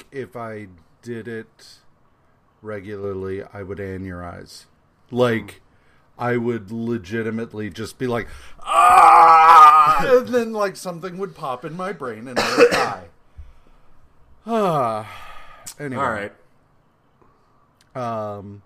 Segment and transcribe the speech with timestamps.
[0.00, 0.68] think if I
[1.02, 1.78] did it
[2.62, 4.66] regularly, I would aneurize.
[5.10, 5.60] Like,
[6.18, 8.28] I would legitimately just be like,
[8.60, 13.04] ah, and then like something would pop in my brain and I would die.
[14.46, 15.16] Ah.
[15.78, 16.02] Anyway.
[16.02, 16.32] All right.
[17.94, 18.62] Um,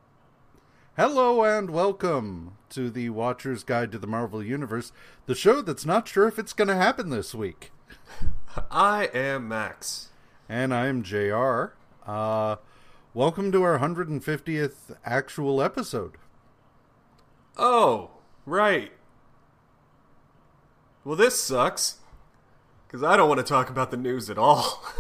[0.97, 4.91] hello and welcome to the Watcher's Guide to the Marvel Universe,
[5.27, 7.71] the show that's not sure if it's going to happen this week.
[8.71, 10.11] I am Max.
[10.49, 11.73] And I'm JR.
[12.07, 12.57] Uh,
[13.15, 16.17] welcome to our 150th actual episode.
[17.57, 18.11] Oh,
[18.45, 18.93] right.
[21.05, 21.99] Well, this sucks.
[22.87, 24.83] Because I don't want to talk about the news at all.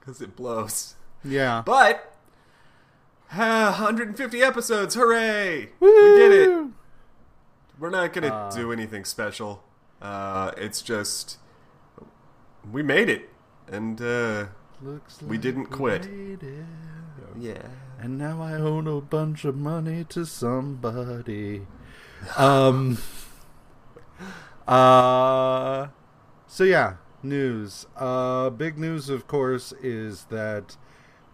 [0.00, 0.96] Because it blows.
[1.24, 1.62] Yeah.
[1.64, 2.14] But,
[3.32, 5.70] uh, 150 episodes, hooray!
[5.80, 6.66] We did it.
[7.78, 9.64] We're not going to do anything special.
[10.02, 11.38] Uh, it's just,
[12.70, 13.30] we made it.
[13.68, 14.46] And, uh,
[14.82, 16.10] Looks We didn't quit.
[16.10, 16.66] made
[17.38, 17.66] yeah.
[17.98, 21.66] And now I own a bunch of money to somebody.
[22.38, 22.96] Um.
[24.66, 25.88] Uh.
[26.46, 27.86] So yeah, news.
[27.96, 30.78] Uh, big news, of course, is that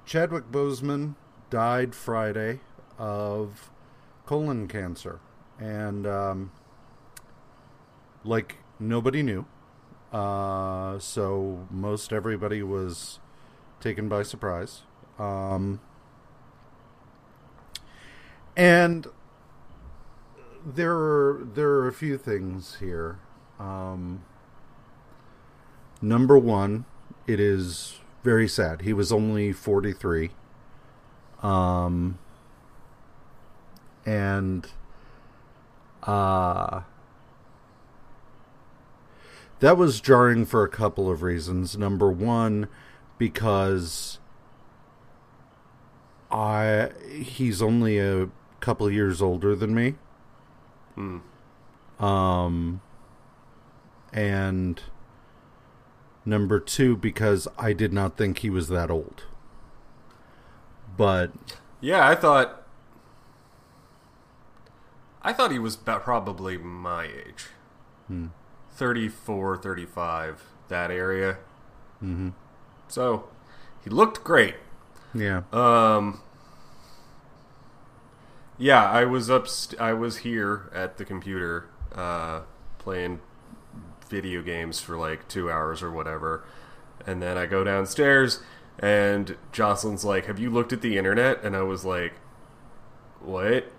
[0.05, 1.15] Chadwick Boseman
[1.49, 2.59] died Friday
[2.99, 3.71] of
[4.27, 5.21] colon cancer,
[5.61, 6.51] and um,
[8.25, 9.47] like nobody knew.
[10.13, 13.21] Uh, so most everybody was
[13.81, 14.83] taken by surprise.
[15.19, 15.81] Um,
[18.57, 19.07] and
[20.67, 23.19] there are there are a few things here.
[23.59, 24.23] Um,
[26.03, 26.85] number one,
[27.27, 28.83] it is very sad.
[28.83, 30.31] He was only forty three.
[31.43, 32.19] Um,
[34.05, 34.67] and
[36.03, 36.81] uh
[39.61, 41.79] that was jarring for a couple of reasons.
[41.79, 42.69] Number one,
[43.19, 44.19] because
[46.31, 48.29] I he's only a
[48.61, 49.95] couple years older than me.
[50.95, 51.19] Hmm.
[52.03, 52.81] Um
[54.13, 54.83] and
[56.25, 59.25] number 2 because I did not think he was that old.
[60.97, 61.33] But
[61.81, 62.57] Yeah, I thought.
[65.23, 67.49] I thought he was probably my age.
[68.07, 68.29] Hmm.
[68.81, 71.37] 34, 35, that area.
[72.03, 72.33] mhm.
[72.89, 73.29] So,
[73.85, 74.55] he looked great.
[75.15, 75.43] yeah.
[75.53, 76.23] Um.
[78.59, 79.47] Yeah, I was up.
[79.49, 82.41] St- I was here at the computer, uh,
[82.79, 83.21] playing
[84.09, 86.45] video games for like two hours or whatever,
[87.07, 88.41] and then I go downstairs,
[88.79, 92.15] and Jocelyn's like, "Have you looked at the internet?" And I was like,
[93.21, 93.71] "What?"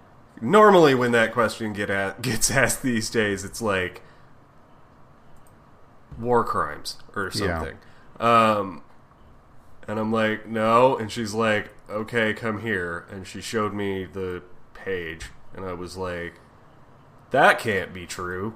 [0.42, 4.02] Normally, when that question get at- gets asked these days, it's like
[6.22, 7.60] war crimes or Yeah.
[7.60, 7.78] something.
[8.20, 8.84] Um,
[9.88, 10.96] and I'm like, no.
[10.98, 13.06] And she's like, okay, come here.
[13.12, 14.44] And she showed me the
[14.74, 15.28] page.
[15.56, 16.36] And I was like,
[17.32, 18.56] that can't be true.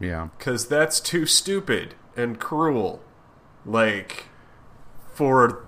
[0.00, 0.28] Yeah.
[0.36, 3.02] Because that's too stupid and cruel.
[3.64, 4.26] Like,
[5.14, 5.64] for.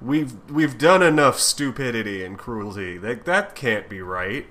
[0.00, 2.98] We've we've done enough stupidity and cruelty.
[2.98, 4.46] Like that can't be right.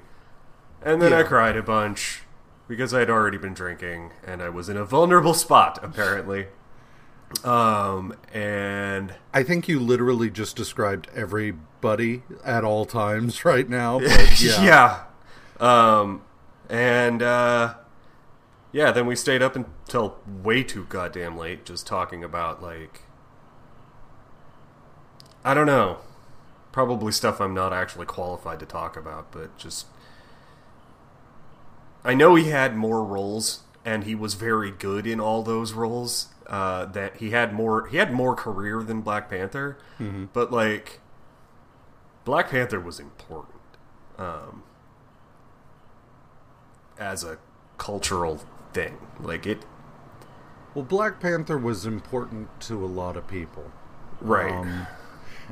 [0.81, 2.23] And then I cried a bunch
[2.67, 6.47] because I had already been drinking and I was in a vulnerable spot apparently.
[7.43, 13.99] Um and I think you literally just described everybody at all times right now.
[13.99, 14.63] But yeah.
[14.63, 15.03] yeah.
[15.59, 16.23] Um,
[16.69, 17.75] and uh,
[18.71, 23.01] yeah, then we stayed up until way too goddamn late, just talking about like
[25.45, 25.97] I don't know,
[26.71, 29.87] probably stuff I'm not actually qualified to talk about, but just
[32.03, 36.27] I know he had more roles and he was very good in all those roles.
[36.45, 39.77] Uh, that he had more he had more career than Black Panther,
[40.33, 40.99] but like
[42.25, 43.61] Black Panther was important
[44.17, 44.63] um,
[46.99, 47.37] as a
[47.77, 48.41] cultural
[48.73, 48.97] thing.
[49.19, 49.63] Like it,
[50.75, 53.71] Well, Black Panther was important to a lot of people.
[54.19, 54.53] right?
[54.53, 54.87] Um,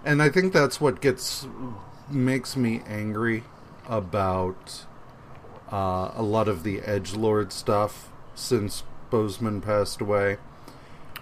[0.04, 1.48] and I think that's what gets
[2.10, 3.44] makes me angry
[3.88, 4.86] about
[5.72, 10.38] uh, a lot of the edge lord stuff since Boseman passed away.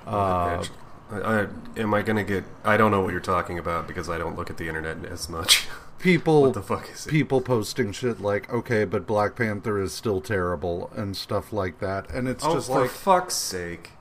[0.06, 0.64] Uh,
[1.12, 1.48] I, I,
[1.78, 2.44] am I gonna get?
[2.64, 5.28] I don't know what you're talking about because I don't look at the internet as
[5.28, 5.68] much.
[6.00, 7.10] people, what the fuck is it?
[7.10, 12.10] people posting shit like, "Okay, but Black Panther is still terrible" and stuff like that,
[12.12, 13.92] and it's oh, just for like, fuck's sake!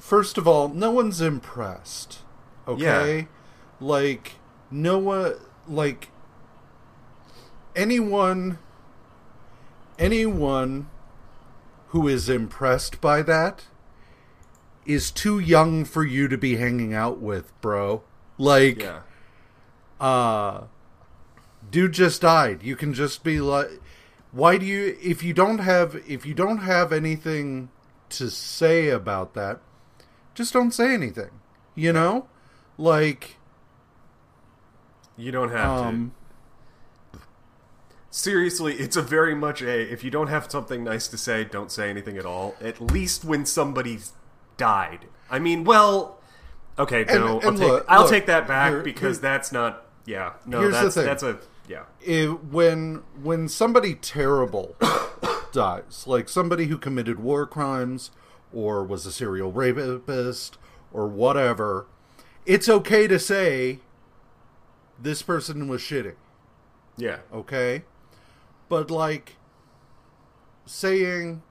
[0.00, 2.20] first of all, no one's impressed.
[2.66, 3.18] Okay?
[3.18, 3.24] Yeah.
[3.78, 4.32] Like
[4.70, 5.34] no one
[5.68, 6.08] like
[7.76, 8.58] anyone
[10.00, 10.88] anyone
[11.88, 13.66] who is impressed by that
[14.86, 18.02] is too young for you to be hanging out with, bro.
[18.38, 19.00] Like, Yeah.
[20.00, 20.64] uh,
[21.70, 22.62] dude just died.
[22.62, 23.68] You can just be like,
[24.32, 24.96] why do you?
[25.02, 27.68] If you don't have, if you don't have anything
[28.10, 29.60] to say about that,
[30.34, 31.30] just don't say anything.
[31.74, 32.26] You know,
[32.78, 33.36] like,
[35.16, 36.19] You don't have um, to.
[38.12, 41.70] Seriously, it's a very much a if you don't have something nice to say, don't
[41.70, 42.56] say anything at all.
[42.60, 44.12] At least when somebody's
[44.56, 45.06] died.
[45.30, 46.18] I mean, well,
[46.78, 49.86] okay, no, and I'll, take, I'll look, take that back here- because here- that's not.
[50.06, 51.04] Yeah, no, Here's the that's thing.
[51.04, 51.84] that's a yeah.
[52.00, 54.74] it, when when somebody terrible
[55.52, 58.10] dies, like somebody who committed war crimes
[58.52, 60.58] or was a serial rapist
[60.92, 61.86] or whatever,
[62.44, 63.78] it's okay to say
[65.00, 66.14] this person was shitty,
[66.96, 67.84] Yeah, okay?
[68.70, 69.36] But like
[70.64, 71.42] saying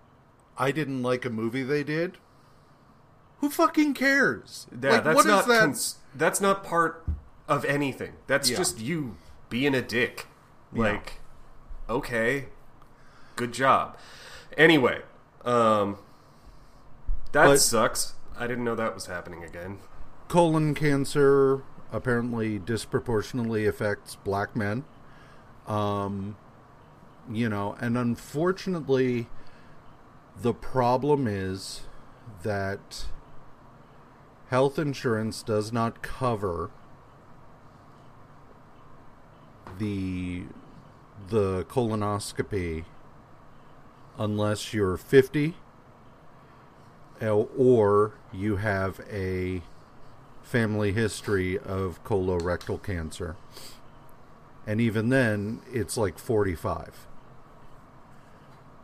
[0.58, 2.18] I didn't like a movie they did,
[3.40, 4.66] who fucking cares?
[4.72, 5.60] yeah, like, that's what is not that?
[5.60, 7.06] cons- that's not part
[7.48, 8.14] of anything.
[8.28, 8.58] That's Yeah.
[8.58, 9.18] just you
[9.50, 10.28] being a dick.
[10.74, 10.84] Yeah.
[10.84, 11.20] Like,
[11.90, 12.50] okay,
[13.36, 13.98] good job.
[14.58, 15.02] Anyway,
[15.46, 15.98] um,
[17.34, 18.14] that But- sucks.
[18.38, 19.80] I didn't know that was happening again.
[20.30, 24.86] colon cancer apparently disproportionately affects black men.
[25.68, 26.38] Um,
[27.32, 29.28] you know, and unfortunately,
[30.42, 31.82] the problem is
[32.44, 33.06] that
[34.50, 36.72] health insurance does not cover
[39.78, 40.44] the
[41.30, 42.86] the colonoscopy
[44.18, 45.54] unless you're 50
[47.22, 49.62] uh, or you have a
[50.42, 53.36] family history of colorectal cancer.
[54.66, 57.08] And even then, it's like 45.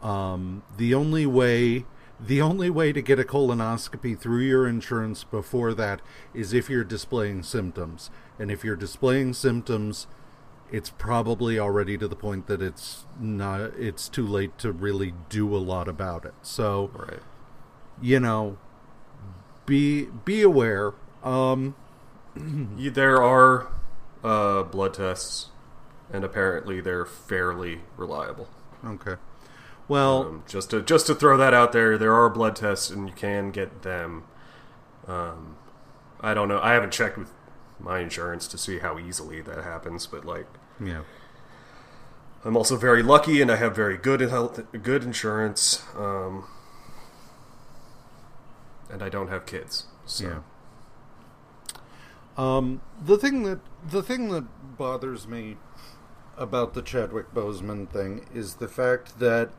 [0.05, 1.85] Um, the only way
[2.19, 5.99] the only way to get a colonoscopy through your insurance before that
[6.33, 8.09] is if you're displaying symptoms.
[8.39, 10.07] And if you're displaying symptoms,
[10.71, 15.53] it's probably already to the point that it's not it's too late to really do
[15.55, 16.33] a lot about it.
[16.41, 17.19] So, Right.
[18.01, 18.57] you know,
[19.65, 20.93] be be aware.
[21.23, 21.75] Um,
[22.35, 23.67] there are
[24.23, 25.47] uh, blood tests,
[26.13, 28.47] and apparently they're fairly reliable.
[28.85, 29.15] okay.
[29.87, 33.07] Well, Um, just to just to throw that out there, there are blood tests, and
[33.07, 34.23] you can get them.
[35.07, 35.57] Um,
[36.21, 36.59] I don't know.
[36.61, 37.31] I haven't checked with
[37.79, 40.47] my insurance to see how easily that happens, but like,
[40.79, 41.01] yeah.
[42.43, 45.83] I'm also very lucky, and I have very good health, good insurance.
[45.95, 46.45] Um,
[48.89, 50.39] and I don't have kids, so Yeah.
[52.37, 55.57] Um, the thing that the thing that bothers me
[56.37, 59.51] about the Chadwick Boseman thing is the fact that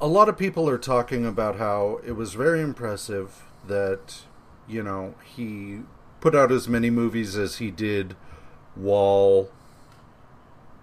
[0.00, 4.22] a lot of people are talking about how it was very impressive that
[4.68, 5.80] you know he
[6.20, 8.14] put out as many movies as he did
[8.74, 9.48] while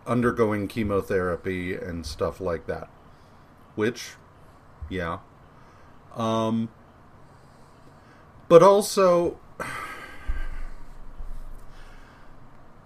[0.05, 2.89] undergoing chemotherapy and stuff like that.
[3.75, 4.13] Which,
[4.89, 5.19] yeah.
[6.15, 6.69] Um,
[8.47, 9.65] but also, a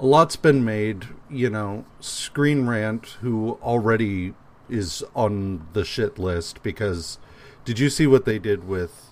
[0.06, 1.08] lot's been made.
[1.30, 4.34] You know, Screen Rant, who already
[4.70, 7.18] is on the shit list because
[7.66, 9.10] did you see what they did with?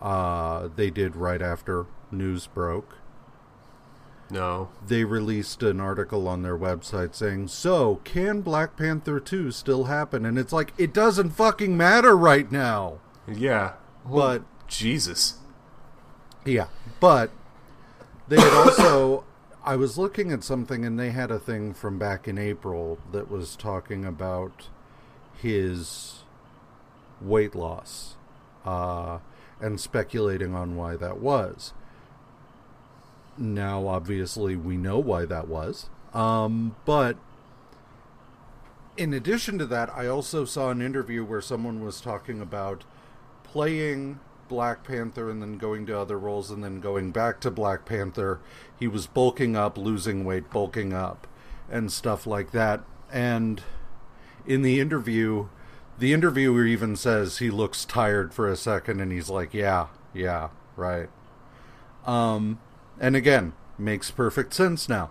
[0.00, 2.96] Uh, they did right after news broke
[4.30, 4.68] no.
[4.86, 10.24] they released an article on their website saying, "So, can Black Panther 2 still happen?"
[10.24, 12.98] And it's like it doesn't fucking matter right now.
[13.28, 13.72] Yeah,
[14.08, 15.34] But Jesus.
[16.44, 16.68] yeah,
[17.00, 17.30] but
[18.28, 19.24] they had also
[19.62, 23.30] I was looking at something and they had a thing from back in April that
[23.30, 24.68] was talking about
[25.34, 26.22] his
[27.20, 28.16] weight loss
[28.64, 29.18] uh,
[29.60, 31.74] and speculating on why that was.
[33.36, 35.90] Now, obviously, we know why that was.
[36.14, 37.16] Um, but
[38.96, 42.84] in addition to that, I also saw an interview where someone was talking about
[43.44, 47.86] playing Black Panther and then going to other roles and then going back to Black
[47.86, 48.40] Panther.
[48.78, 51.28] He was bulking up, losing weight, bulking up,
[51.70, 52.82] and stuff like that.
[53.12, 53.62] And
[54.44, 55.46] in the interview,
[55.98, 60.48] the interviewer even says he looks tired for a second and he's like, Yeah, yeah,
[60.76, 61.08] right.
[62.04, 62.58] Um,
[62.98, 65.10] and again, makes perfect sense now.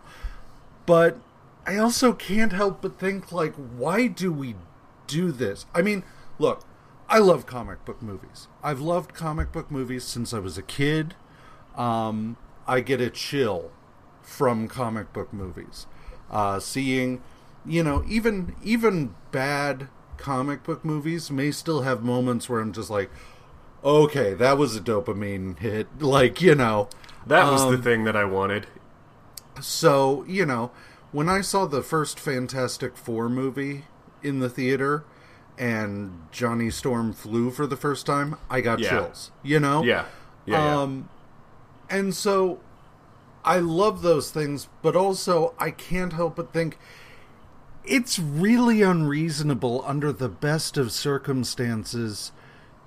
[0.86, 1.17] But
[1.65, 4.55] I also can't help but think, like, why do we
[5.08, 5.65] do this?
[5.74, 6.03] I mean,
[6.39, 6.63] look,
[7.09, 8.47] I love comic book movies.
[8.63, 11.15] I've loved comic book movies since I was a kid.
[11.75, 12.37] Um,
[12.67, 13.71] I get a chill
[14.21, 15.87] from comic book movies.
[16.29, 17.21] Uh, seeing,
[17.65, 19.87] you know, even even bad
[20.17, 23.09] comic book movies may still have moments where I'm just like,
[23.83, 25.87] okay, that was a dopamine hit.
[25.99, 26.89] Like, you know.
[27.25, 28.67] That was Um, the thing that I wanted.
[29.61, 30.71] So, you know,
[31.11, 33.85] when I saw the first Fantastic Four movie
[34.23, 35.03] in the theater
[35.59, 38.89] and Johnny Storm flew for the first time, I got Yeah.
[38.89, 39.31] chills.
[39.43, 39.83] You know?
[39.83, 40.05] Yeah.
[40.45, 40.63] Yeah.
[40.63, 40.81] yeah.
[40.81, 41.09] Um,
[41.89, 42.59] and so
[43.43, 46.79] I love those things, but also I can't help but think
[47.83, 52.31] it's really unreasonable under the best of circumstances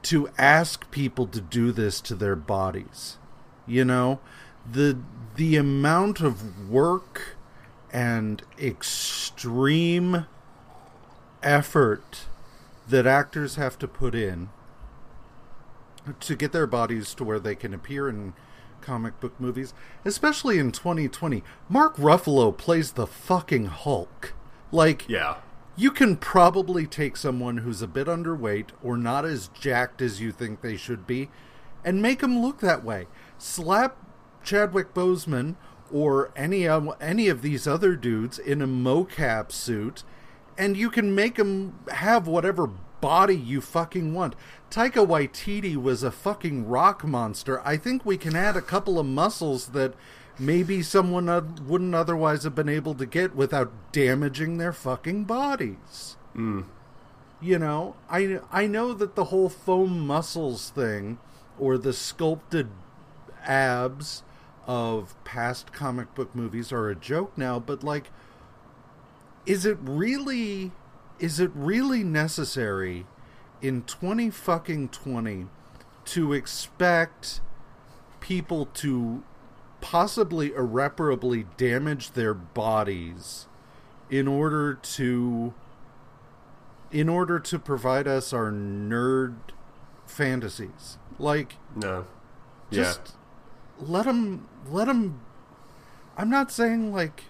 [0.03, 3.19] to ask people to do this to their bodies.
[3.67, 4.21] You know,
[4.71, 4.99] the
[5.37, 7.37] the amount of work
[7.93, 10.27] and extreme
[11.43, 12.27] effort
[12.89, 14.51] that actors have to put in
[16.21, 18.35] to get their bodies to where they can appear in
[18.81, 19.73] comic book movies,
[20.05, 21.43] especially in 2020.
[21.69, 24.35] Mark Ruffalo plays the fucking Hulk.
[24.71, 25.37] Like, yeah.
[25.77, 30.33] you can probably take someone who's a bit underweight or not as jacked as you
[30.33, 31.31] think they should be
[31.85, 33.07] and make them look that way.
[33.39, 33.97] Slap
[34.45, 35.57] Chadwick Boseman
[35.93, 40.05] or any of, any of these other dudes in a mocap suit
[40.63, 42.69] and you can make them have whatever
[43.01, 44.37] body you fucking want.
[44.71, 47.61] Taika Waititi was a fucking rock monster.
[47.67, 49.95] I think we can add a couple of muscles that
[50.39, 51.27] maybe someone
[51.67, 56.17] wouldn't otherwise have been able to get without damaging their fucking bodies.
[56.33, 56.61] Hmm.
[57.41, 61.19] You know, I I know that the whole foam muscles thing
[61.59, 62.69] or the sculpted
[63.45, 64.23] abs
[64.69, 68.13] of past comic book movies are a joke now, but like
[69.47, 70.73] is it really
[71.19, 73.07] is it really necessary
[73.61, 75.47] in 20 fucking 20
[76.05, 77.41] to expect
[78.21, 79.23] people to
[79.81, 83.47] possibly irreparably damage their bodies
[84.11, 85.53] in order to
[86.91, 89.35] in order to provide us our nerd
[90.07, 92.07] fantasies like No.
[92.71, 93.15] just
[93.81, 95.21] let them let them
[96.17, 97.25] i'm not saying like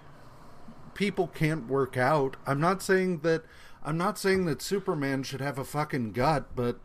[0.95, 2.37] people can't work out.
[2.47, 3.45] I'm not saying that
[3.85, 6.79] i'm not saying that superman should have a fucking gut but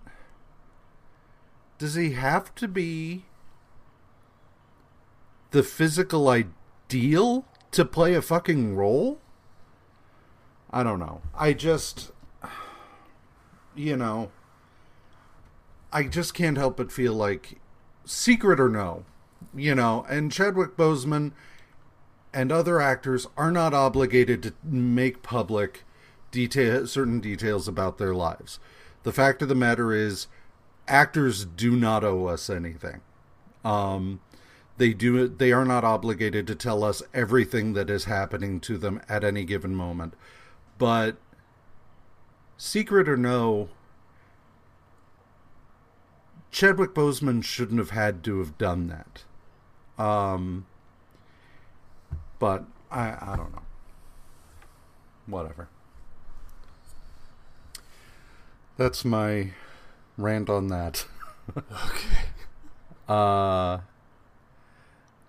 [1.77, 3.25] does he have to be
[5.51, 9.19] the physical ideal to play a fucking role?
[10.71, 11.21] I don't know.
[11.35, 12.11] I just
[13.75, 14.31] you know
[15.93, 17.59] i just can't help but feel like
[18.05, 19.05] secret or no,
[19.53, 21.31] you know, and Chadwick Boseman
[22.34, 25.84] and other actors are not obligated to make public
[26.31, 28.60] detail certain details about their lives.
[29.03, 30.27] The fact of the matter is
[30.88, 33.01] actors do not owe us anything.
[33.63, 34.19] Um
[34.77, 39.01] they do they are not obligated to tell us everything that is happening to them
[39.10, 40.13] at any given moment.
[40.77, 41.17] But
[42.57, 43.69] secret or no,
[46.51, 49.24] Chadwick Boseman shouldn't have had to have done that.
[50.03, 50.65] Um,
[52.39, 53.63] but I I don't know.
[55.27, 55.67] Whatever.
[58.77, 59.51] That's my
[60.17, 61.06] rant on that.
[61.56, 62.25] Okay.
[63.08, 63.79] Uh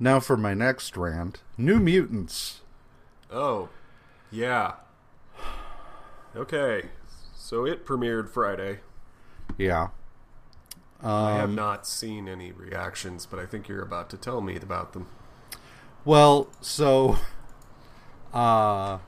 [0.00, 1.41] now for my next rant.
[1.57, 2.61] New Mutants.
[3.31, 3.69] Oh.
[4.31, 4.75] Yeah.
[6.37, 6.91] Okay.
[7.35, 8.81] So it premiered Friday.
[9.57, 9.88] Yeah.
[11.03, 14.57] I have Um, not seen any reactions, but I think you're about to tell me
[14.57, 15.07] about them.
[16.05, 17.19] Well, so
[18.33, 18.99] uh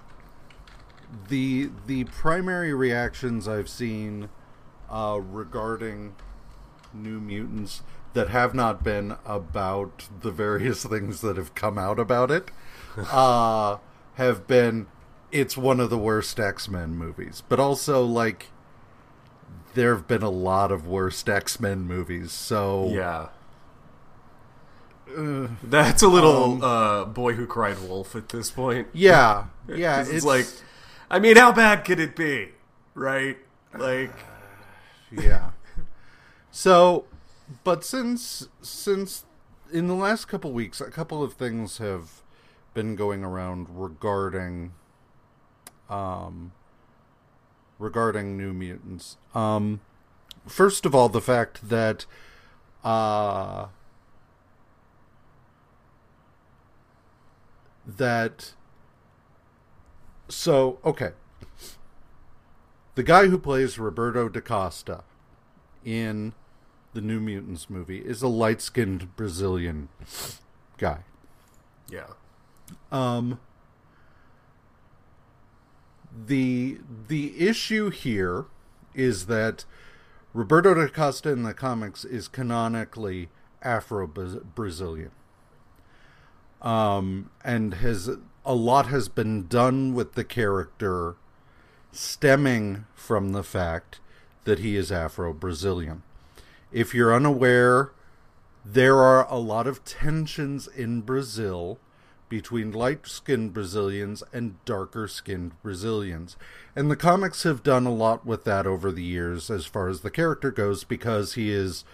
[1.29, 4.29] the the primary reactions I've seen
[4.91, 6.15] uh regarding
[6.93, 7.83] New Mutants
[8.13, 12.51] that have not been about the various things that have come out about it
[13.13, 13.77] uh
[14.15, 14.87] have been
[15.31, 18.49] it's one of the worst X-Men movies, but also like
[19.75, 22.33] there have been a lot of worst X-Men movies.
[22.33, 23.29] So Yeah.
[25.63, 28.89] That's a little Um, uh, boy who cried wolf at this point.
[28.93, 30.05] yeah, yeah.
[30.07, 30.47] it's, like,
[31.11, 32.51] I mean, how bad could it be,
[32.95, 33.39] right?
[33.77, 34.13] Like,
[35.13, 35.51] yeah.
[36.51, 37.05] So,
[37.65, 39.25] but since since
[39.73, 42.23] in the last couple weeks, a couple of things have
[42.75, 44.73] been going around regarding
[45.89, 46.53] um
[47.79, 49.17] regarding New Mutants.
[49.35, 49.81] Um
[50.47, 52.07] first of all, the fact that
[52.85, 53.67] uh
[57.87, 58.53] that
[60.29, 61.13] so okay
[62.95, 65.05] the guy who plays Roberto da Costa
[65.85, 66.35] in
[66.93, 69.89] the New Mutants movie is a light skinned Brazilian
[70.77, 71.01] guy.
[71.89, 72.09] yeah,
[72.91, 73.41] Um
[76.27, 78.47] the the issue here
[78.95, 79.65] is that
[80.35, 83.29] Roberto da Costa in the comics is canonically
[83.63, 85.13] Afro Brazilian.
[86.63, 88.11] Um, and has
[88.45, 91.17] a lot has been done with the character
[91.93, 94.01] stemming from the fact
[94.45, 96.03] that he is Afro Brazilian.
[96.73, 97.93] If you're unaware,
[98.65, 101.79] there are a lot of tensions in Brazil
[102.29, 106.37] between light skinned Brazilians and darker skinned Brazilians.
[106.77, 110.01] And the comics have done a lot with that over the years as far as
[110.01, 111.85] the character goes because he is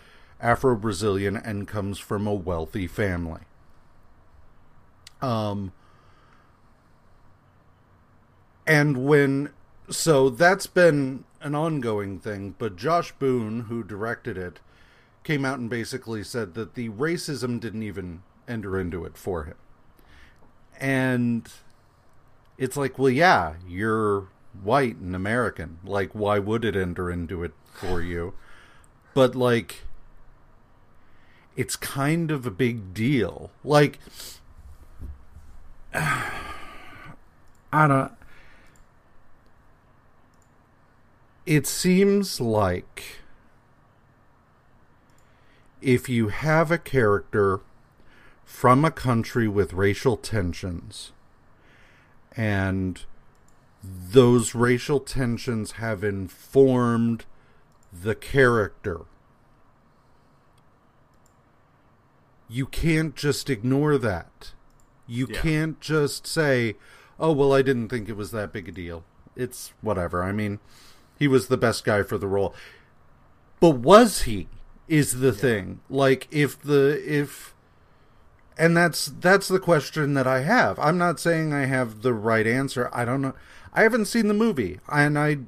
[0.41, 3.41] Afro Brazilian and comes from a wealthy family.
[5.23, 5.73] Um,
[8.67, 9.51] and when
[9.89, 14.59] so that's been an ongoing thing, but Josh Boone, who directed it,
[15.23, 19.57] came out and basically said that the racism didn't even enter into it for him.
[20.79, 21.49] And
[22.59, 24.29] it's like, well, yeah, you're
[24.63, 25.79] white and American.
[25.85, 28.35] Like, why would it enter into it for you?
[29.15, 29.85] But, like,
[31.57, 33.51] it's kind of a big deal.
[33.65, 33.99] Like,
[37.73, 38.13] I don't.
[41.47, 43.21] It seems like
[45.81, 47.61] if you have a character
[48.45, 51.13] from a country with racial tensions
[52.37, 53.05] and
[53.83, 57.25] those racial tensions have informed
[57.93, 59.03] the character
[62.49, 64.53] you can't just ignore that
[65.07, 65.41] you yeah.
[65.41, 66.75] can't just say
[67.19, 70.59] oh well i didn't think it was that big a deal it's whatever i mean
[71.19, 72.55] he was the best guy for the role
[73.61, 74.49] but was he
[74.89, 75.33] is the yeah.
[75.33, 77.55] thing like if the if
[78.59, 80.79] and that's that's the question that I have.
[80.79, 82.89] I'm not saying I have the right answer.
[82.93, 83.35] I don't know.
[83.73, 85.39] I haven't seen the movie, and I.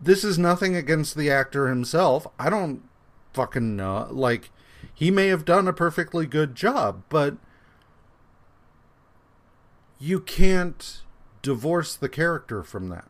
[0.00, 2.26] This is nothing against the actor himself.
[2.38, 2.82] I don't
[3.32, 4.08] fucking know.
[4.10, 4.50] Like,
[4.92, 7.36] he may have done a perfectly good job, but
[9.98, 11.02] you can't
[11.42, 13.06] divorce the character from that.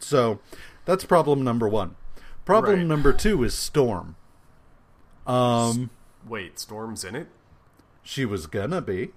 [0.00, 0.40] So,
[0.84, 1.96] that's problem number one.
[2.44, 2.86] Problem right.
[2.86, 4.14] number two is Storm.
[5.26, 5.90] Um,
[6.26, 7.28] wait, Storm's in it.
[8.02, 9.10] She was gonna be.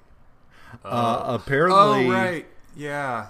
[0.84, 3.28] Uh, uh, apparently, oh right, yeah.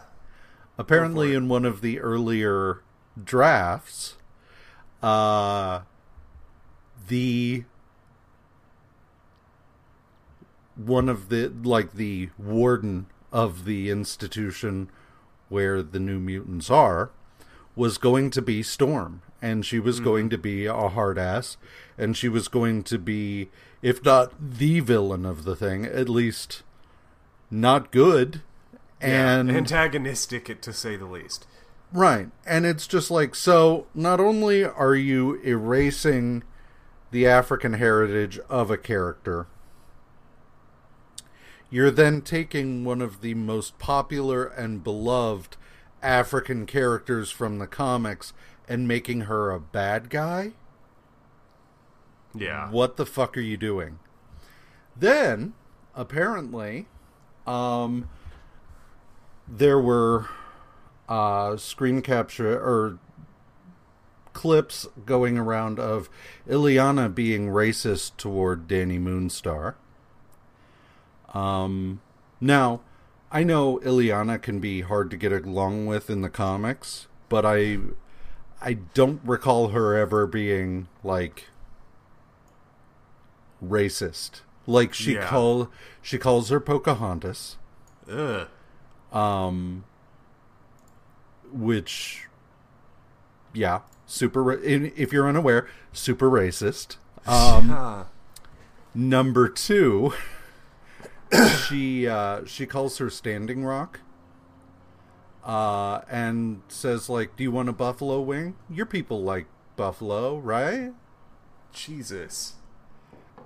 [0.77, 2.81] Apparently, in one of the earlier
[3.21, 4.15] drafts,
[5.03, 5.81] uh,
[7.07, 7.65] the
[10.85, 14.89] one of the like the warden of the institution
[15.49, 17.11] where the new mutants are
[17.75, 20.03] was going to be Storm, and she was mm.
[20.03, 21.57] going to be a hard ass,
[21.97, 23.49] and she was going to be,
[23.81, 26.63] if not the villain of the thing, at least
[27.51, 28.41] not good
[29.01, 31.47] and yeah, antagonistic to say the least.
[31.91, 32.29] Right.
[32.45, 36.43] And it's just like so not only are you erasing
[37.11, 39.47] the African heritage of a character,
[41.69, 45.57] you're then taking one of the most popular and beloved
[46.01, 48.33] African characters from the comics
[48.67, 50.53] and making her a bad guy?
[52.33, 52.69] Yeah.
[52.69, 53.99] What the fuck are you doing?
[54.95, 55.53] Then,
[55.95, 56.87] apparently,
[57.47, 58.09] um,
[59.47, 60.27] there were
[61.07, 62.99] uh, screen capture or
[64.33, 66.09] clips going around of
[66.47, 69.75] Illyana being racist toward Dani Moonstar.
[71.33, 72.01] Um,
[72.41, 72.81] now,
[73.31, 77.77] I know Illyana can be hard to get along with in the comics, but I
[78.61, 81.45] I don't recall her ever being like
[83.63, 84.41] racist.
[84.65, 85.27] Like she yeah.
[85.27, 85.69] call
[86.01, 87.57] she calls her Pocahontas.
[88.11, 88.47] Ugh.
[89.11, 89.83] Um
[91.51, 92.27] which
[93.53, 96.97] yeah, super if you're unaware, super racist.
[97.27, 98.05] Um
[98.95, 100.13] number 2
[101.67, 103.99] she uh she calls her Standing Rock
[105.43, 108.55] uh, and says like, "Do you want a buffalo wing?
[108.69, 110.93] Your people like buffalo, right?"
[111.73, 112.53] Jesus.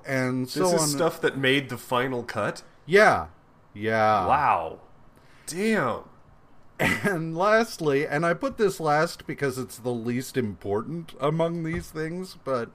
[0.05, 0.87] And so this is on.
[0.87, 2.63] stuff that made the final cut.
[2.85, 3.27] Yeah,
[3.73, 4.27] yeah.
[4.27, 4.79] Wow.
[5.47, 6.03] Damn.
[6.79, 12.35] And lastly, and I put this last because it's the least important among these things,
[12.43, 12.71] but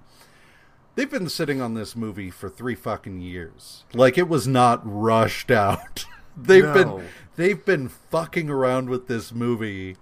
[0.98, 3.84] they've been sitting on this movie for three fucking years.
[3.94, 6.06] Like it was not rushed out.
[6.36, 6.74] they've no.
[6.74, 9.96] been they've been fucking around with this movie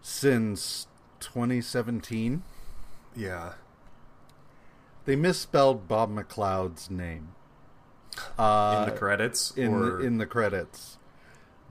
[0.00, 0.86] since
[1.18, 2.44] 2017.
[3.16, 3.54] Yeah.
[5.04, 7.34] They misspelled Bob McLeod's name.
[8.38, 9.50] Uh, in the credits?
[9.56, 9.96] In, or...
[9.96, 10.98] the, in the credits.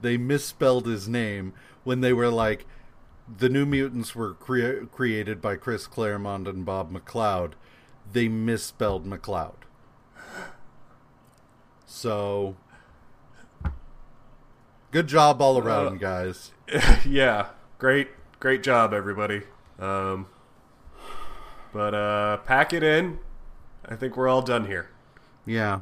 [0.02, 2.66] They misspelled his name when they were like,
[3.38, 7.54] the New Mutants were crea- created by Chris Claremont and Bob McLeod.
[8.14, 9.56] They misspelled McLeod.
[11.84, 12.54] So,
[14.92, 16.52] good job all around, Uh, guys.
[17.04, 17.48] yeah,
[17.78, 19.42] great, great job, everybody.
[19.80, 20.26] Um,
[21.72, 23.18] but uh, pack it in.
[23.84, 24.90] I think we're all done here.
[25.44, 25.80] Yeah.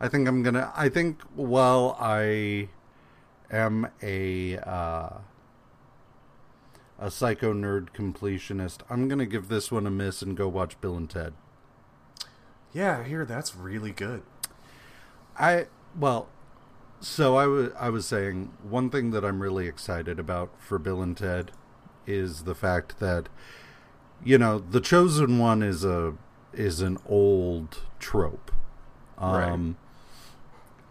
[0.00, 0.70] I think I'm gonna.
[0.76, 2.68] I think while I
[3.50, 5.08] am a uh,
[6.98, 10.96] a psycho nerd completionist, I'm gonna give this one a miss and go watch Bill
[10.96, 11.34] and Ted.
[12.72, 14.22] Yeah, I hear that's really good.
[15.38, 15.66] I
[15.98, 16.28] well,
[17.00, 21.02] so I was I was saying one thing that I'm really excited about for Bill
[21.02, 21.52] and Ted
[22.06, 23.28] is the fact that
[24.24, 26.14] you know the chosen one is a
[26.52, 28.50] is an old trope,
[29.16, 29.76] um,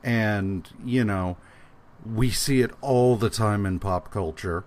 [0.03, 1.37] and you know
[2.05, 4.63] we see it all the time in pop culture.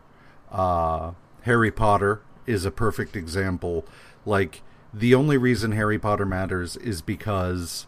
[0.51, 3.85] Uh, Harry Potter is a perfect example.
[4.27, 7.87] Like the only reason Harry Potter matters is because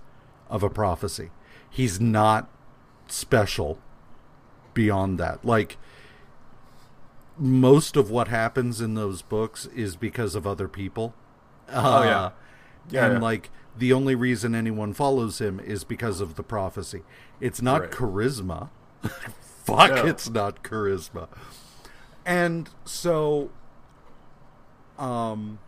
[0.48, 1.30] of a prophecy.
[1.68, 2.48] He's not
[3.08, 3.78] special
[4.74, 5.44] beyond that.
[5.44, 5.76] Like
[7.38, 11.14] most of what happens in those books is because of other people.
[11.70, 12.20] Oh, yeah.
[12.20, 12.30] Uh,
[12.90, 13.20] Yeah, and yeah.
[13.20, 17.02] like the only reason anyone follows him is because of the prophecy.
[17.40, 17.90] It's not Right.
[17.90, 18.68] charisma.
[19.64, 20.06] Fuck, No.
[20.06, 21.28] it's not charisma.
[22.24, 23.50] And so
[24.98, 25.58] um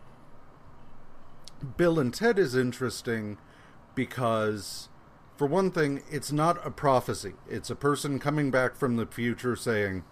[1.77, 3.37] Bill and Ted is interesting
[3.95, 4.89] because
[5.35, 7.33] for one thing, it's not a prophecy.
[7.49, 10.03] It's a person coming back from the future saying,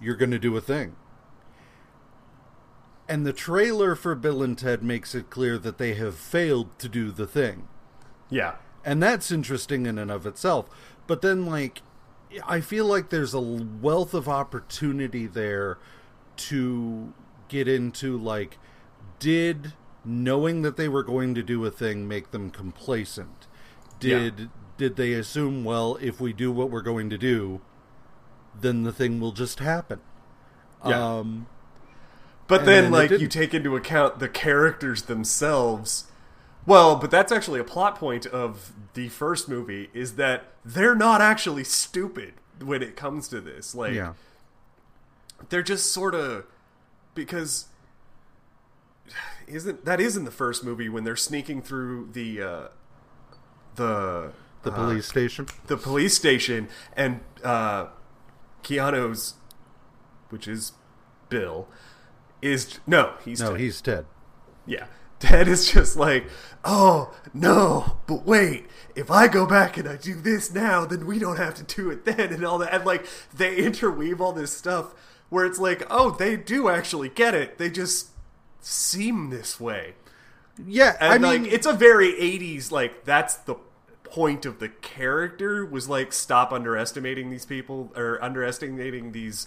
[0.00, 0.96] You're going to do a thing.
[3.08, 6.88] And the trailer for Bill and Ted makes it clear that they have failed to
[6.88, 7.68] do the thing.
[8.30, 10.68] Yeah, And that's interesting in and of itself.
[11.06, 11.82] But then, like,
[12.46, 15.78] I feel like there's a wealth of opportunity there
[16.36, 17.12] to
[17.48, 18.58] get into, like,
[19.18, 23.46] did knowing that they were going to do a thing make them complacent?
[24.00, 27.60] Did did they assume, well, if we do what we're going to do,
[28.58, 30.00] then the thing will just happen?
[30.86, 31.18] Yeah.
[31.18, 31.46] Um,
[32.48, 36.04] but then, then like you take into account the characters themselves.
[36.66, 41.20] Well, but that's actually a plot point of the first movie is that they're not
[41.20, 43.74] actually stupid when it comes to this.
[43.74, 44.12] Like, yeah.
[45.48, 46.46] they're just sort of
[47.14, 47.66] because
[49.46, 52.68] isn't that is in the first movie when they're sneaking through the uh,
[53.74, 55.46] the The uh, police station?
[55.66, 57.86] the police station and uh,
[58.62, 59.34] Keanu's,
[60.30, 60.72] which is
[61.28, 61.66] Bill,
[62.40, 63.60] is no, he's No, Ted.
[63.60, 64.06] he's Ted.
[64.64, 64.86] yeah.
[65.22, 66.24] Ted is just like,
[66.64, 71.20] oh no, but wait, if I go back and I do this now, then we
[71.20, 72.74] don't have to do it then, and all that.
[72.74, 74.94] And like they interweave all this stuff
[75.28, 77.56] where it's like, oh, they do actually get it.
[77.56, 78.08] They just
[78.60, 79.94] seem this way.
[80.66, 83.54] Yeah, And I like mean, it's a very 80s like that's the
[84.02, 89.46] point of the character was like stop underestimating these people or underestimating these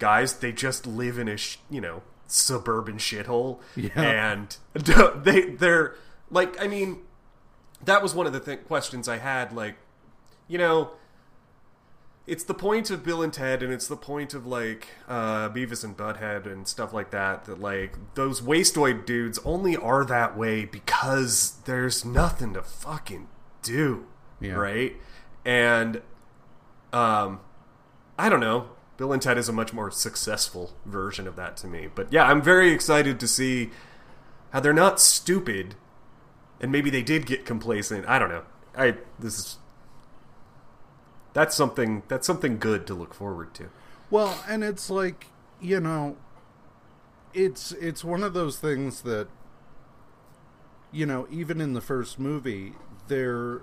[0.00, 3.90] guys they just live in a sh- you know suburban shithole Yeah.
[4.00, 4.56] and
[5.24, 5.94] they they're
[6.30, 7.00] like I mean
[7.84, 9.76] that was one of the th- questions I had like
[10.48, 10.92] you know
[12.24, 15.82] it's the point of Bill and Ted, and it's the point of like uh, Beavis
[15.82, 17.46] and Butthead and stuff like that.
[17.46, 23.26] That like those wastoid dudes only are that way because there's nothing to fucking
[23.62, 24.06] do,
[24.40, 24.52] Yeah.
[24.52, 24.94] right?
[25.44, 26.00] And
[26.92, 27.40] um,
[28.16, 28.68] I don't know.
[29.02, 31.88] Bill and Ted is a much more successful version of that to me.
[31.92, 33.70] But yeah, I'm very excited to see
[34.52, 35.74] how they're not stupid,
[36.60, 38.06] and maybe they did get complacent.
[38.06, 38.44] I don't know.
[38.78, 39.58] I this is
[41.32, 43.70] that's something that's something good to look forward to.
[44.08, 45.26] Well, and it's like,
[45.60, 46.16] you know,
[47.34, 49.26] it's it's one of those things that
[50.92, 52.74] you know, even in the first movie,
[53.08, 53.62] there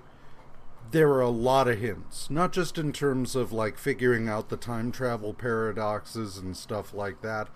[0.92, 4.58] there are a lot of hints, not just in terms of like figuring out the
[4.58, 7.48] time travel paradoxes and stuff like that,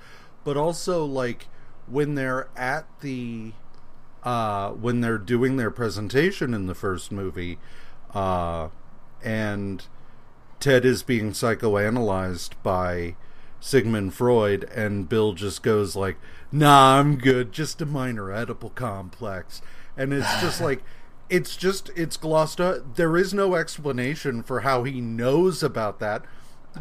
[0.43, 1.48] but also like
[1.88, 3.52] when they're at the
[4.24, 7.60] uh when they're doing their presentation in the first movie
[8.13, 8.69] uh
[9.22, 9.88] and
[10.63, 13.15] Ted is being psychoanalyzed by
[13.60, 16.17] Sigmund Freud, and Bill just goes like,
[16.54, 17.52] "Nah, I'm good.
[17.52, 19.62] Just a minor Oedipal complex."
[19.98, 20.82] And it's just like,
[21.29, 22.95] it's just it's glossed up.
[22.95, 26.23] There is no explanation for how he knows about that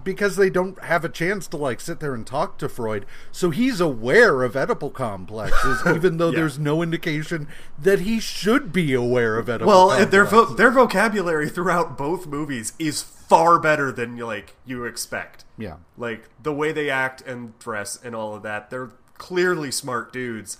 [0.04, 3.04] because they don't have a chance to like sit there and talk to Freud.
[3.30, 6.36] So he's aware of Oedipal complexes, even though Yeah.
[6.40, 7.46] there's no indication
[7.78, 9.66] that he should be aware of Oedipal.
[9.66, 14.84] Well, and their vo- their vocabulary throughout both movies is far better than like you
[14.84, 15.44] expect.
[15.58, 15.76] Yeah.
[15.98, 20.56] Like the way they act and dress and all of that, they're clearly smart dudes.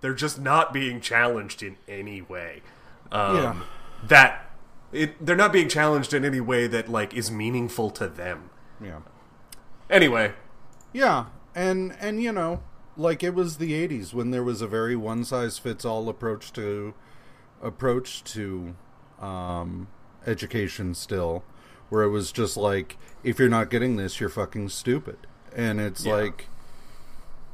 [0.00, 2.62] They're just not being challenged in any way.
[3.12, 3.56] Um, Yeah.
[4.06, 4.50] That
[4.92, 8.50] it, they're not being challenged in any way that like is meaningful to them.
[8.82, 9.00] Yeah.
[9.88, 10.32] Anyway,
[10.92, 12.62] Yeah, and and you know,
[12.96, 16.52] like it was the '80s when there was a very one size fits all approach
[16.54, 16.94] to
[17.62, 18.74] approach to
[19.20, 19.88] um,
[20.26, 21.44] education still,
[21.88, 25.18] where it was just like if you're not getting this, you're fucking stupid,
[25.54, 26.14] and it's Yeah.
[26.14, 26.46] like,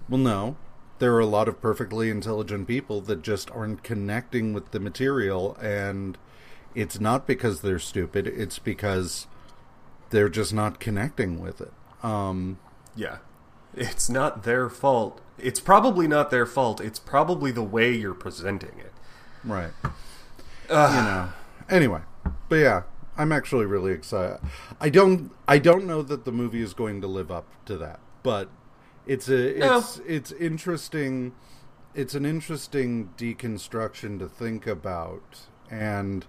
[0.09, 0.57] well, no.
[0.99, 5.57] There are a lot of perfectly intelligent people that just aren't connecting with the material,
[5.61, 6.17] and
[6.75, 8.27] it's not because they're stupid.
[8.27, 9.27] It's because
[10.11, 11.73] they're just not connecting with it.
[12.03, 12.59] Um,
[12.95, 13.19] yeah,
[13.75, 15.21] it's not their fault.
[15.39, 16.81] It's probably not their fault.
[16.81, 18.93] It's probably the way you're presenting it.
[19.45, 19.73] Right.
[20.69, 21.29] you know.
[21.69, 22.01] Anyway,
[22.49, 22.83] but yeah,
[23.17, 24.39] I'm actually really excited.
[24.81, 28.01] I don't I don't know that the movie is going to live up to that,
[28.23, 28.49] but
[29.07, 29.79] it's a No.
[29.79, 31.33] it's it's interesting
[31.95, 36.27] it's an interesting deconstruction to think about and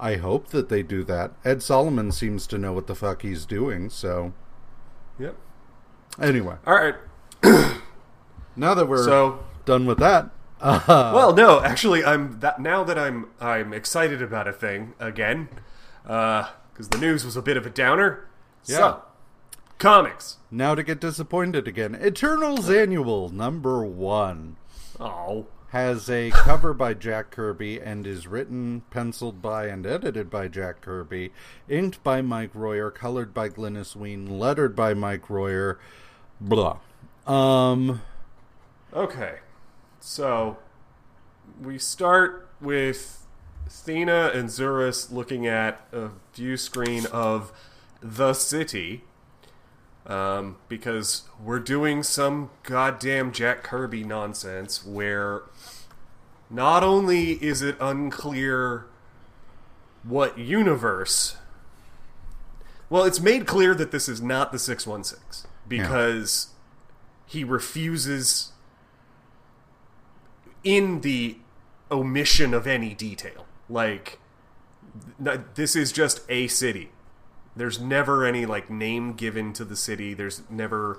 [0.00, 1.32] I hope that they do that.
[1.44, 4.32] Ed Solomon seems to know what the fuck he's doing, so
[5.18, 5.36] Yep.
[6.20, 6.96] anyway, All right.
[8.56, 10.80] now that we're So done with that, uh,
[11.14, 15.48] Well, no, actually, I'm that now that I'm I'm excited about a thing again,
[16.02, 18.26] because the news was a bit of a downer.
[18.64, 18.76] Yeah.
[18.76, 19.02] So,
[19.84, 20.38] comics.
[20.50, 21.94] now to get disappointed again.
[22.02, 24.56] Eternals Annual number 1.
[24.98, 30.48] Oh, has a cover by Jack Kirby and is written, penciled by, and edited by
[30.48, 31.32] Jack Kirby,
[31.68, 35.78] inked by Mike Royer, colored by Glynis Wein, lettered by Mike Royer,
[36.40, 36.78] blah.
[37.26, 38.00] Um,
[38.94, 39.40] okay.
[40.00, 40.56] So,
[41.60, 43.26] we start with
[43.68, 47.52] Thena and Zuras looking at a view screen of
[48.00, 49.04] the city.
[50.06, 55.44] Um, because we're doing some goddamn Jack Kirby nonsense where
[56.50, 58.86] not only is it unclear
[60.04, 61.36] what universe.
[62.90, 66.48] Well, it's made clear that this is not the 616 because
[67.26, 68.52] he refuses
[70.62, 71.38] in the
[71.90, 73.46] omission of any detail.
[73.68, 74.18] Like
[75.54, 76.90] this is just a city.
[77.56, 80.14] There's never any like name given to the city.
[80.14, 80.98] There's never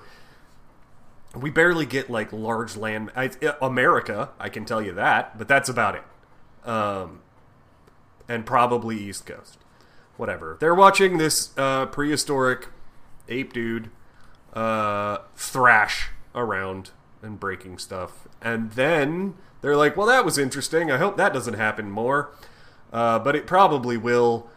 [1.36, 3.30] we barely get like large land I,
[3.62, 6.04] America, I can tell you that, but that's about it.
[6.68, 7.20] Um
[8.28, 9.58] and probably East Coast.
[10.18, 10.58] Whatever.
[10.60, 12.70] They're watching this uh, prehistoric
[13.28, 13.90] ape dude
[14.54, 16.92] uh, thrash around
[17.22, 18.28] and breaking stuff.
[18.42, 20.90] And then they're like, well, that was interesting.
[20.92, 22.32] I hope that doesn't happen more.
[22.94, 24.48] Uh, but it probably will.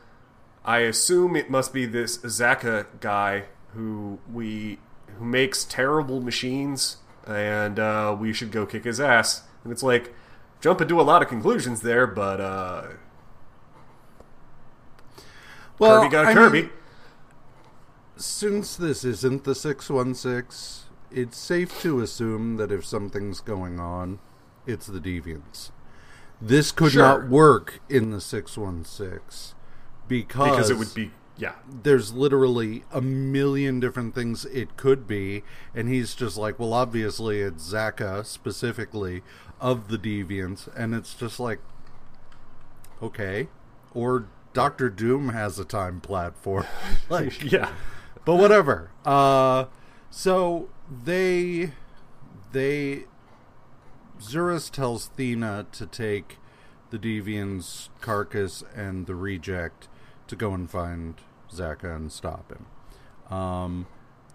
[0.68, 4.78] I assume it must be this Zakka guy who we
[5.18, 9.44] who makes terrible machines, and uh, we should go kick his ass.
[9.64, 10.12] And it's like
[10.60, 12.82] jumping to a lot of conclusions there, but uh,
[15.78, 16.62] well, Kirby got I Kirby.
[16.62, 16.70] mean,
[18.16, 24.18] since this isn't the 616, it's safe to assume that if something's going on,
[24.66, 25.70] it's the Deviants.
[26.42, 27.02] This could Sure.
[27.02, 29.54] not work in the 616
[30.08, 31.54] because, because it would be yeah.
[31.82, 35.44] there's literally a million different things it could be,
[35.74, 39.22] and he's just like, well, obviously it's Zakka specifically
[39.60, 41.60] of the Deviants, and it's just like,
[43.02, 43.48] okay,
[43.94, 46.66] or Doctor Doom has a time platform,
[47.08, 47.70] like, yeah.
[48.24, 48.90] but whatever.
[49.04, 49.66] Uh,
[50.10, 50.68] so
[51.04, 51.72] they
[52.52, 53.04] they
[54.20, 56.38] Zuras tells Thena to take
[56.90, 59.88] the Deviant's Karkas and the reject
[60.28, 61.14] to go and find
[61.52, 63.34] Zakka and stop him.
[63.36, 63.86] Um,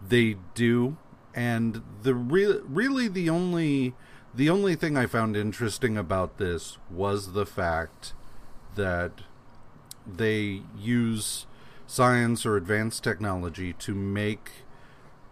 [0.05, 0.97] they do,
[1.33, 3.93] and the re- really the only
[4.35, 8.13] the only thing I found interesting about this was the fact
[8.75, 9.21] that
[10.05, 11.45] they use
[11.85, 14.51] science or advanced technology to make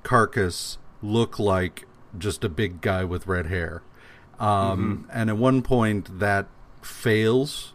[0.04, 1.86] Karkas look like
[2.18, 3.82] just a big guy with red hair.
[4.40, 6.48] Um, And at one point, that
[6.82, 7.74] fails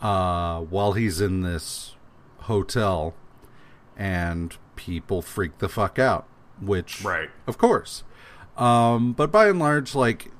[0.00, 1.94] uh, while he's in this
[2.42, 3.14] hotel,
[3.96, 6.26] and people freak the fuck out.
[6.60, 7.30] Which, Right.
[7.46, 8.04] of course.
[8.56, 10.30] Um, but by and large, like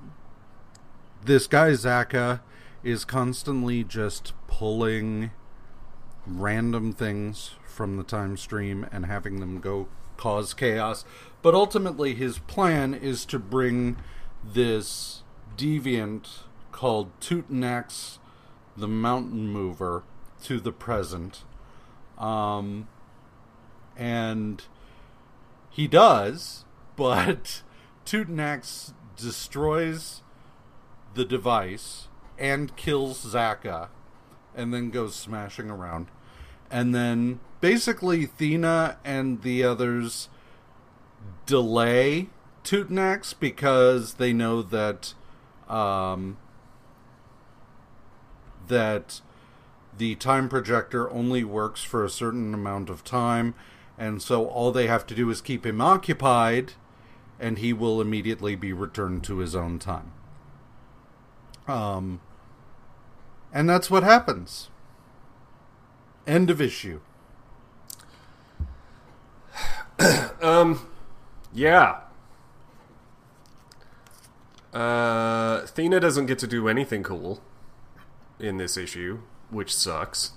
[1.24, 2.40] this guy Zakka
[2.82, 5.30] is constantly just pulling
[6.26, 11.04] random things from the time stream and having them go cause chaos.
[11.40, 13.96] But ultimately, his plan is to bring
[14.44, 15.22] this
[15.56, 18.18] deviant called Tutinax,
[18.76, 20.04] the Mountain Mover,
[20.44, 21.44] to the present.
[22.22, 22.88] Um,
[23.96, 24.62] and
[25.70, 26.64] he does,
[26.96, 27.62] but
[28.06, 30.22] Tutinax destroys
[31.14, 32.08] the device
[32.38, 33.88] and kills Zakka,
[34.54, 36.08] and then goes smashing around.
[36.70, 40.28] And then basically Thena and the others
[41.44, 42.28] delay
[42.64, 45.14] Tutinax because they know that
[45.68, 46.38] um,
[48.68, 49.20] that
[49.96, 53.54] the time projector only works for a certain amount of time,
[53.98, 56.72] and so all they have to do is keep him occupied,
[57.38, 60.12] and he will immediately be returned to his own time.
[61.68, 62.20] Um,
[63.52, 64.70] and that's what happens.
[66.26, 67.00] End of issue.
[70.42, 70.86] um,
[71.52, 72.00] yeah.
[74.72, 77.42] Uh, Thena doesn't get to do anything cool
[78.38, 79.20] in this issue,
[79.52, 80.32] which sucks.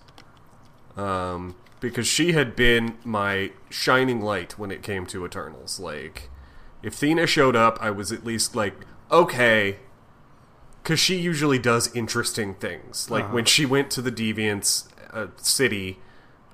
[0.95, 5.79] Um, because she had been my shining light when it came to Eternals.
[5.79, 6.29] Like,
[6.83, 8.75] if Thena showed up, I was at least like,
[9.11, 9.77] okay.
[10.83, 13.09] Because she usually does interesting things.
[13.09, 15.99] Like, when she went to the Deviants uh, city,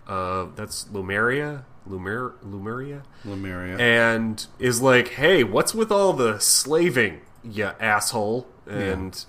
[0.07, 1.63] uh, that's Lumeria?
[1.89, 3.01] Lumer- Lumeria?
[3.25, 3.77] Lemuria.
[3.77, 9.25] and is like, "Hey, what's with all the slaving, you asshole?" And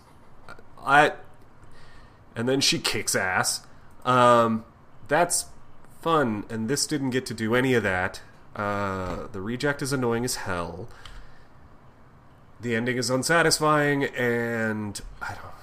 [0.84, 1.12] I,
[2.36, 3.66] and then she kicks ass.
[4.04, 4.64] Um,
[5.08, 5.46] that's
[6.00, 8.20] fun, and this didn't get to do any of that.
[8.56, 10.88] Uh, the reject is annoying as hell.
[12.60, 15.54] The ending is unsatisfying, and I don't.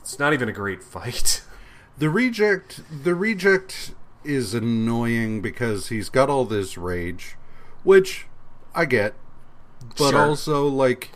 [0.00, 1.42] It's not even a great fight.
[1.98, 3.90] The reject the reject
[4.22, 7.34] is annoying because he's got all this rage,
[7.82, 8.28] which
[8.72, 9.14] I get.
[9.96, 10.26] But Sure.
[10.26, 11.10] also like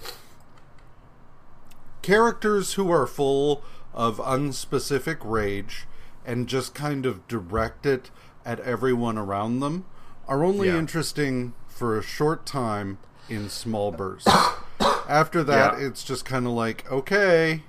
[2.02, 3.62] characters who are full
[3.94, 5.86] of unspecific rage
[6.24, 8.10] and just kind of direct it
[8.44, 9.84] at everyone around them
[10.28, 10.78] are only Yeah.
[10.78, 14.28] interesting for a short time in small bursts.
[15.08, 15.86] After that, Yeah.
[15.86, 17.62] it's just kind of like, okay,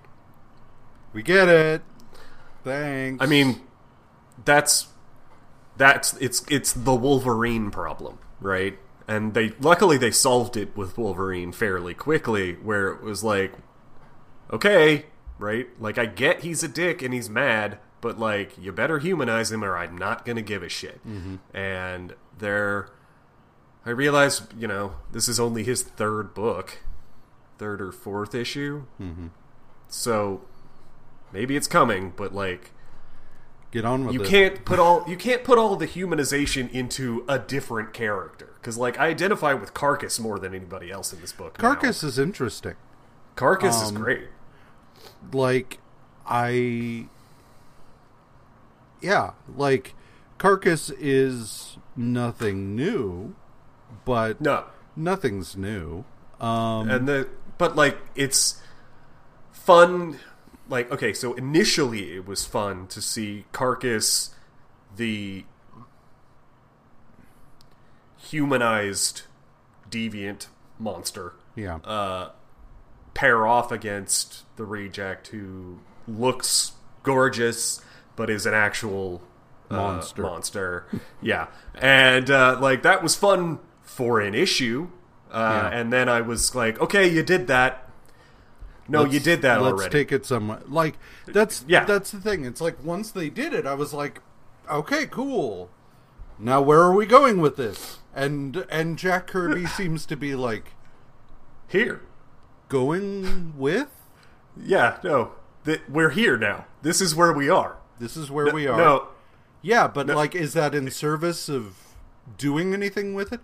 [1.14, 1.82] we get it.
[2.64, 3.24] Thanks.
[3.24, 3.62] I mean,
[4.46, 4.88] that's
[5.76, 8.78] that's it's it's the Wolverine problem, right?
[9.08, 13.54] And they luckily they solved it with Wolverine fairly quickly, where it was like,
[14.52, 15.08] okay,
[15.40, 15.68] right?
[15.80, 19.64] Like I get he's a dick and he's mad, but like you better humanize him
[19.64, 21.02] or I'm not gonna give a shit.
[21.54, 22.90] And they're,
[23.86, 26.80] I realize you know this is only his third book,
[27.58, 29.28] third or fourth issue, mm-hmm.
[29.88, 30.42] so
[31.32, 32.72] maybe it's coming, but like
[33.72, 34.28] get on with you it.
[34.28, 39.00] can't put all you can't put all the humanization into a different character because like
[39.00, 41.62] I identify with Karkas more than anybody else in this book.
[41.62, 41.74] now.
[41.74, 42.76] Karkas is interesting.
[43.36, 44.28] Karkas is um, great.
[45.32, 45.80] Like,
[46.26, 47.08] I.
[49.02, 49.96] Yeah, like,
[50.40, 53.36] Karkas is nothing new,
[54.06, 56.06] but No, nothing's new.
[56.40, 58.62] Um, and the but like it's
[59.52, 60.20] fun.
[60.68, 64.32] Like okay, so initially it was fun to see Karkas,
[64.96, 65.46] the
[68.18, 69.24] humanized
[69.90, 70.48] deviant
[70.80, 71.76] monster, yeah.
[71.84, 72.32] uh,
[73.14, 77.82] pair off against the reject who looks gorgeous
[78.16, 79.22] but is an actual
[79.72, 80.22] uh, Monster.
[80.22, 80.86] monster.
[81.22, 84.90] yeah, and uh, like that was fun for an issue,
[85.32, 85.80] uh, Yeah.
[85.80, 87.90] and then I was like, okay, you did that.
[88.88, 89.64] No, you Let's- did that already.
[89.72, 89.92] let's already.
[90.00, 90.60] take it somewhere.
[90.68, 91.86] Like that's Yeah.
[91.86, 92.46] That's the thing.
[92.46, 94.20] It's like once they did it, I was like,
[94.70, 95.70] okay, cool.
[96.38, 98.00] Now where are we going with this?
[98.14, 100.74] And and Jack Kirby seems to be like
[101.68, 102.02] Here,
[102.70, 103.88] going with.
[104.62, 105.32] Yeah, no,
[105.64, 106.66] that we're here now.
[106.82, 107.78] This is where we are.
[108.00, 108.78] This is where we are.
[108.78, 109.08] No,
[109.62, 111.76] Yeah, but like, is that in service of
[112.38, 113.40] doing anything with it?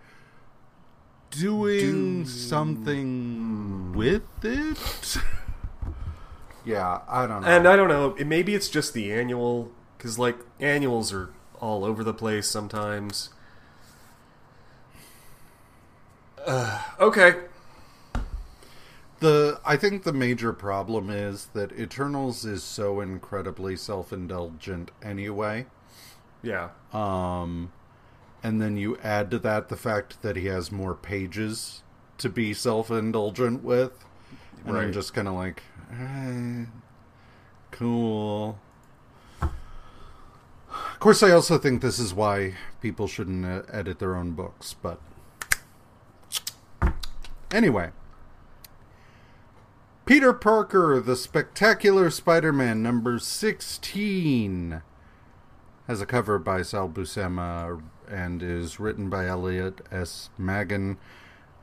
[1.31, 5.17] Doing something with it?
[6.65, 7.47] yeah, I don't know.
[7.47, 8.15] And I don't know.
[8.17, 11.29] it- Maybe it's just the annual, because like annuals are
[11.61, 13.29] all over the place sometimes.
[16.45, 17.33] Uh, okay.
[19.19, 25.65] The I think the major problem is that Eternals is so incredibly self-indulgent anyway.
[26.41, 26.69] Yeah.
[26.93, 27.71] Um,
[28.43, 31.83] and then you add to that the fact that he has more pages
[32.17, 34.05] to be self-indulgent with,
[34.65, 36.65] and I'm just kind of like, eh,
[37.71, 38.59] cool.
[39.41, 44.75] Of course, I also think this is why people shouldn't uh, edit their own books,
[44.81, 44.99] but
[47.51, 47.91] anyway.
[50.09, 54.81] Peter Parker, the Spectacular Spider-Man, number 16
[55.85, 57.79] has a cover by Sal Buscema
[58.09, 60.31] and is written by Elliot S.
[60.35, 60.97] Maggin,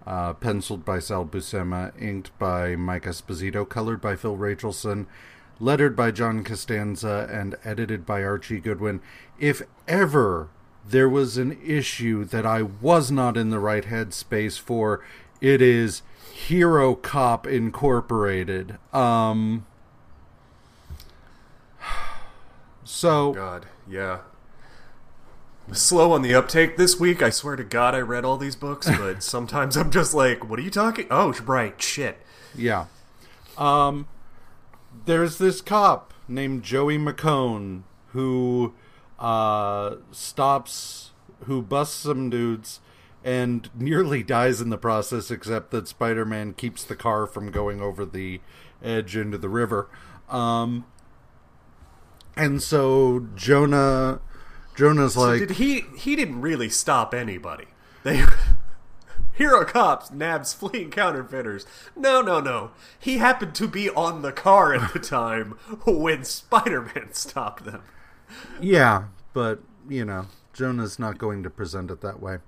[0.07, 5.09] uh, penciled by Sal Buscema, inked by Mike Esposito, colored by Phil Rachelson,
[5.59, 9.01] lettered by John Costanza, and edited by Archie Goodwin.
[9.40, 10.51] If ever
[10.88, 15.05] there was an issue that I was not in the right headspace for,
[15.40, 16.03] it is
[16.37, 18.76] Hero Cop Incorporated.
[18.93, 19.64] Um.
[22.84, 24.18] So God, yeah.
[25.72, 27.22] Slow on the uptake this week.
[27.22, 30.59] I swear to God, I read all these books, but sometimes I'm just like, "What
[30.59, 32.18] are you talking?" Oh, right, shit.
[32.55, 32.84] Yeah.
[33.57, 34.07] Um
[35.07, 38.74] there's this cop named Joey McCone who
[39.18, 41.12] uh stops
[41.47, 42.80] who busts some dudes
[43.26, 48.06] and nearly dies in the process except that Spider-Man keeps the car from going over
[48.06, 48.40] the
[48.82, 49.90] edge into the river.
[50.28, 50.86] Um
[52.36, 54.20] and so Jonah
[54.76, 55.84] Jonah's like Did he?
[55.98, 57.66] He didn't really stop anybody.
[58.04, 58.24] They.
[59.32, 61.66] Hero cops nabs fleeing counterfeiters.
[61.94, 62.70] No, no, no.
[62.98, 67.82] He happened to be on the car at the time when Spider-Man stopped them.
[68.62, 72.38] Yeah, but you know, Jonah's not going to present it that way.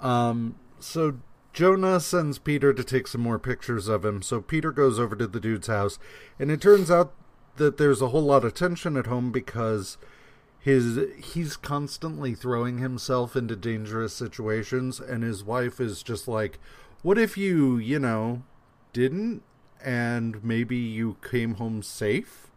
[0.00, 1.18] Um, so
[1.52, 4.22] Jonah sends Peter to take some more pictures of him.
[4.22, 5.98] So Peter goes over to the dude's house,
[6.38, 7.12] and it turns out
[7.56, 9.98] that there's a whole lot of tension at home because
[10.60, 11.00] his
[11.32, 16.58] he's constantly throwing himself into dangerous situations, and his wife is just like,
[17.02, 18.42] "What if you, you know,
[18.92, 19.42] didn't,
[19.84, 22.48] and maybe you came home safe?"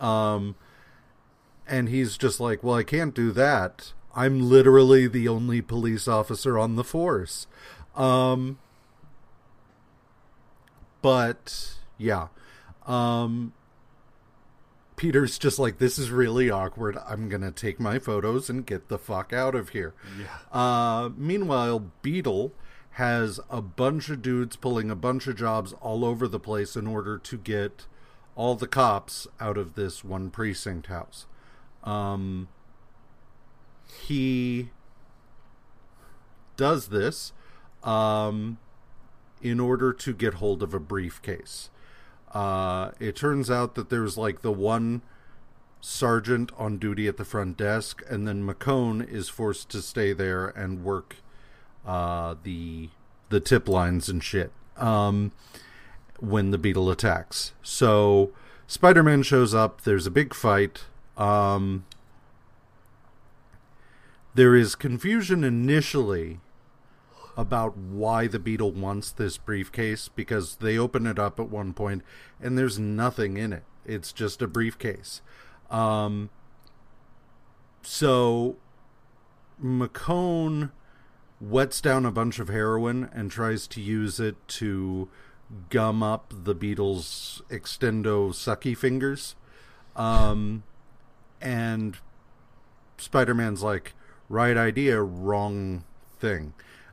[0.00, 0.56] Um,
[1.66, 6.58] and he's just like, "Well, I can't do that." I'm literally the only police officer
[6.58, 7.46] on the force.
[7.94, 8.58] Um,
[11.02, 12.26] but yeah,
[12.84, 13.52] um,
[14.96, 16.98] Peter's just like, this is really awkward.
[17.06, 19.94] I'm gonna take my photos and get the fuck out of here.
[20.18, 20.26] Yeah.
[20.60, 22.52] Uh, meanwhile, Beetle
[22.92, 26.88] has a bunch of dudes pulling a bunch of jobs all over the place in
[26.88, 27.86] order to get
[28.34, 31.26] all the cops out of this one precinct house.
[31.84, 32.48] Um,
[33.90, 34.70] he
[36.56, 37.32] does this
[37.82, 38.58] um,
[39.40, 41.70] in order to get hold of a briefcase.
[42.32, 45.02] Uh, it turns out that there's like the one
[45.80, 50.48] sergeant on duty at the front desk, and then McCone is forced to stay there
[50.48, 51.16] and work
[51.86, 52.90] uh, the
[53.30, 55.32] the tip lines and shit um,
[56.18, 57.52] when the beetle attacks.
[57.62, 58.32] So
[58.66, 59.82] Spider-Man shows up.
[59.82, 60.84] There's a big fight.
[61.16, 61.84] Um,
[64.38, 66.38] there is confusion initially
[67.36, 72.04] about why the beetle wants this briefcase because they open it up at one point
[72.40, 73.64] and there's nothing in it.
[73.84, 75.22] It's just a briefcase.
[75.72, 76.30] Um,
[77.82, 78.54] so
[79.60, 80.70] McCone
[81.40, 85.08] wets down a bunch of heroin and tries to use it to
[85.68, 89.34] gum up the beetle's extendo sucky fingers.
[89.96, 90.62] Um,
[91.40, 91.96] and
[92.98, 93.94] Spider Man's like,
[94.28, 95.84] right idea, wrong
[96.18, 96.52] thing.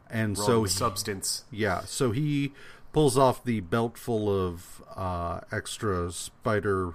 [0.10, 1.46] And Wrong so he- substance.
[1.52, 2.54] yeah, so he
[2.94, 6.94] pulls off the belt full of uh, extra spider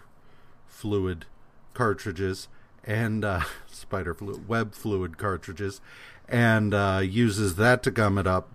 [0.67, 1.27] fluid
[1.75, 2.49] cartridges
[2.85, 5.81] and uh, spider fluid, web fluid cartridges,
[6.29, 8.49] and uh, uses that to gum it up.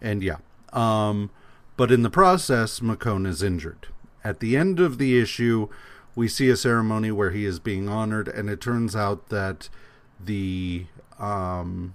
[0.00, 0.36] And yeah,
[0.72, 1.30] um,
[1.76, 3.88] but in the process, McCone is injured.
[4.24, 5.68] At the end of the issue,
[6.14, 9.68] we see a ceremony where he is being honored, and it turns out that
[10.22, 10.86] the
[11.18, 11.94] um,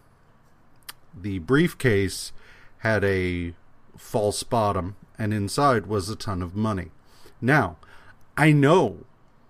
[1.20, 2.32] the briefcase
[2.80, 3.54] had a
[3.98, 6.92] false bottom, and inside was a ton of money.
[7.40, 7.78] Now,
[8.38, 9.06] I know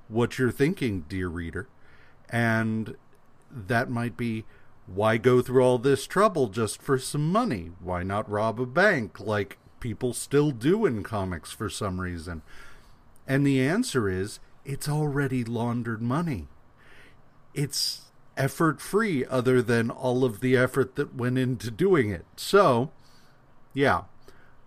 [0.08, 1.68] what you're thinking, dear reader,
[2.30, 2.96] and
[3.50, 4.46] that might be
[4.94, 7.72] why go through all this trouble just for some money?
[7.80, 12.42] Why not rob a bank like people still do in comics for some reason?
[13.28, 16.48] And the answer is it's already laundered money.
[17.54, 18.11] It's
[18.42, 22.26] effort free, other than all of the effort that went into doing it.
[22.36, 22.92] So,
[23.72, 24.06] yeah.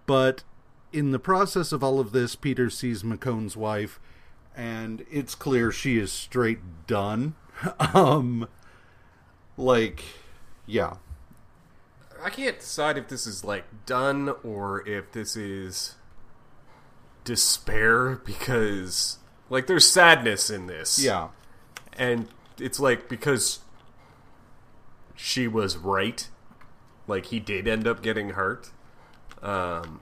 [0.06, 0.44] But
[0.92, 3.98] in the process of all of this, Peter sees McCone's wife,
[4.56, 7.34] and it's clear she is straight done.
[7.94, 8.46] um,
[9.56, 10.04] like,
[10.66, 10.98] yeah.
[12.22, 15.96] I can't decide if this is like done or if this is
[17.24, 19.18] despair because
[19.50, 21.02] like there's sadness in this.
[21.02, 21.28] Yeah.
[21.98, 23.63] And it's like because
[25.14, 26.28] she was right.
[27.06, 28.70] Like he did end up getting hurt.
[29.42, 30.00] Um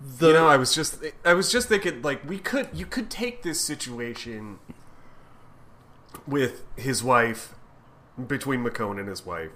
[0.00, 3.10] The, you know, I was just I was just thinking like we could you could
[3.10, 4.58] take this situation
[6.26, 7.54] with his wife,
[8.26, 9.50] between McCone and his wife,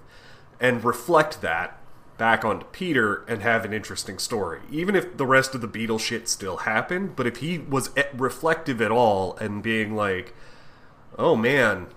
[0.61, 1.79] and reflect that
[2.17, 4.61] back onto Peter and have an interesting story.
[4.71, 8.81] Even if the rest of the Beetle shit still happened, but if he was reflective
[8.81, 10.35] at all and being like,
[11.19, 11.89] oh man,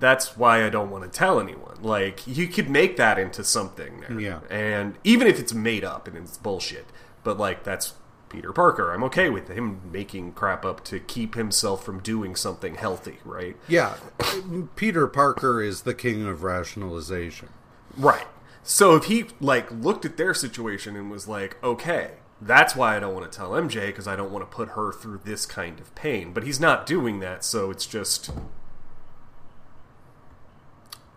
[0.00, 1.78] that's why I don't want to tell anyone.
[1.82, 4.00] Like, you could make that into something.
[4.00, 4.20] There.
[4.20, 4.40] Yeah.
[4.50, 6.86] And even if it's made up and it's bullshit,
[7.22, 7.94] but like, that's
[8.30, 8.92] Peter Parker.
[8.92, 13.56] I'm okay with him making crap up to keep himself from doing something healthy, right?
[13.68, 13.96] Yeah,
[14.76, 17.50] Peter Parker is the king of rationalization.
[17.96, 18.26] Right.
[18.62, 23.00] So if he like looked at their situation and was like, "Okay, that's why I
[23.00, 25.80] don't want to tell MJ because I don't want to put her through this kind
[25.80, 28.30] of pain." But he's not doing that, so it's just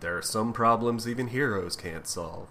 [0.00, 2.48] there are some problems even heroes can't solve.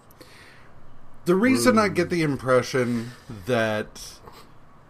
[1.24, 3.12] The reason I get the impression
[3.46, 4.18] that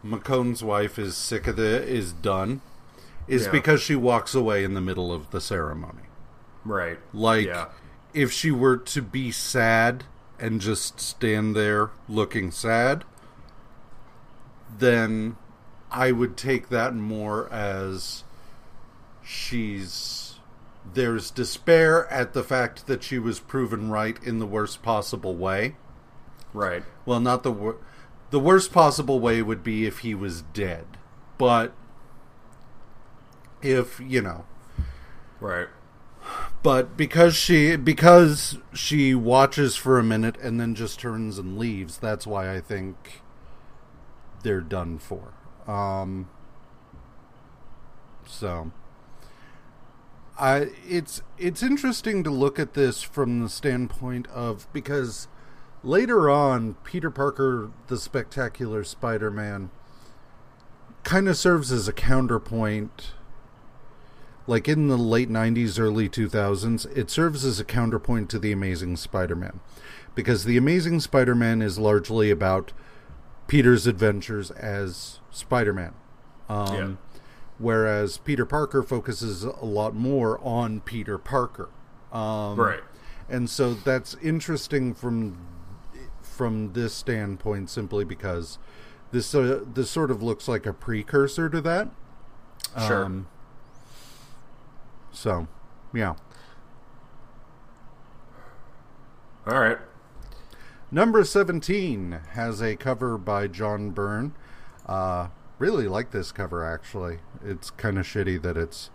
[0.04, 2.60] McCone's wife is sick of it is done
[3.28, 3.52] is Yeah.
[3.52, 6.02] because she walks away in the middle of the ceremony.
[6.64, 6.98] Right.
[7.12, 7.68] Like, Yeah.
[8.12, 10.04] if she were to be sad
[10.38, 13.04] and just stand there looking sad,
[14.76, 15.36] then
[15.90, 18.24] I would take that more as
[19.22, 20.23] she's.
[20.92, 25.76] There's despair at the fact that she was proven right in the worst possible way.
[26.52, 26.84] Right.
[27.06, 27.78] Well, not the wor-
[28.30, 30.86] the worst possible way would be if he was dead,
[31.38, 31.72] but
[33.62, 34.44] if you know,
[35.40, 35.68] Right.
[36.62, 41.96] but because she because she watches for a minute and then just turns and leaves,
[41.98, 43.22] that's why I think
[44.42, 45.32] they're done for.
[45.66, 46.28] Um,
[48.26, 48.70] so
[50.40, 55.28] It's it's interesting to look at this from the standpoint of because
[55.82, 59.70] later on Peter Parker the spectacular Spider-Man
[61.04, 63.12] kind of serves as a counterpoint.
[64.46, 68.96] Like in the late 90s early 2000s it serves as a counterpoint to the amazing
[68.96, 69.60] spider-man.
[70.14, 72.72] Because the amazing spider-man is largely about
[73.46, 75.94] peter's adventures as spider-man.
[76.48, 76.90] Um, Yeah.
[77.58, 81.68] Whereas peter parker focuses a lot more on peter parker
[82.12, 82.80] um, Right.
[83.28, 85.38] and so that's interesting from
[86.22, 88.58] from this standpoint simply because
[89.12, 91.90] this uh, this sort of looks like a precursor to that
[92.86, 93.04] Sure.
[93.04, 93.26] um,
[95.12, 95.46] so,
[95.92, 96.14] yeah.
[99.46, 99.78] All right.
[100.90, 104.34] Number 17 has a cover by John Byrne.
[104.86, 105.28] Uh,
[105.58, 107.18] really like this cover, actually.
[107.44, 108.90] It's kind of shitty that it's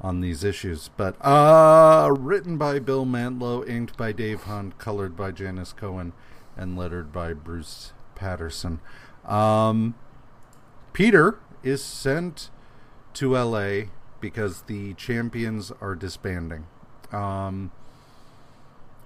[0.00, 0.90] on these issues.
[0.96, 6.12] But, uh, written by Bill Mantlo, inked by Dave Hunt, colored by Janice Cohen,
[6.56, 8.80] and lettered by Bruce Patterson.
[9.24, 9.94] Um,
[10.92, 12.50] Peter is sent
[13.14, 13.88] to LA
[14.20, 16.66] because the champions are disbanding.
[17.12, 17.70] Um,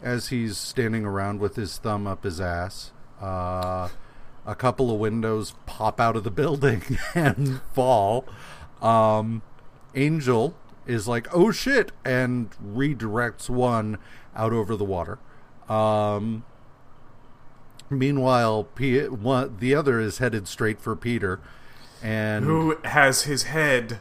[0.02, 3.88] as he's standing around with his thumb up his ass, uh,
[4.46, 6.82] a couple of windows pop out of the building
[7.14, 8.26] and fall.
[8.82, 9.42] Um,
[9.94, 10.54] Angel
[10.86, 13.98] is like, "Oh shit!" and redirects one
[14.36, 15.18] out over the water.
[15.68, 16.44] Um,
[17.88, 21.40] meanwhile, P- one, the other is headed straight for Peter,
[22.02, 24.00] and Who has his head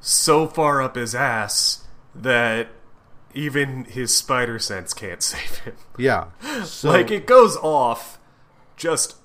[0.00, 2.68] so far up his ass that
[3.32, 5.76] even his spider sense can't save him.
[5.96, 6.26] yeah,
[6.64, 8.18] so like it goes off
[8.76, 9.16] just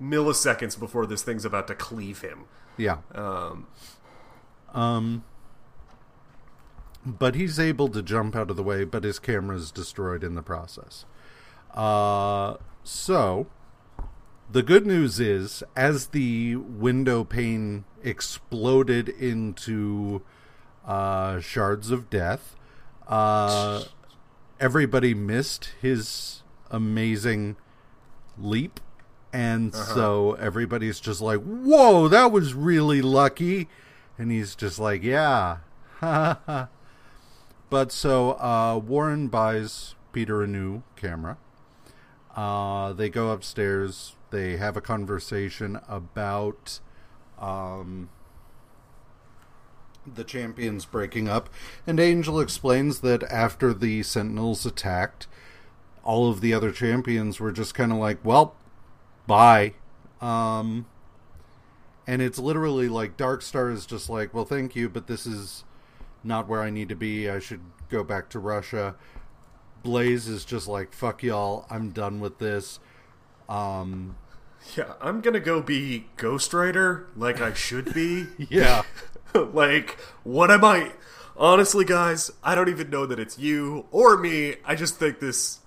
[0.00, 2.44] milliseconds before this thing's about to cleave him.
[2.76, 2.98] yeah.
[3.14, 3.66] Um,
[4.74, 5.24] Um,
[7.04, 10.42] but he's able to jump out of the way, but his camera's destroyed in the
[10.42, 11.04] process.
[11.72, 13.46] Uh, so
[14.50, 20.22] the good news is, as the window pane exploded into
[20.86, 22.56] uh, shards of death,
[23.06, 23.84] uh,
[24.60, 27.56] everybody missed his amazing
[28.38, 28.80] leap.
[29.32, 33.68] And so everybody's just like, whoa, that was really lucky.
[34.16, 35.58] And he's just like, yeah.
[36.00, 41.36] but so uh, Warren buys Peter a new camera.
[42.34, 44.14] Uh, they go upstairs.
[44.30, 46.80] They have a conversation about
[47.38, 48.08] um,
[50.14, 51.50] the champions breaking up.
[51.86, 55.26] And Angel explains that after the Sentinels attacked,
[56.02, 58.54] all of the other champions were just kind of like, well,
[59.28, 59.74] bye.
[60.20, 60.86] Um,
[62.08, 65.62] and it's literally like Darkstar is just like, well, thank you, but this is
[66.24, 67.30] not where I need to be.
[67.30, 68.96] I should go back to Russia.
[69.84, 72.80] Blaze is just like, fuck y'all, I'm done with this.
[73.48, 74.16] Um,
[74.76, 78.26] yeah, I'm gonna go be Ghost Rider like I should be.
[78.50, 78.82] yeah.
[79.34, 80.92] like, what am I?
[81.36, 84.56] Honestly, guys, I don't even know that it's you or me.
[84.64, 85.60] I just think this.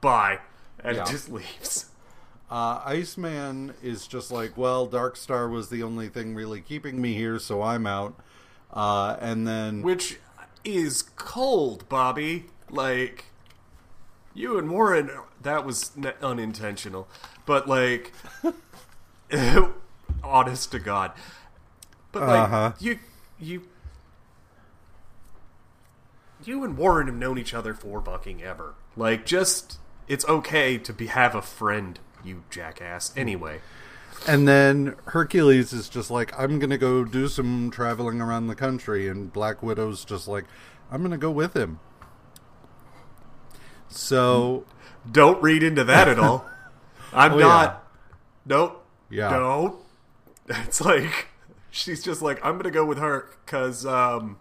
[0.00, 0.40] Bye.
[0.82, 1.04] And Yeah.
[1.04, 1.86] just leaves.
[2.50, 7.38] Uh, Iceman is just like, well, Darkstar was the only thing really keeping me here,
[7.40, 8.14] so I'm out.
[8.72, 10.18] Uh, and then Which
[10.64, 12.46] is cold, Bobby.
[12.70, 13.26] Like,
[14.34, 15.10] you and Warren,
[15.42, 17.08] that was n- unintentional.
[17.46, 18.12] But, like,
[20.22, 21.12] honest to God.
[22.12, 22.72] But, like, Uh-huh.
[22.78, 22.98] you.
[23.40, 23.62] You.
[26.44, 28.74] You and Warren have known each other for fucking ever.
[28.96, 29.78] Like, just.
[30.08, 33.12] It's okay to be have a friend, you jackass.
[33.16, 33.60] Anyway.
[34.26, 38.54] And then Hercules is just like, I'm going to go do some traveling around the
[38.54, 39.08] country.
[39.08, 40.44] And Black Widow's just like,
[40.90, 41.80] I'm going to go with him.
[43.88, 44.64] So,
[45.10, 46.46] Don't read into that at all.
[47.12, 47.86] I'm Oh, not.
[48.44, 48.84] Nope.
[49.10, 49.30] Yeah.
[49.30, 49.76] Don't.
[50.48, 51.28] It's like
[51.70, 54.38] she's just like I'm gonna go with her because um,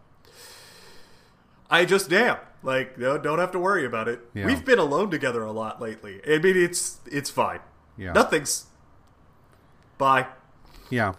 [1.69, 2.37] I just am.
[2.63, 4.19] Like no, don't have to worry about it.
[4.33, 4.45] Yeah.
[4.45, 6.21] We've been alone together a lot lately.
[6.27, 7.59] I mean, it's it's fine.
[7.97, 8.11] Yeah.
[8.13, 8.65] Nothing's.
[9.97, 10.27] Bye.
[10.89, 11.13] yeah.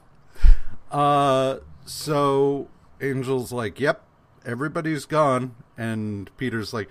[0.90, 2.68] Uh, so
[3.00, 4.02] Angel's like, yep,
[4.44, 5.54] everybody's gone.
[5.76, 6.88] And Peter's like,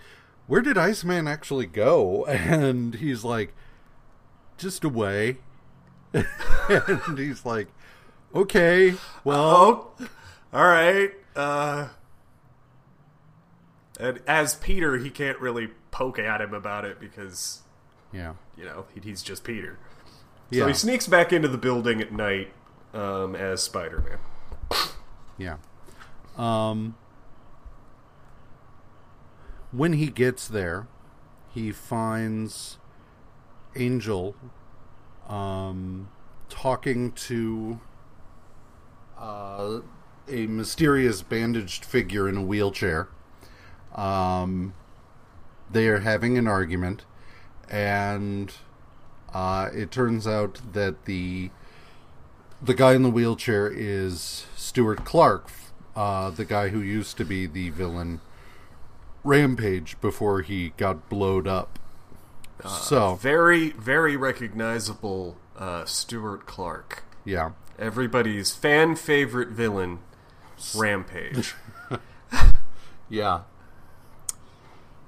[0.48, 2.26] where did Iceman actually go?
[2.30, 3.54] And he's like,
[4.58, 5.38] just away.
[6.14, 7.68] and he's like,
[8.34, 10.08] okay, well, Oh,
[10.54, 11.12] all right.
[11.36, 11.90] Uh,
[14.00, 17.62] and as Peter, he can't really poke at him about it because
[18.16, 18.34] yeah.
[18.58, 19.78] you know he- he's just Peter.
[20.52, 22.54] So he sneaks back into the building at night
[22.94, 24.00] um, as Spider
[24.72, 24.80] Man.
[25.38, 25.58] Yeah.
[26.38, 26.96] Um
[29.72, 30.88] when he gets there,
[31.54, 32.78] he finds
[33.76, 34.36] Angel
[35.28, 36.08] um
[36.50, 37.80] talking to
[39.20, 39.80] uh
[40.28, 43.08] a mysterious bandaged figure in a wheelchair.
[43.96, 44.74] Um
[45.72, 47.06] they are having an argument
[47.70, 48.54] and
[49.34, 51.50] uh, it turns out that the
[52.62, 55.50] the guy in the wheelchair is Stuart Clark,
[55.96, 58.22] uh, the guy who used to be the villain
[59.24, 61.80] Rampage before he got blowed up.
[62.66, 67.04] so Very, very recognizable uh, Stuart Clark.
[67.26, 70.00] yeah, Everybody's fan favorite villain,
[70.76, 71.56] Rampage.
[73.10, 73.42] yeah,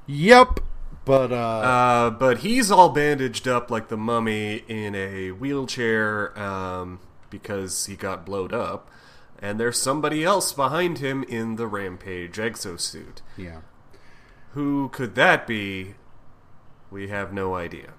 [0.05, 0.59] yep.
[1.07, 6.99] But uh, uh, but he's all bandaged up like the mummy in a wheelchair um,
[7.29, 8.91] because he got blowed up.
[9.39, 13.21] And there's somebody else behind him in the Rampage exosuit.
[13.37, 13.61] yeah,
[14.51, 15.93] Who could that be?
[16.91, 17.93] We have no idea.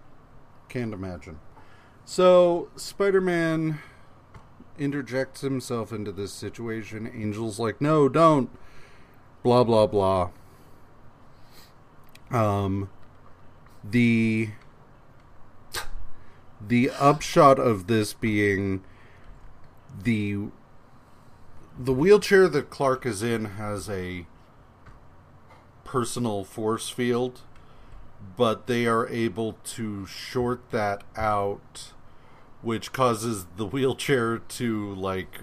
[0.69, 1.39] can't imagine.
[2.05, 3.79] So Spider-Man
[4.79, 7.07] interjects himself into this situation.
[7.07, 8.51] Angel's like, "No, don't."
[9.43, 10.31] Blah blah blah.
[12.31, 12.91] Um,
[13.85, 14.51] the
[16.61, 18.83] the upshot of this being
[20.03, 20.49] the
[21.79, 24.27] the wheelchair that Clark is in has a
[25.85, 27.41] personal force field,
[28.37, 31.93] but they are able to short that out,
[32.63, 35.43] which causes the wheelchair to like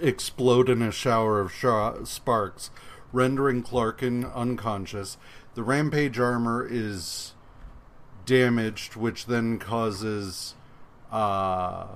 [0.00, 2.70] explode in a shower of sha- sparks,
[3.12, 5.16] rendering Clarkin unconscious.
[5.54, 7.34] The rampage armor is
[8.26, 10.54] damaged, which then causes
[11.10, 11.86] uh,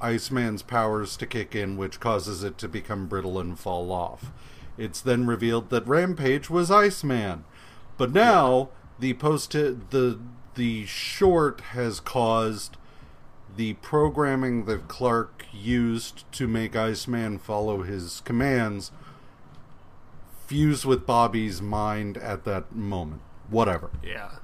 [0.00, 4.32] Iceman's powers to kick in, which causes it to become brittle and fall off.
[4.76, 7.44] It's then revealed that Rampage was Iceman,
[7.96, 10.18] but now the post the
[10.54, 12.76] the short has caused
[13.56, 18.92] the programming that Clark used to make Iceman follow his commands
[20.48, 23.20] fuse with Bobby's mind at that moment.
[23.50, 23.90] Whatever.
[24.02, 24.36] Yeah.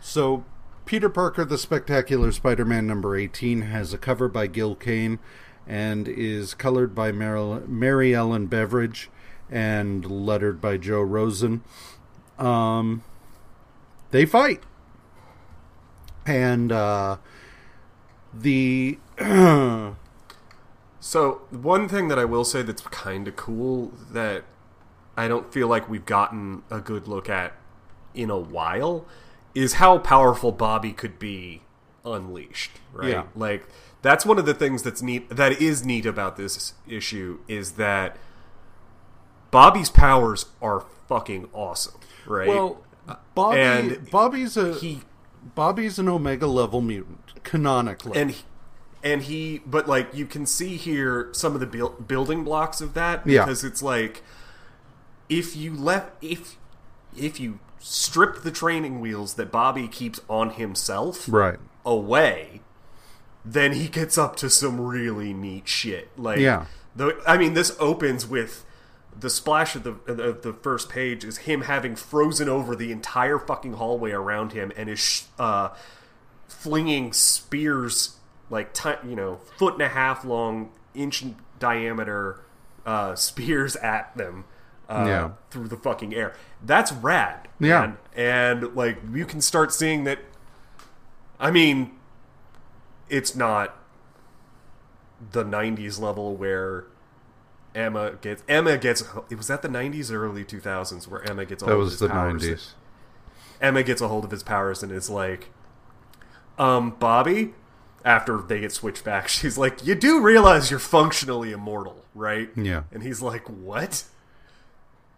[0.00, 0.44] So,
[0.86, 5.18] Peter Parker, the Spectacular Spider Man number 18, has a cover by Gil Kane
[5.66, 9.10] and is colored by Mar- Mary Ellen Beveridge
[9.50, 11.62] and lettered by Joe Rosen.
[12.38, 13.02] Um,
[14.12, 14.62] they fight.
[16.24, 17.18] And uh,
[18.32, 18.98] the.
[20.98, 24.42] So one thing that I will say that's kind of cool that
[25.16, 27.54] I don't feel like we've gotten a good look at
[28.14, 29.06] in a while
[29.54, 31.62] is how powerful Bobby could be
[32.04, 33.08] unleashed, right?
[33.10, 33.22] Yeah.
[33.34, 33.66] Like
[34.02, 38.16] that's one of the things that's neat that is neat about this issue is that
[39.50, 41.94] Bobby's powers are fucking awesome,
[42.26, 42.48] right?
[42.48, 42.82] Well,
[43.34, 45.00] Bobby, and Bobby's a he
[45.54, 48.18] Bobby's an Omega level mutant, canonically.
[48.20, 48.42] and he,
[49.02, 52.94] and he but like you can see here some of the buil- building blocks of
[52.94, 53.44] that Yeah.
[53.44, 54.22] because it's like
[55.28, 56.56] if you left if
[57.16, 61.58] if you stripped the training wheels that Bobby keeps on himself Right.
[61.84, 62.60] away,
[63.44, 66.10] then he gets up to some really neat shit.
[66.18, 66.66] Like, Yeah.
[66.94, 68.64] the I mean, this opens with
[69.18, 73.38] the splash of the of the first page is him having frozen over the entire
[73.38, 75.70] fucking hallway around him and is sh- uh,
[76.48, 78.16] flinging spears
[78.50, 82.40] like ti you know foot and a half long, inch in diameter
[82.84, 84.44] uh, spears at them.
[84.88, 85.30] Uh, Yeah.
[85.50, 86.34] through the fucking air.
[86.64, 87.48] That's rad.
[87.58, 87.80] Yeah.
[87.80, 87.98] man.
[88.14, 90.18] And like you can start seeing that
[91.40, 91.92] I mean,
[93.08, 93.76] it's not
[95.32, 96.84] the '90s level where
[97.74, 99.02] Emma gets Emma gets.
[99.30, 99.36] It.
[99.36, 101.98] Was that the '90s or early 2000s where Emma gets a That hold of was
[101.98, 102.42] the powers?
[102.42, 102.74] nineties.
[103.60, 105.50] Emma gets a hold of his powers and is like,
[106.58, 107.54] "Um, Bobby."
[108.04, 112.84] After they get switched back, she's like, "You do realize you're functionally immortal, right?" Yeah.
[112.92, 114.04] And he's like, "What?"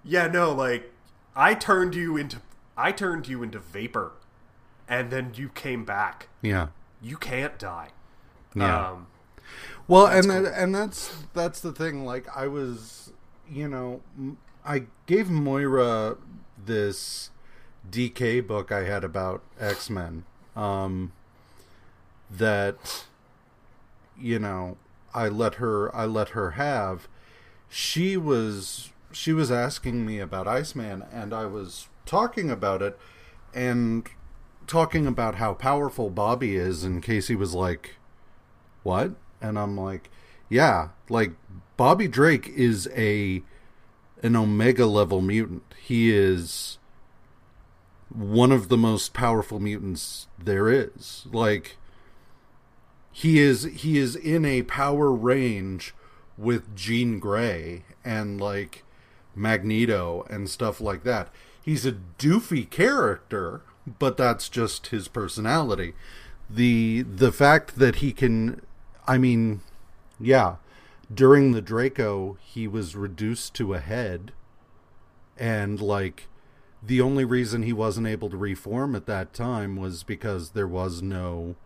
[0.04, 0.92] Yeah, no, like
[1.36, 2.38] I turned you into
[2.76, 4.12] I turned you into vapor,
[4.88, 6.28] and then you came back.
[6.42, 6.68] Yeah.
[7.02, 7.90] You can't die.
[8.54, 8.90] Yeah.
[8.90, 9.06] Um,
[9.86, 12.04] Well, and that, and that's that's the thing.
[12.04, 13.12] Like I was,
[13.50, 14.00] you know,
[14.64, 16.16] I gave Moira
[16.62, 17.30] this
[17.90, 20.24] DK book I had about X Men.
[20.54, 21.12] Um,
[22.30, 23.04] that
[24.20, 24.76] you know,
[25.14, 27.08] I let her I let her have.
[27.68, 32.98] She was she was asking me about Iceman, and I was talking about it,
[33.54, 34.08] and
[34.66, 36.84] talking about how powerful Bobby is.
[36.84, 37.96] And Casey was like,
[38.82, 39.12] what?
[39.40, 40.10] And I'm like,
[40.48, 41.32] yeah, like
[41.76, 43.42] Bobby Drake is a
[44.22, 45.62] an omega level mutant.
[45.80, 46.78] He is
[48.08, 51.26] one of the most powerful mutants there is.
[51.32, 51.76] Like
[53.12, 55.94] he is he is in a power range
[56.36, 58.84] with Jean Grey and like
[59.38, 61.28] Magneto and stuff like that.
[61.62, 63.62] He's a doofy character,
[63.98, 65.94] but that's just his personality.
[66.50, 68.62] The the fact that he can
[69.06, 69.60] I mean,
[70.20, 70.56] yeah,
[71.12, 74.32] during the Draco he was reduced to a head
[75.38, 76.28] and like
[76.82, 81.02] the only reason he wasn't able to reform at that time was because there was
[81.02, 81.56] no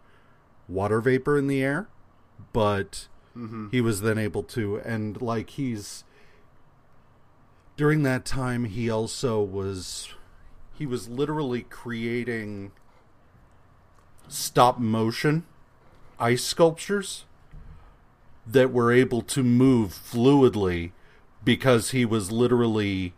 [0.69, 1.89] water vapor in the air
[2.53, 3.69] but mm-hmm.
[3.71, 6.05] he was then able to and like he's
[7.83, 10.15] during that time he also was
[10.73, 12.71] he was literally creating
[14.29, 15.45] stop motion
[16.17, 17.25] ice sculptures
[18.47, 20.93] that were able to move fluidly
[21.43, 23.15] because he was literally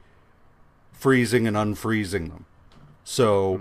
[0.93, 2.47] freezing and unfreezing them
[3.05, 3.61] so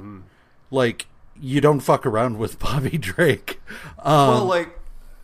[0.71, 3.59] like you don't fuck around with Bobby Drake.
[3.99, 4.79] Um, well, like,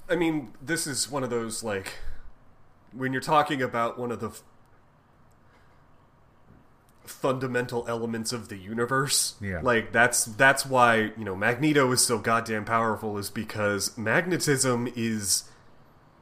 [0.09, 1.99] I mean, this is one of those like
[2.91, 4.31] when you're talking about one of the
[7.09, 9.35] fundamental elements of the universe.
[9.41, 9.59] Yeah.
[9.63, 15.43] like that's that's why you know Magneto is so goddamn powerful is because magnetism is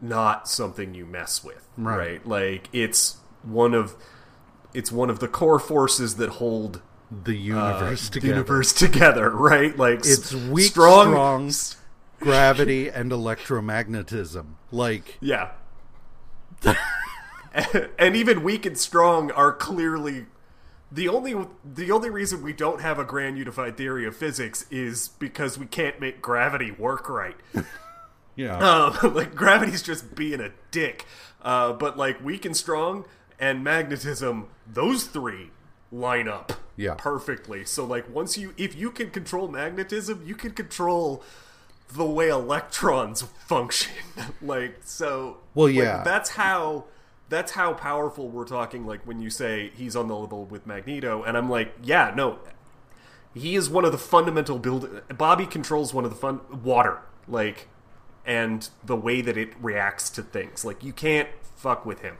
[0.01, 1.97] not something you mess with, Right.
[1.97, 2.27] right?
[2.27, 3.95] Like it's one of
[4.73, 8.33] it's one of the core forces that hold the uh, universe the together.
[8.33, 9.75] universe together, right?
[9.77, 11.81] Like It's weak, strong, strong,
[12.19, 14.45] gravity, and electromagnetism.
[14.71, 15.51] Like, Yeah.
[17.97, 20.25] and even weak and strong are clearly
[20.91, 21.35] the only
[21.65, 25.65] the only reason we don't have a grand unified theory of physics is because we
[25.65, 27.35] can't make gravity work right.
[28.35, 31.05] yeah, Um, like gravity's just being a dick.
[31.41, 33.05] Uh, but like weak and strong
[33.39, 35.51] and magnetism, those three
[35.91, 36.95] line up Yeah.
[36.97, 37.63] perfectly.
[37.65, 41.23] So like once you if you can control magnetism, you can control
[41.93, 43.93] the way electrons function.
[44.41, 46.03] like so Well, like, yeah.
[46.03, 46.85] that's how
[47.29, 51.23] that's how powerful we're talking like when you say he's on the level with Magneto
[51.23, 52.39] and I'm like, yeah, no.
[53.33, 57.01] He is one of the fundamental build Bobby controls one of the fun water.
[57.27, 57.67] Like
[58.25, 60.65] and the way that it reacts to things.
[60.65, 62.17] Like you can't fuck with him.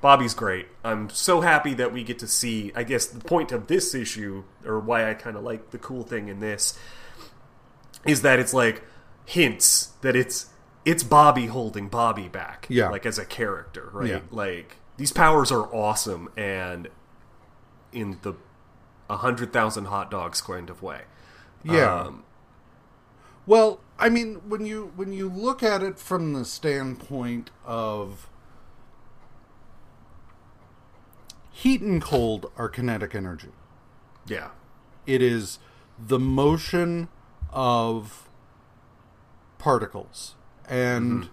[0.00, 0.66] Bobby's great.
[0.82, 2.72] I'm so happy that we get to see.
[2.74, 6.02] I guess the point of this issue, or why I kind of like the cool
[6.02, 6.78] thing in this,
[8.06, 8.82] is that it's like
[9.26, 10.46] hints that it's
[10.84, 12.66] it's Bobby holding Bobby back.
[12.68, 12.88] Yeah.
[12.88, 14.08] like as a character, right?
[14.08, 14.20] Yeah.
[14.30, 16.88] Like these powers are awesome, and
[17.92, 18.34] in the
[19.08, 21.02] a hundred thousand hot dogs kind of way.
[21.64, 22.02] yeah.
[22.02, 22.24] Um,
[23.46, 28.28] well, I mean, when you when you look at it from the standpoint of
[31.50, 33.50] heat and cold are kinetic energy.
[34.26, 34.50] yeah.
[35.06, 35.58] It is
[35.98, 37.08] the motion
[37.50, 38.28] of
[39.58, 40.36] particles.
[40.70, 41.28] And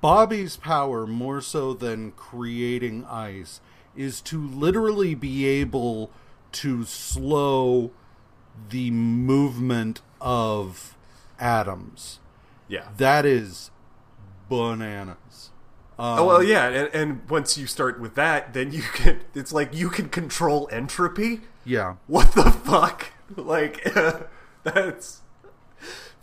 [0.00, 3.60] Bobby's power, more so than creating ice,
[3.96, 6.10] is to literally be able
[6.52, 7.92] to slow
[8.68, 10.96] the movement of
[11.38, 12.18] atoms.
[12.68, 12.88] Yeah.
[12.96, 13.70] That is
[14.48, 15.50] bananas.
[15.98, 19.20] Um, Oh, well, yeah, and, and once you start with that, then you can.
[19.34, 21.42] It's like you can control entropy.
[21.64, 21.96] Yeah.
[22.06, 23.06] What the fuck?
[23.34, 23.82] Like,
[24.62, 25.21] that's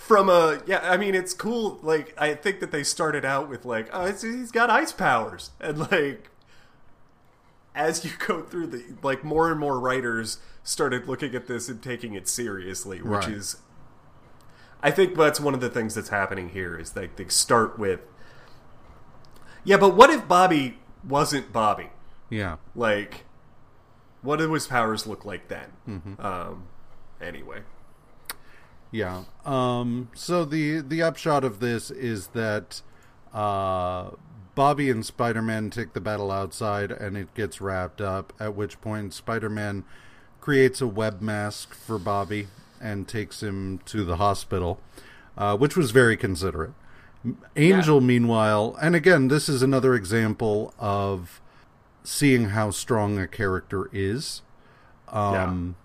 [0.10, 0.80] from a yeah.
[0.82, 1.78] I mean, it's cool.
[1.84, 5.78] Like, I think that they started out with like, oh, he's got ice powers, and
[5.92, 6.32] like,
[7.76, 11.82] as you go through the like, more and more writers started looking at this and
[11.84, 13.30] taking it seriously, which Right.
[13.30, 13.58] is,
[14.82, 18.00] I think that's one of the things that's happening here is like they start with,
[19.64, 21.90] yeah, but what if Bobby wasn't Bobby?
[22.32, 22.58] Yeah.
[22.76, 23.26] Like,
[24.24, 26.18] what do his powers look like then?
[26.20, 26.64] Um,
[27.22, 27.62] anyway,
[28.92, 29.24] Yeah.
[29.46, 32.82] Um, so the the upshot of this is that
[33.34, 34.12] uh,
[34.56, 38.34] Bobby and Spider Man take the battle outside, and it gets wrapped up.
[38.40, 39.84] At which point, Spider Man
[40.42, 42.48] creates a web mask for Bobby
[42.82, 44.80] and takes him to the hospital,
[45.38, 46.72] uh, which was very considerate.
[47.58, 51.42] Angel, meanwhile, and again, this is another example of
[52.04, 54.42] seeing how strong a character is.
[55.10, 55.76] Um,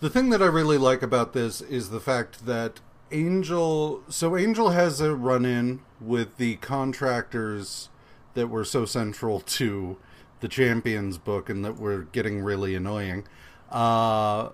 [0.00, 2.80] the thing that I really like about this is the fact that
[3.12, 4.02] Angel.
[4.08, 7.88] So Angel has a run in with the contractors
[8.34, 9.96] that were so central to
[10.40, 13.26] the Champions book and that were getting really annoying.
[13.70, 14.50] Uh,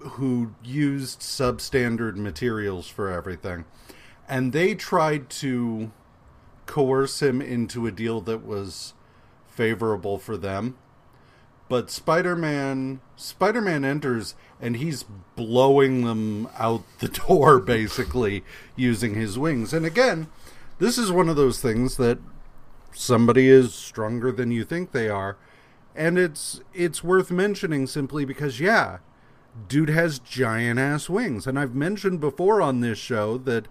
[0.00, 3.64] who used substandard materials for everything.
[4.28, 5.92] And they tried to
[6.66, 8.94] coerce him into a deal that was
[9.46, 10.76] favorable for them
[11.74, 15.04] but Spider-Man Spider-Man enters and he's
[15.34, 18.44] blowing them out the door basically
[18.76, 19.72] using his wings.
[19.72, 20.28] And again,
[20.78, 22.18] this is one of those things that
[22.92, 25.36] somebody is stronger than you think they are.
[25.96, 28.98] And it's it's worth mentioning simply because yeah,
[29.66, 31.44] dude has giant ass wings.
[31.44, 33.66] And I've mentioned before on this show that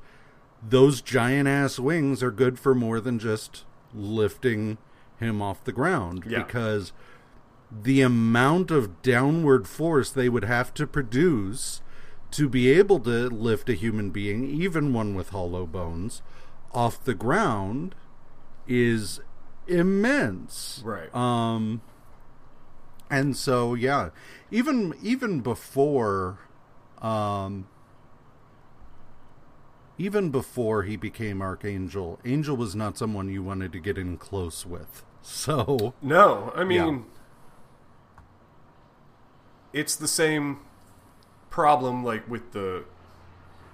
[0.61, 3.63] those giant ass wings are good for more than just
[3.95, 4.77] lifting
[5.21, 6.43] him off the ground Yeah.
[6.43, 6.91] because
[7.81, 11.81] the amount of downward force they would have to produce
[12.31, 16.21] to be able to lift a human being, even one with hollow bones,
[16.71, 17.95] off the ground
[18.67, 19.19] is
[19.67, 20.81] immense.
[20.83, 21.13] Right.
[21.13, 21.81] Um
[23.09, 24.09] and so yeah,
[24.51, 26.39] even even before
[27.01, 27.67] um
[29.97, 34.65] even before he became Archangel, Angel was not someone you wanted to get in close
[34.65, 35.03] with.
[35.25, 36.99] So no, I mean, Yeah.
[39.73, 40.59] It's the same
[41.49, 42.85] problem like with the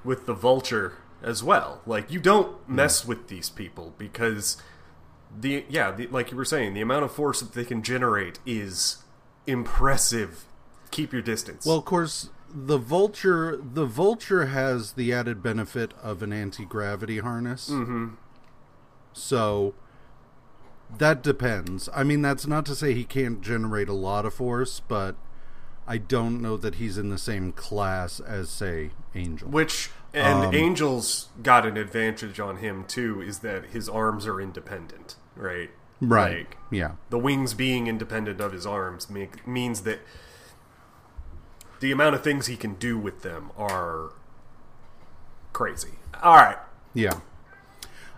[0.04, 1.82] with the vulture as well.
[1.86, 4.58] Like you don't mess with these people because
[5.38, 8.39] the yeah, the, like you were saying, the amount of force that they can generate
[8.45, 9.04] is
[9.45, 10.45] impressive.
[10.91, 11.66] Keep your distance.
[11.66, 17.20] Well, of course, the vulture the vulture has the added benefit of an anti gravity
[17.20, 17.70] harness.
[17.70, 18.16] Mm-hmm.
[19.14, 19.76] So
[20.97, 21.89] that depends.
[21.93, 25.16] I mean, that's not to say he can't generate a lot of force, but
[25.90, 29.50] I don't know that he's in the same class as, say, Angel.
[29.50, 34.40] Which and Um, Angel's got an advantage on him too is that his arms are
[34.40, 35.72] independent, right?
[36.00, 36.48] right?
[36.48, 36.92] Like, yeah.
[37.10, 40.00] the wings being independent of his arms make, means that
[41.80, 44.14] the amount of things he can do with them are
[45.54, 45.94] crazy.
[46.22, 46.58] All right.
[46.94, 47.20] Yeah.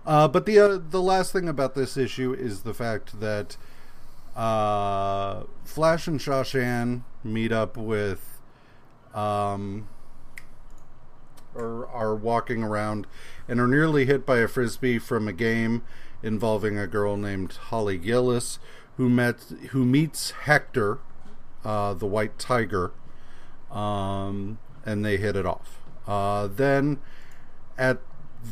[0.06, 3.56] Uh, but the uh, the last thing about this issue is the fact that
[4.36, 8.40] uh, Flash and Sha Shan meet up with,
[9.14, 9.88] um,
[11.54, 13.08] or are walking around
[13.48, 15.84] and are nearly hit by a frisbee from a game
[16.24, 18.60] involving a girl named Holly Gillis,
[18.98, 21.00] who met who meets Hector,
[21.66, 22.92] uh, the White Tiger,
[23.70, 25.80] um, and they hit it off.
[26.08, 27.00] Uh, then
[27.78, 28.00] at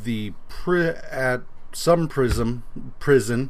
[0.03, 2.63] the pri- at some prism
[2.99, 3.49] prison,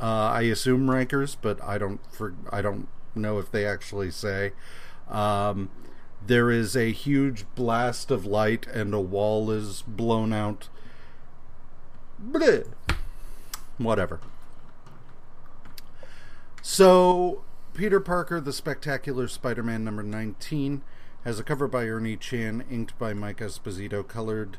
[0.00, 4.52] uh, I assume Rikers, but I don't for I don't know if they actually say.
[5.08, 5.70] Um,
[6.24, 10.68] there is a huge blast of light and a wall is blown out.
[13.78, 14.20] Whatever.
[16.62, 20.82] So, Peter Parker, the Spectacular Spider Man number 19,
[21.24, 24.58] has a cover by Ernie Chan, inked by Mike Esposito, colored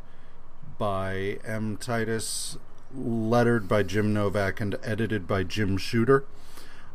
[0.77, 1.77] by M.
[1.77, 2.57] Titus,
[2.95, 6.25] lettered by Jim Novak, and edited by Jim Shooter.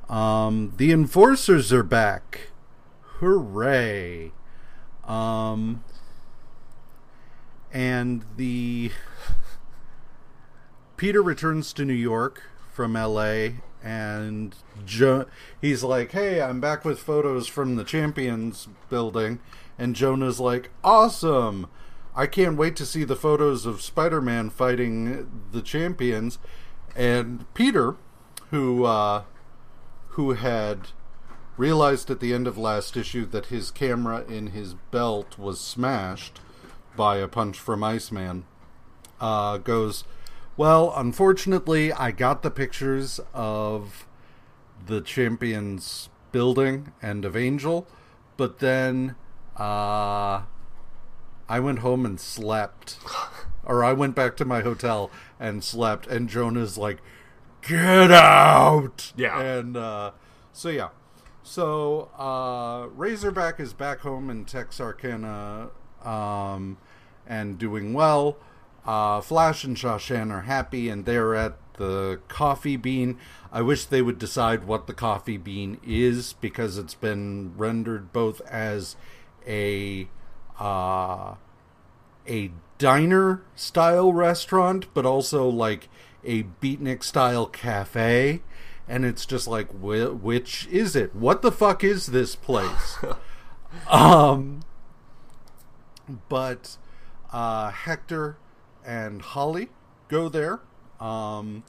[0.08, 2.48] Um, the Enforcers are back.
[3.20, 4.32] Hooray.
[5.06, 5.84] Um,
[7.72, 8.90] and the
[10.96, 12.42] Peter returns to New York
[12.72, 13.56] from L.A.
[13.82, 15.26] and jo-
[15.60, 19.40] he's like, "Hey, I'm back with photos from the Champions building,"
[19.78, 21.68] and Jonah's like, "Awesome!
[22.16, 26.38] I can't wait to see the photos of Spider-Man fighting the Champions."
[26.96, 27.96] And Peter,
[28.50, 29.24] who uh,
[30.10, 30.88] who had
[31.56, 36.40] realized at the end of last issue that his camera in his belt was smashed
[36.96, 38.44] by a punch from Iceman,
[39.20, 40.04] uh, goes,
[40.56, 44.06] Well, unfortunately, I got the pictures of
[44.86, 47.86] the Champions building and of Angel,
[48.36, 49.14] but then
[49.56, 50.42] uh,
[51.48, 52.98] I went home and slept.
[53.64, 56.98] or I went back to my hotel and slept, and Jonah's like,
[57.66, 59.12] Get out!
[59.16, 59.40] Yeah.
[59.40, 60.10] And uh,
[60.52, 60.90] so, yeah.
[61.42, 65.70] So, uh, Razorback is back home in Texarkana
[66.02, 66.78] um,
[67.26, 68.36] and doing well.
[68.86, 73.18] Uh, Flash and Sha Shan are happy and they're at the coffee bean.
[73.52, 78.40] I wish they would decide what the coffee bean is because it's been rendered both
[78.42, 78.96] as
[79.46, 80.08] a
[80.58, 81.34] uh,
[82.28, 85.88] a diner style restaurant, but also like
[86.24, 88.42] a beatnik style cafe.
[88.86, 91.14] And it's just like, wh- which is it?
[91.14, 92.98] What the fuck is this place?
[93.88, 94.60] um,
[96.28, 96.76] but
[97.32, 98.36] uh, Hector
[98.84, 99.70] and Holly
[100.08, 100.60] go there.
[101.00, 101.64] Um,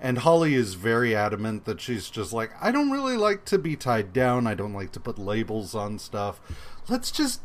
[0.00, 3.76] and Holly is very adamant that she's just like, I don't really like to be
[3.76, 4.46] tied down.
[4.46, 6.40] I don't like to put labels on stuff.
[6.88, 7.40] Let's just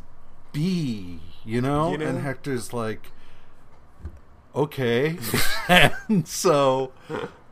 [0.56, 1.92] be, you know?
[1.92, 2.06] You know?
[2.06, 3.12] And Hector's like,
[4.54, 5.18] okay.
[5.68, 6.92] and so,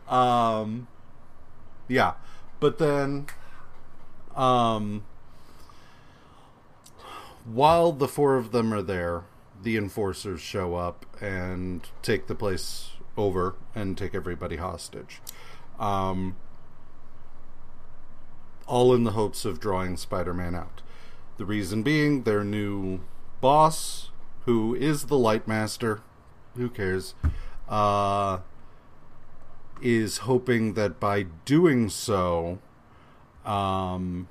[0.09, 0.88] um,
[1.86, 2.14] yeah.
[2.61, 3.26] But then,
[4.34, 5.05] um,
[7.44, 9.24] while the four of them are there,
[9.62, 15.20] the enforcers show up and take the place over and take everybody hostage.
[15.78, 16.36] Um,
[18.66, 20.80] all in the hopes of drawing Spider Man out.
[21.37, 23.01] The reason being their new
[23.41, 24.11] boss,
[24.45, 26.03] who is the Light Master,
[26.57, 27.14] who cares,
[27.68, 28.39] uh,
[29.82, 32.59] is hoping that by doing so,
[33.45, 34.28] um,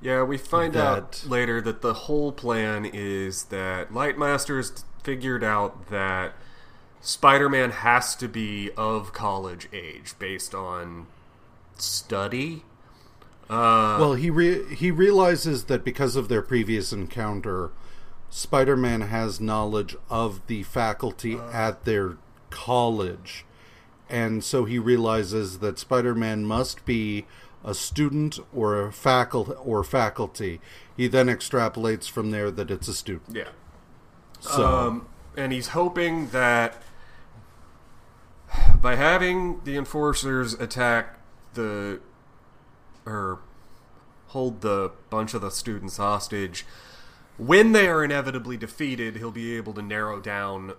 [0.00, 6.34] Yeah, we find out later that the whole plan is that Lightmaster's figured out that
[7.00, 11.06] Spider-Man has to be of college age based on
[11.78, 12.64] study.
[13.48, 17.70] Uh, Well, he re- he realizes that because of their previous encounter,
[18.30, 22.16] Spider-Man has knowledge of the faculty at their
[22.50, 23.44] college,
[24.10, 27.26] and so he realizes that Spider-Man must be
[27.64, 30.60] a student or a faculty or faculty.
[30.96, 33.36] He then extrapolates from there that it's a student.
[33.36, 33.48] yeah.
[34.40, 36.82] So Um, and he's hoping that
[38.80, 41.18] by having the enforcers attack
[41.54, 42.00] the
[43.06, 43.38] or
[44.28, 46.66] hold the bunch of the students hostage,
[47.38, 50.74] when they are inevitably defeated, he'll be able to narrow down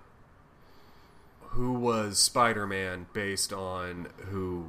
[1.52, 4.68] who was Spider-Man based on who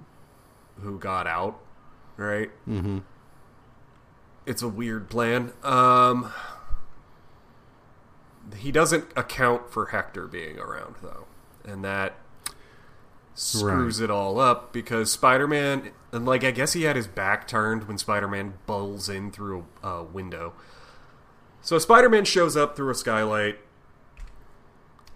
[0.81, 1.59] who got out,
[2.15, 2.49] right?
[2.67, 3.03] Mhm.
[4.45, 5.51] It's a weird plan.
[5.61, 6.31] Um
[8.55, 11.25] he doesn't account for Hector being around though,
[11.65, 12.15] and that
[13.35, 17.87] screws it all up because Spider-Man and like I guess he had his back turned
[17.87, 20.53] when Spider-Man bowls in through a uh, window.
[21.61, 23.59] So Spider-Man shows up through a skylight,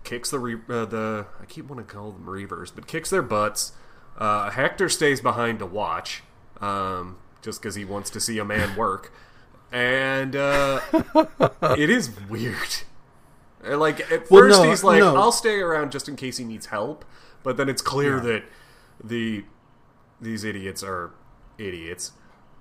[0.03, 3.21] kicks the re- uh, the I keep wanting to call them reavers, but kicks their
[3.21, 3.73] butts.
[4.17, 6.21] Uh, Hector stays behind to watch,
[6.61, 9.11] um, just because he wants to see a man work,
[9.71, 10.81] and uh,
[11.77, 12.83] it is weird.
[13.65, 15.15] Like at Well, first no, he's like, no.
[15.15, 17.05] "I'll stay around just in case he needs help,"
[17.41, 18.23] but then it's clear Yeah.
[18.23, 18.43] that
[19.03, 19.45] the
[20.23, 21.11] these idiots are
[21.57, 22.11] idiots,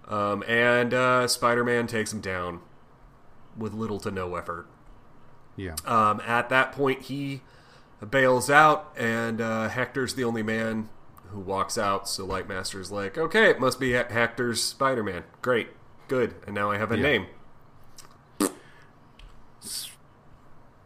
[0.09, 2.61] um, and uh, Spider-Man takes him down
[3.57, 4.67] with little to no effort.
[5.57, 5.75] yeah.
[5.87, 7.43] Um, at that point, he
[8.11, 10.89] bails out, and uh, Hector's the only man
[11.29, 12.09] who walks out.
[12.09, 15.25] So Lightmaster's like, "Okay, it must be He- Hector's Spider-Man.
[15.41, 15.69] Great,
[16.09, 17.03] good, and now I have a Yeah.
[17.03, 17.27] name."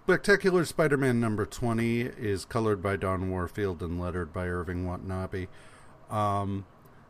[0.05, 5.47] Spectacular Spider-Man number 20 is colored by Don Warfield and lettered by Irving Watanabe.
[6.11, 6.67] Um,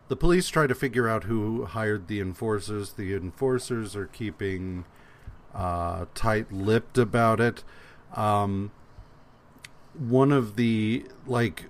[0.09, 2.93] the police try to figure out who hired the enforcers.
[2.93, 4.85] The enforcers are keeping
[5.55, 7.65] uh, tight-lipped about it.
[8.15, 8.71] Um,
[9.99, 11.67] one of the like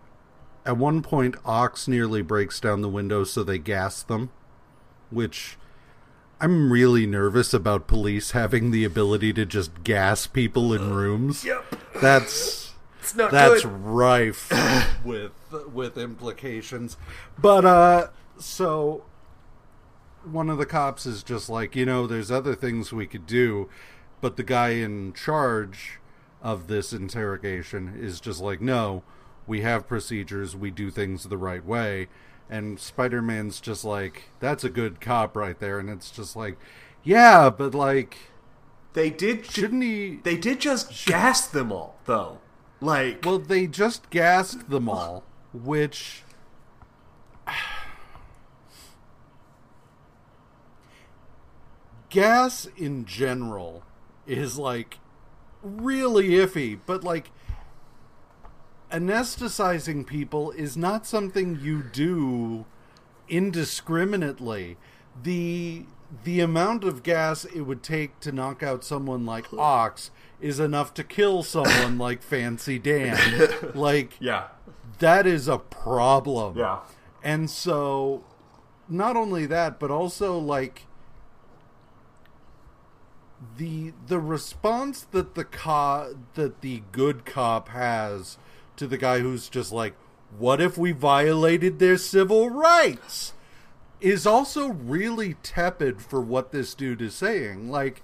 [0.64, 4.30] at one point Ox nearly breaks down the window so they gas them,
[5.10, 5.56] which
[6.40, 11.44] I'm really nervous about police having the ability to just gas people in rooms.
[11.44, 11.76] Yep.
[12.02, 12.65] That's
[13.14, 13.70] not that's good.
[13.72, 14.50] rife
[15.04, 15.32] with
[15.72, 16.96] with implications.
[17.38, 19.04] But uh so
[20.24, 23.68] one of the cops is just like, you know, there's other things we could do,
[24.20, 26.00] but the guy in charge
[26.42, 29.04] of this interrogation is just like, no,
[29.46, 32.08] we have procedures, we do things the right way.
[32.50, 35.78] And Spider Man's just like, that's a good cop right there.
[35.78, 36.56] And it's just like,
[37.04, 38.16] yeah, but like,
[38.94, 39.46] They did.
[39.46, 40.16] shouldn't he?
[40.22, 42.38] They did just gas them all, though.
[42.80, 46.22] Like, Well, they just gassed them all, which.
[52.10, 53.82] Gas in general
[54.26, 54.98] is like
[55.62, 57.30] really iffy, but like
[58.90, 62.64] anesthetizing people is not something you do
[63.28, 64.76] indiscriminately.
[65.20, 65.86] The
[66.22, 70.92] the amount of gas it would take to knock out someone like Ox is enough
[70.94, 73.18] to kill someone like Fancy Dan.
[73.74, 74.48] Like yeah,
[74.98, 76.56] that is a problem.
[76.58, 76.80] yeah,
[77.22, 78.24] And so
[78.88, 80.86] not only that, but also like
[83.56, 88.38] the the response that the co- that the good cop has
[88.76, 89.94] to the guy who's just like
[90.38, 93.34] what if we violated their civil rights
[94.00, 98.02] is also really tepid for what this dude is saying like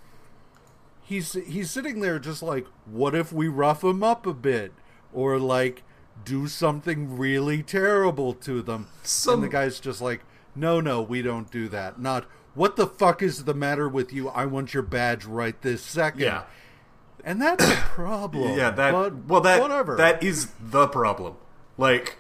[1.13, 4.73] he's he's sitting there just like what if we rough him up a bit?
[5.13, 5.83] Or like
[6.25, 8.89] do something really terrible to them.
[9.03, 10.23] Some- and the guy's just like
[10.55, 12.01] no no we don't do that.
[12.01, 14.29] Not what the fuck is the matter with you?
[14.29, 16.21] I want your badge right this second.
[16.21, 16.43] Yeah,
[17.25, 18.71] and that's a problem yeah.
[18.71, 19.97] That but well, that whatever.
[19.97, 21.37] that is the problem.
[21.79, 22.19] Like,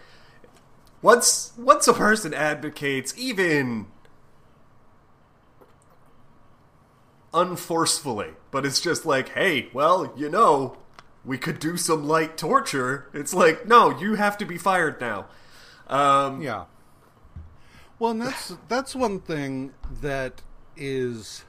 [1.02, 3.86] once once a person advocates even
[7.34, 10.76] unforcefully, but it's just like, hey, well, you know,
[11.24, 13.08] we could do some light torture.
[13.12, 15.26] It's like, no, you have to be fired now.
[15.86, 16.64] Um, Yeah.
[17.98, 20.42] Well, and that's that's one thing that
[20.76, 21.44] is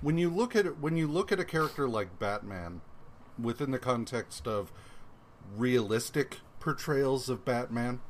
[0.00, 2.82] when you look at when you look at a character like Batman
[3.40, 4.72] within the context of
[5.56, 8.00] realistic portrayals of Batman.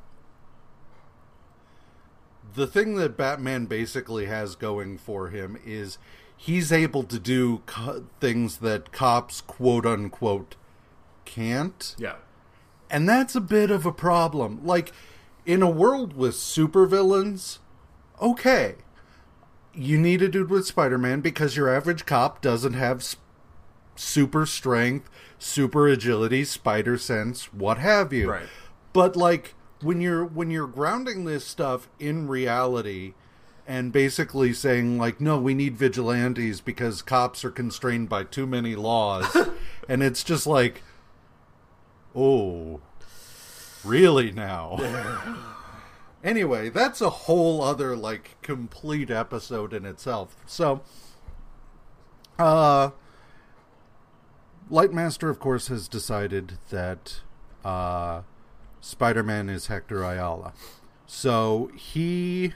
[2.53, 5.97] The thing that Batman basically has going for him is
[6.37, 10.55] he's able to do co- things that cops quote unquote
[11.25, 11.95] can't.
[11.97, 12.15] yeah.
[12.89, 14.65] And that's a bit of a problem.
[14.65, 14.93] Like,
[15.45, 17.57] in a world with supervillains,
[18.21, 18.75] okay.
[19.73, 23.17] You need a dude with Spider Man because your average cop doesn't have s-
[23.95, 28.31] super strength, super agility, spider sense, what have you.
[28.31, 28.47] Right.
[28.93, 33.13] But like when you're when you're grounding this stuff in reality
[33.67, 38.75] and basically saying like no we need vigilantes because cops are constrained by too many
[38.75, 39.35] laws.
[39.89, 40.83] And it's just like
[42.15, 42.81] oh
[43.83, 44.77] really now?
[46.23, 50.35] Anyway that's a whole other like complete episode in itself.
[50.45, 50.81] So
[52.37, 52.89] uh
[54.69, 57.21] lightmaster of course has decided that
[57.63, 58.23] uh
[58.81, 60.53] spider-man is hector ayala.
[61.05, 62.53] So he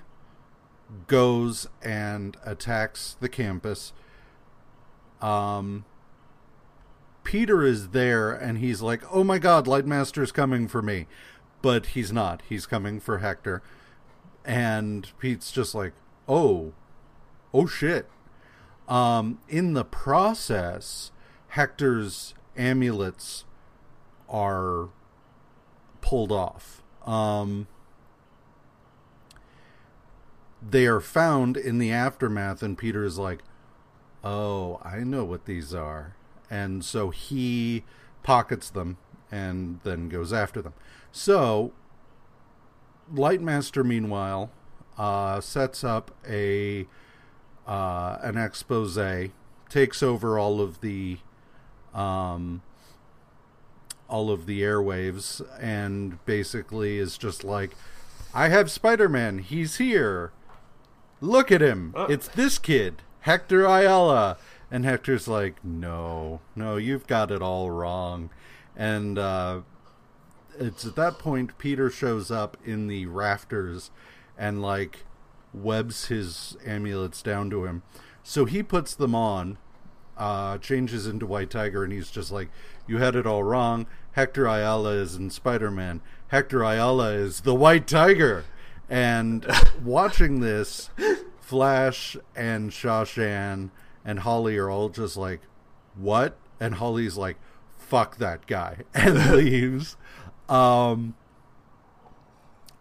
[1.07, 3.93] goes and attacks the campus
[5.21, 5.85] um
[7.23, 11.07] Peter is there and he's like, "Oh my god, Lightmaster's coming for me."
[11.61, 12.41] But he's not.
[12.49, 13.61] He's coming for Hector.
[14.43, 15.93] And Pete's just like,
[16.27, 16.73] "Oh.
[17.53, 18.09] Oh shit."
[18.87, 21.11] Um in the process,
[21.49, 23.45] Hector's amulets
[24.27, 24.89] are
[26.01, 26.81] pulled off.
[27.05, 27.67] Um
[30.61, 33.43] they are found in the aftermath and Peter is like,
[34.23, 36.15] "Oh, I know what these are."
[36.49, 37.83] And so he
[38.23, 38.97] pockets them
[39.31, 40.73] and then goes after them.
[41.11, 41.71] So
[43.13, 44.51] Lightmaster meanwhile
[44.97, 46.87] uh, sets up a
[47.67, 48.99] uh, an expose,
[49.69, 51.17] takes over all of the
[51.93, 52.61] um,
[54.09, 57.71] all of the airwaves, and basically is just like,
[58.33, 59.39] "I have Spider-Man.
[59.39, 60.31] He's here.
[61.21, 61.93] Look at him.
[61.95, 62.05] Oh.
[62.05, 64.37] It's this kid, Hector Ayala."
[64.69, 68.29] And Hector's like, "No, no, you've got it all wrong."
[68.75, 69.61] And uh,
[70.59, 73.91] it's at that point Peter shows up in the rafters
[74.37, 75.05] and like
[75.53, 77.83] webs his amulets down to him.
[78.23, 79.57] So he puts them on,
[80.17, 82.49] uh, changes into White Tiger, and he's just like,
[82.87, 83.87] "You had it all wrong.
[84.13, 86.01] Hector Ayala is in Spider-Man.
[86.29, 88.45] Hector Ayala is the White Tiger."
[88.91, 89.47] And
[89.83, 90.91] watching this,
[91.39, 93.71] Flash and Sha Shan
[94.05, 95.41] and Holly are all just like,
[95.95, 97.37] "What?" And Holly's like,
[97.91, 99.97] fuck that guy and leaves.
[100.47, 101.15] Um,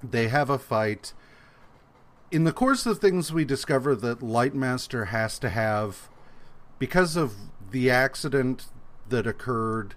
[0.04, 1.12] they have a fight.
[2.30, 6.08] In the course of things, we discover that Lightmaster has to have,
[6.78, 7.34] because of
[7.72, 8.66] the accident
[9.08, 9.96] that occurred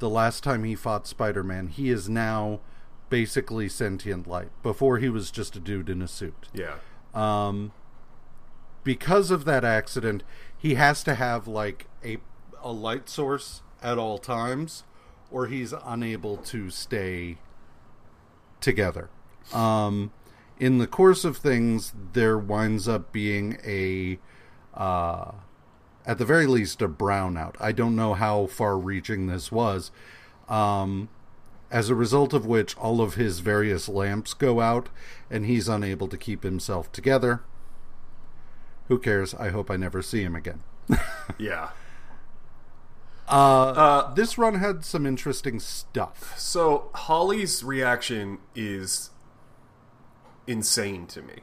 [0.00, 2.58] the last time he fought Spider Man, he is now
[3.10, 4.50] basically sentient light.
[4.62, 6.48] Before he was just a dude in a suit.
[6.52, 6.76] Yeah.
[7.14, 7.72] Um,
[8.84, 10.22] because of that accident,
[10.56, 12.18] he has to have like a
[12.62, 14.84] a light source at all times,
[15.30, 17.38] or he's unable to stay
[18.60, 19.08] together.
[19.52, 20.10] Um,
[20.58, 24.18] in the course of things, there winds up being a,
[24.74, 25.32] uh,
[26.04, 27.54] at the very least, a brownout.
[27.60, 29.92] I don't know how far-reaching this was.
[30.48, 31.08] Um,
[31.70, 34.88] as a result of which, all of his various lamps go out,
[35.30, 37.42] and he's unable to keep himself together.
[38.88, 39.34] Who cares?
[39.34, 40.62] I hope I never see him again.
[41.38, 41.70] Yeah.
[43.28, 43.32] Uh,
[43.76, 46.32] Uh, this run had some interesting stuff.
[46.38, 49.10] So Holly's reaction is
[50.46, 51.40] insane to me.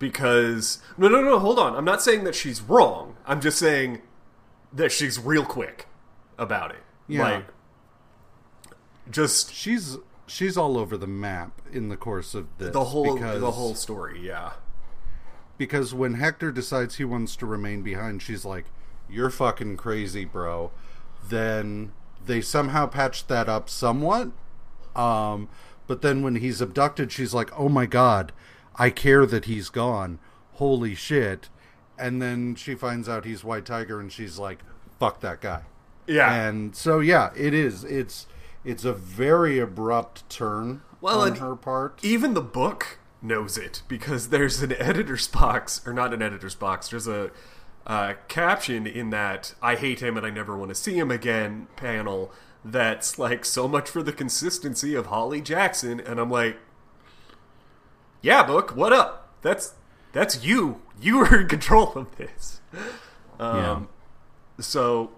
[0.00, 1.76] Because no no no hold on.
[1.76, 3.16] I'm not saying that she's wrong.
[3.26, 4.00] I'm just saying
[4.72, 5.86] that she's real quick
[6.38, 6.82] about it.
[7.06, 7.22] Yeah.
[7.22, 7.44] Like
[9.10, 12.72] just She's she's all over the map in the course of this.
[12.72, 14.52] the whole because, the whole story, yeah.
[15.58, 18.66] because when Hector decides he wants to remain behind, she's like,
[19.08, 20.70] "You're fucking crazy, bro."
[21.28, 21.92] Then
[22.24, 24.30] they somehow patched that up somewhat.
[24.94, 25.48] Um,
[25.86, 28.32] but then when he's abducted, she's like, "Oh my god,
[28.76, 30.18] I care that he's gone.
[30.54, 31.48] Holy shit!"
[31.98, 34.60] And then she finds out he's White Tiger, and she's like,
[34.98, 35.62] "Fuck that guy."
[36.06, 36.32] Yeah.
[36.32, 37.84] And so yeah, it is.
[37.84, 38.26] It's
[38.64, 41.98] it's a very abrupt turn Well, on her part.
[42.02, 46.88] even the book knows it because there's an editor's box or not an editor's box
[46.88, 47.30] there's a
[47.86, 51.66] uh, caption in that i hate him and i never want to see him again
[51.76, 52.30] panel
[52.64, 56.58] that's like so much for the consistency of holly jackson and i'm like
[58.22, 59.28] yeah book what up?
[59.42, 59.74] That's
[60.12, 60.82] that's you.
[61.00, 62.60] You are in control of this.
[63.38, 63.88] Um,
[64.58, 65.12] so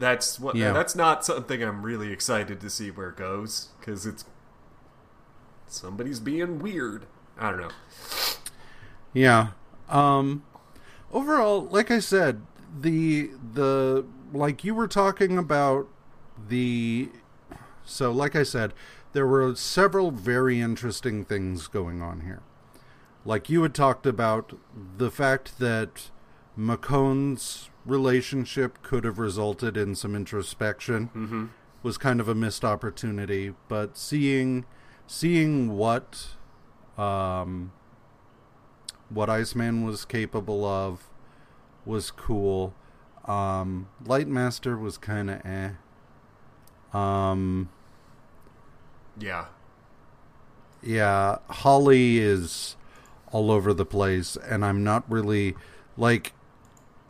[0.00, 0.72] that's what Yeah.
[0.72, 4.24] that's not something i'm really excited to see where it goes because it's
[5.68, 7.06] somebody's being weird.
[7.38, 7.70] I don't know.
[9.12, 9.48] Yeah.
[9.88, 10.42] Um
[11.12, 12.42] overall, like I said,
[12.78, 15.86] the the like you were talking about
[16.48, 17.10] the
[17.84, 18.74] so like I said,
[19.12, 22.42] there were several very interesting things going on here.
[23.24, 24.58] Like you had talked about
[24.98, 26.10] the fact that
[26.58, 31.50] McCone's relationship could have resulted in some introspection
[31.82, 34.64] was kind of a missed opportunity, but seeing
[35.06, 36.28] seeing what
[36.98, 37.72] um
[39.08, 41.08] what Iceman was capable of
[41.84, 42.74] was cool.
[43.24, 45.70] Um, Lightmaster was kind of eh.
[46.92, 47.68] Um,
[49.18, 49.46] Yeah.
[50.82, 52.76] yeah, Holly is
[53.32, 55.54] all over the place, and I'm not really
[55.96, 56.32] like,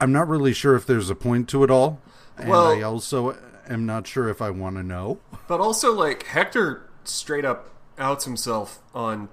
[0.01, 2.01] I'm not really sure if there's a point to it all,
[2.37, 3.37] and Well- I also
[3.69, 5.21] am not sure if I want to know.
[5.47, 9.29] But also, like Hector straight up outs himself on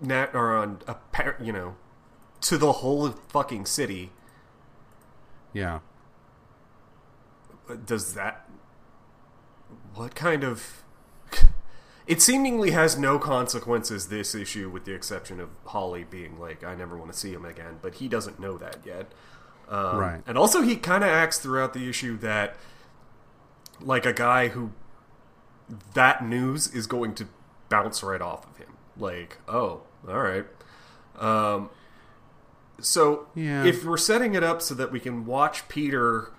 [0.00, 1.74] nat or on a par- you know
[2.42, 4.12] to the whole fucking city.
[5.52, 5.80] Yeah,
[7.84, 8.48] Does that?
[9.94, 10.82] What kind of?
[12.06, 14.06] It seemingly has no consequences.
[14.06, 17.44] This issue, with the exception of Holly being like, "I never want to see him
[17.44, 19.10] again," but he doesn't know that yet.
[19.68, 20.22] Um, Right.
[20.26, 22.56] And also, he kind of acts throughout the issue that,
[23.80, 24.72] like a guy who
[25.94, 27.26] that news is going to
[27.68, 28.74] bounce right off of him.
[28.96, 30.46] Like, oh, all right.
[31.18, 31.70] Um,
[32.80, 33.64] so Yeah.
[33.64, 36.30] if we're setting it up so that we can watch Peter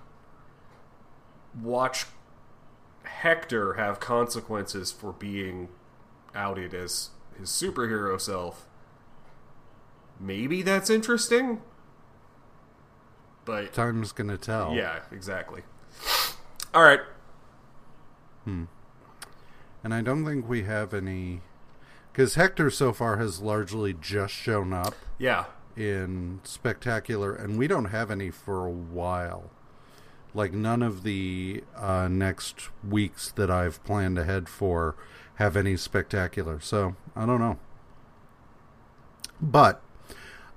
[1.60, 2.06] watch
[3.04, 5.68] Hector have consequences for being
[6.34, 8.66] outed as his superhero self,
[10.20, 11.60] maybe that's interesting.
[13.48, 14.74] But time's gonna tell.
[14.74, 15.62] yeah, exactly.
[16.74, 17.00] All right.
[18.46, 18.68] and
[19.82, 21.40] I don't think we have any
[22.12, 24.94] because Hector so far has largely just shown up.
[25.18, 25.46] Yeah.
[25.76, 29.50] in spectacular and we don't have any for a while
[30.34, 34.94] like none of the uh, next weeks that i've planned ahead for
[35.36, 37.58] have any spectacular so i don't know
[39.40, 39.80] but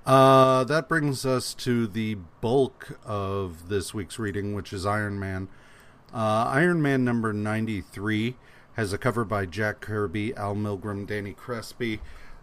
[0.06, 5.48] uh, that brings us to the bulk of this week's reading which is iron man
[6.14, 8.36] uh, iron man number 93
[8.73, 11.99] has a cover by jack kirby al milgrom danny crespi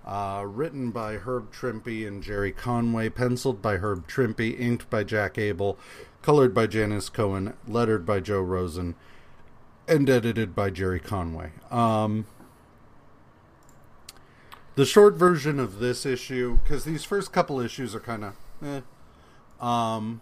[0.08, 5.36] uh, written by Herb Trimpe and Jerry Conway, penciled by Herb Trimpe, inked by Jack
[5.36, 5.78] Abel,
[6.22, 8.94] colored by Janice Cohen, lettered by Joe Rosen,
[9.86, 11.52] and edited by Jerry Conway.
[11.70, 12.24] Um,
[14.78, 18.34] the short version of this issue, because these first couple issues are kind of,
[18.64, 18.80] eh.
[19.60, 20.20] Um,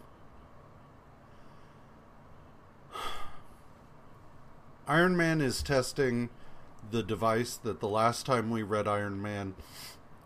[4.88, 6.30] Iron Man is testing
[6.90, 9.56] the device that the last time we read Iron Man,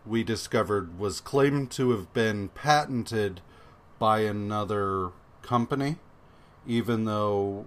[0.06, 3.40] we discovered was claimed to have been patented
[3.98, 5.10] by another
[5.42, 5.96] company,
[6.68, 7.66] even though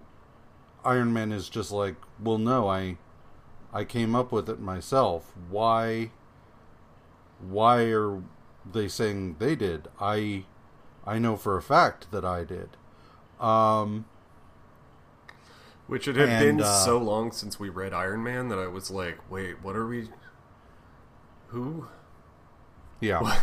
[0.86, 2.96] Iron Man is just like, well, no, I,
[3.74, 5.34] I came up with it myself.
[5.50, 6.12] Why?
[7.50, 8.22] Why are
[8.72, 9.88] they saying they did?
[10.00, 10.46] I,
[11.06, 12.70] I know for a fact that I did.
[13.40, 14.06] Um,
[15.88, 18.68] Which it had And, been uh, so long since we read Iron Man that I
[18.68, 20.10] was like, wait, what are we?
[21.48, 21.88] Who?
[23.00, 23.42] Yeah.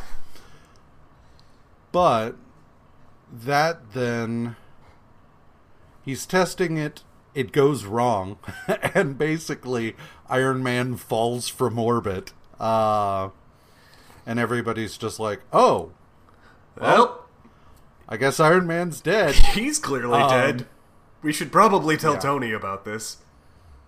[1.92, 2.36] but
[3.30, 4.56] that then
[6.02, 7.02] he's testing it,
[7.34, 8.38] it goes wrong,
[8.94, 9.94] and basically
[10.28, 12.32] Iron Man falls from orbit.
[12.58, 13.30] Uh
[14.26, 15.92] and everybody's just like, "Oh,
[16.80, 17.26] Well,
[18.08, 20.66] I guess Iron Man's dead." he's clearly Um, dead.
[21.22, 22.20] We should probably tell yeah.
[22.20, 23.18] Tony about this.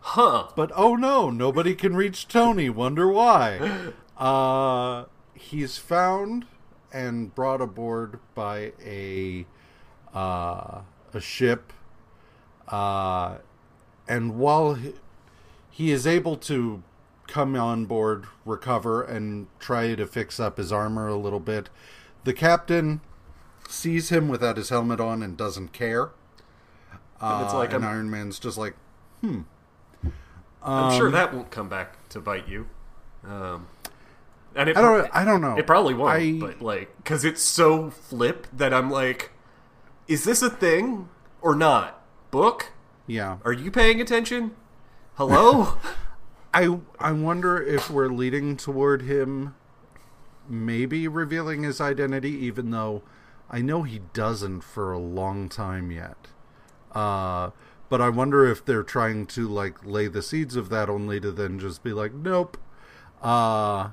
[0.01, 0.49] Huh.
[0.57, 2.69] But oh no, nobody can reach Tony.
[2.71, 3.93] Wonder why?
[4.19, 6.45] Uh, he's found
[6.93, 9.47] and brought aboard by a
[10.15, 10.83] uh,
[11.13, 11.73] a ship.
[12.69, 13.39] Uh,
[14.07, 14.93] and while he,
[15.71, 16.83] he is able to
[17.33, 21.71] come on board, recover, and try to fix up his armor a little bit,
[22.25, 23.01] the captain
[23.69, 26.11] sees him without his helmet on and doesn't care.
[27.23, 28.75] And it's Uh, like, and I'm- Iron Man's just like,
[29.23, 29.41] hmm.
[30.63, 32.67] I'm Um, sure that won't come back to bite you.
[33.27, 33.67] Um,
[34.55, 35.11] and it, I don't.
[35.13, 35.57] I don't know.
[35.57, 39.31] it probably won't, I- but like, because it's so flip that I'm like,
[40.07, 41.09] is this a thing
[41.41, 42.03] or not?
[42.31, 42.73] Book,
[43.07, 43.39] Yeah.
[43.45, 44.55] are you paying attention?
[45.15, 45.79] Hello?
[46.55, 49.55] I I wonder if we're leading toward him
[50.49, 53.03] maybe revealing his identity, even though
[53.51, 56.17] I know he doesn't for a long time yet.
[56.93, 57.51] Uh,
[57.89, 61.31] but I wonder if they're trying to like lay the seeds of that only to
[61.31, 62.59] then just be like, nope.
[63.23, 63.91] Uh,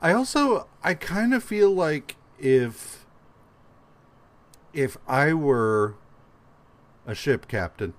[0.00, 3.06] I also I kind of feel like if
[4.72, 5.94] if I were
[7.06, 7.94] a ship captain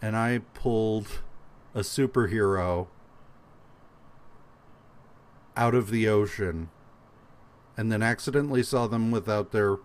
[0.00, 1.22] and I pulled
[1.74, 2.86] a superhero
[5.56, 6.68] out of the ocean
[7.76, 9.76] and then accidentally saw them without their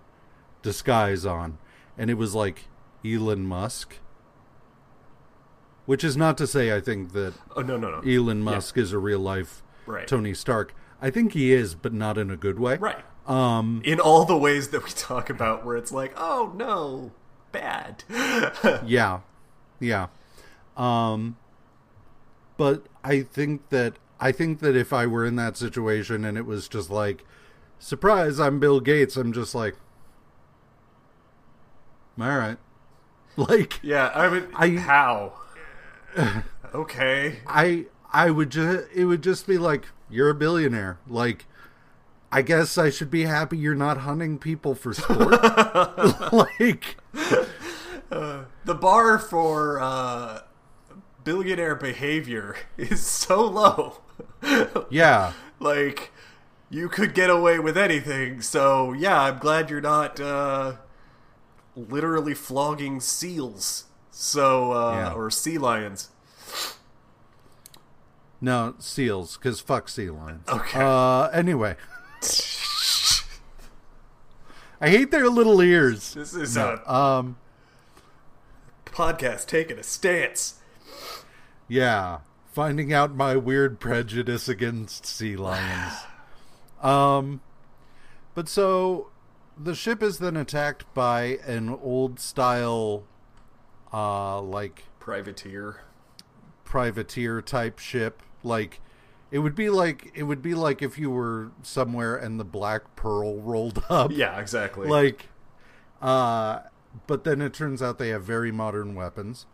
[0.62, 1.58] disguise on
[1.98, 2.66] and it was like
[3.06, 3.98] Elon Musk
[5.86, 8.10] which is not to say I think that oh no, no, no.
[8.10, 10.08] Elon Musk is a real life Right.
[10.08, 10.76] Tony Stark.
[11.02, 12.78] I think he is but not in a good way.
[12.78, 13.04] Right.
[13.28, 17.12] Um In all the ways that we talk about, where it's like, oh no,
[17.52, 18.04] bad.
[18.86, 19.22] yeah
[19.82, 20.08] yeah
[20.78, 21.36] um
[22.58, 26.46] but i think that i think that if i were in that situation and it
[26.46, 27.26] was just like
[27.80, 29.76] surprise i'm bill gates i'm just like
[32.20, 32.58] all right
[33.38, 35.34] like yeah, I mean, I- how?
[36.76, 37.40] okay.
[37.48, 41.46] i i would just it would just be like you're a billionaire like
[42.32, 45.32] i guess i should be happy you're not hunting people for sport
[46.34, 46.98] like
[48.66, 50.42] The bar for uh,
[51.24, 54.02] billionaire behavior is so low.
[54.90, 56.12] yeah like,
[56.70, 58.42] you could get away with anything.
[58.42, 60.74] So yeah, I'm glad you're not uh,
[61.76, 63.86] literally flogging seals.
[64.12, 65.14] So uh, Yeah.
[65.14, 66.10] or sea lions.
[68.40, 70.80] no seals because fuck sea lions Okay.
[70.82, 71.76] uh anyway
[74.80, 76.16] I hate their little ears.
[76.16, 77.38] This is No, a um,
[78.92, 80.60] podcast taking a stance.
[81.68, 82.20] yeah,
[82.52, 85.94] finding out my weird prejudice against sea lions.
[86.82, 87.42] um,
[88.36, 89.10] but so
[89.58, 93.04] the ship is then attacked by an old style,
[93.94, 95.82] uh, like Privateer.
[96.64, 98.22] privateer type ship.
[98.44, 98.80] Like
[99.32, 102.96] it would be like it would be like if you were somewhere and the Black
[102.96, 104.12] Pearl rolled up.
[104.12, 104.88] Yeah, exactly.
[104.88, 105.28] like
[106.02, 106.60] uh
[107.08, 109.46] but then it turns out they have very modern weapons.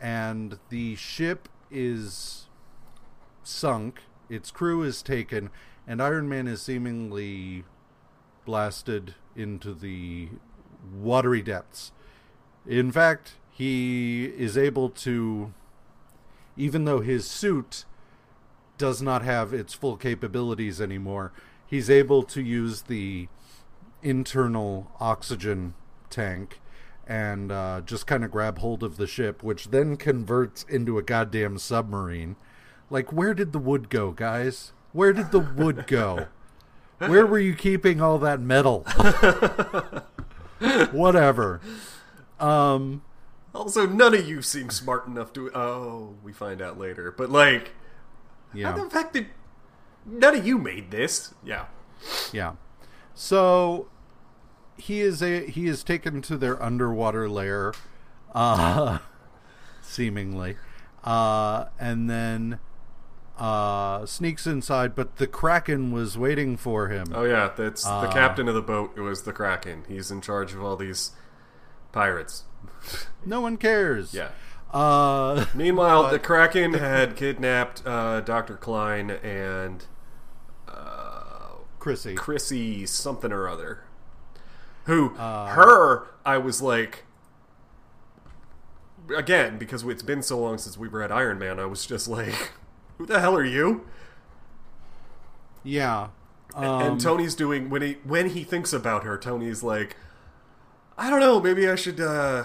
[0.00, 2.46] And the ship is
[3.42, 4.00] sunk.
[4.28, 5.50] Its crew is taken.
[5.86, 7.64] And iron man is seemingly
[8.44, 10.28] blasted into the
[10.94, 11.92] watery depths.
[12.66, 15.52] In fact he is able to
[16.58, 17.86] even though his suit
[18.76, 21.32] does not have its full capabilities anymore
[21.66, 23.28] he's able to use the
[24.02, 25.72] internal oxygen
[26.10, 26.60] tank
[27.06, 31.02] and uh, just kind of grab hold of the ship, which then converts into a
[31.02, 32.36] goddamn submarine.
[32.90, 34.72] Like, where did the wood go, guys?
[34.92, 36.26] Where did the wood go?
[36.98, 38.80] Where were you keeping all that metal?
[40.92, 41.60] Whatever.
[42.40, 43.02] Um,
[43.54, 45.50] Also, none of you seem smart enough to.
[45.54, 47.10] Oh, we find out later.
[47.10, 47.72] But like,
[48.54, 48.72] yeah.
[48.72, 49.26] the fact that
[50.04, 51.34] none of you made this?
[51.44, 51.66] Yeah.
[52.32, 52.54] Yeah.
[53.14, 53.88] So
[54.76, 57.72] he is a he is taken to their underwater lair,
[58.34, 58.98] uh,
[59.82, 60.56] seemingly,
[61.04, 62.58] uh, and then
[63.38, 64.94] uh, sneaks inside.
[64.94, 67.08] But the kraken was waiting for him.
[67.14, 68.92] Oh yeah, that's the Uh, captain of the boat.
[68.96, 69.84] It was the Kraken.
[69.88, 71.12] He's in charge of all these
[71.92, 72.44] pirates.
[73.24, 74.14] No one cares.
[74.14, 74.28] Yeah.
[74.72, 79.84] Uh, Meanwhile, the Kraken had kidnapped uh, Doctor Klein and
[80.68, 82.14] uh, Chrissy.
[82.14, 83.82] Chrissy something or other.
[84.86, 86.06] Who Uh, her?
[86.24, 87.04] I was like,
[89.16, 91.60] again because it's been so long since we read Iron Man.
[91.60, 92.52] I was just like,
[92.98, 93.86] who the hell are you?
[95.62, 96.08] Yeah.
[96.54, 99.96] Um, and Tony's doing when he when he thinks about her, Tony's like,
[100.96, 102.44] I don't know, maybe I should uh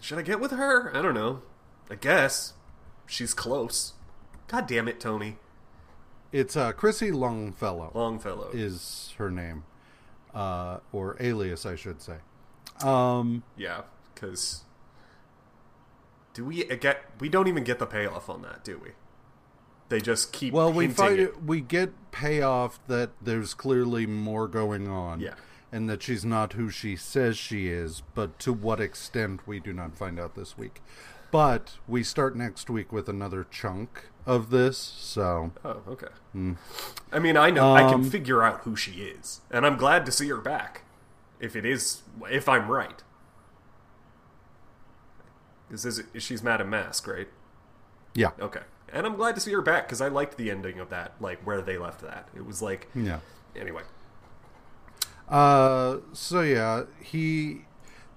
[0.00, 0.96] should I get with her?
[0.96, 1.42] I don't know.
[1.90, 2.54] I guess
[3.06, 3.92] she's close.
[4.48, 5.36] God damn it, Tony
[6.32, 8.48] it's uh, Chrissy Longfellow Longfellow.
[8.54, 9.64] is her name,
[10.34, 12.16] uh, or alias, I should say.
[12.84, 13.82] Um, yeah,
[14.14, 14.62] because
[16.34, 17.04] do we get?
[17.20, 18.90] We don't even get the payoff on that, do we?
[19.88, 21.42] They just keep Well, we find it.
[21.44, 25.20] we get payoff that there's clearly more going on.
[25.20, 25.34] Yeah.
[25.70, 29.72] And that she's not who she says she is, but to what extent we do
[29.72, 30.82] not find out this week.
[31.30, 36.08] But we start next week with another chunk of this, so Oh, okay.
[37.12, 40.06] I mean, I know I can Um, figure out who she is, and I'm glad
[40.06, 40.82] to see her back.
[41.40, 43.02] If it is, if I'm right,
[45.70, 47.28] this is she's Madame Masque, right?
[48.14, 48.30] yeah.
[48.40, 48.62] Okay,
[48.92, 51.40] and I'm glad to see her back because I liked the ending of that, like
[51.46, 52.28] where they left that.
[52.34, 53.20] It was like, Yeah.
[53.56, 53.82] anyway,
[55.28, 57.62] Uh, so yeah, he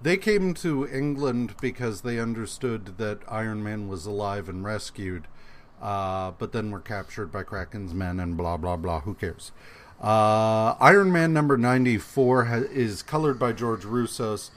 [0.01, 5.27] they came to England because they understood that Iron Man was alive and rescued,
[5.81, 9.01] uh, but then were captured by Kraken's men and blah blah blah.
[9.01, 9.51] Who cares?
[10.01, 14.49] Uh, Iron Man number ninety four ha- is colored by George Roussos,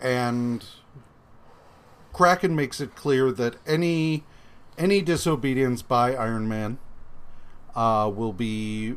[0.00, 0.64] and
[2.12, 4.24] Kraken makes it clear that any
[4.78, 6.78] any disobedience by Iron Man
[7.74, 8.94] uh, will be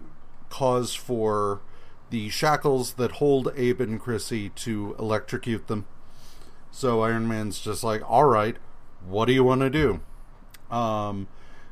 [0.49, 1.61] cause for
[2.09, 5.85] the shackles that hold Abe and Chrissy to electrocute them.
[6.71, 8.57] So Iron Man's just like, all right,
[9.07, 9.99] what do you want to do?
[10.71, 11.27] Um,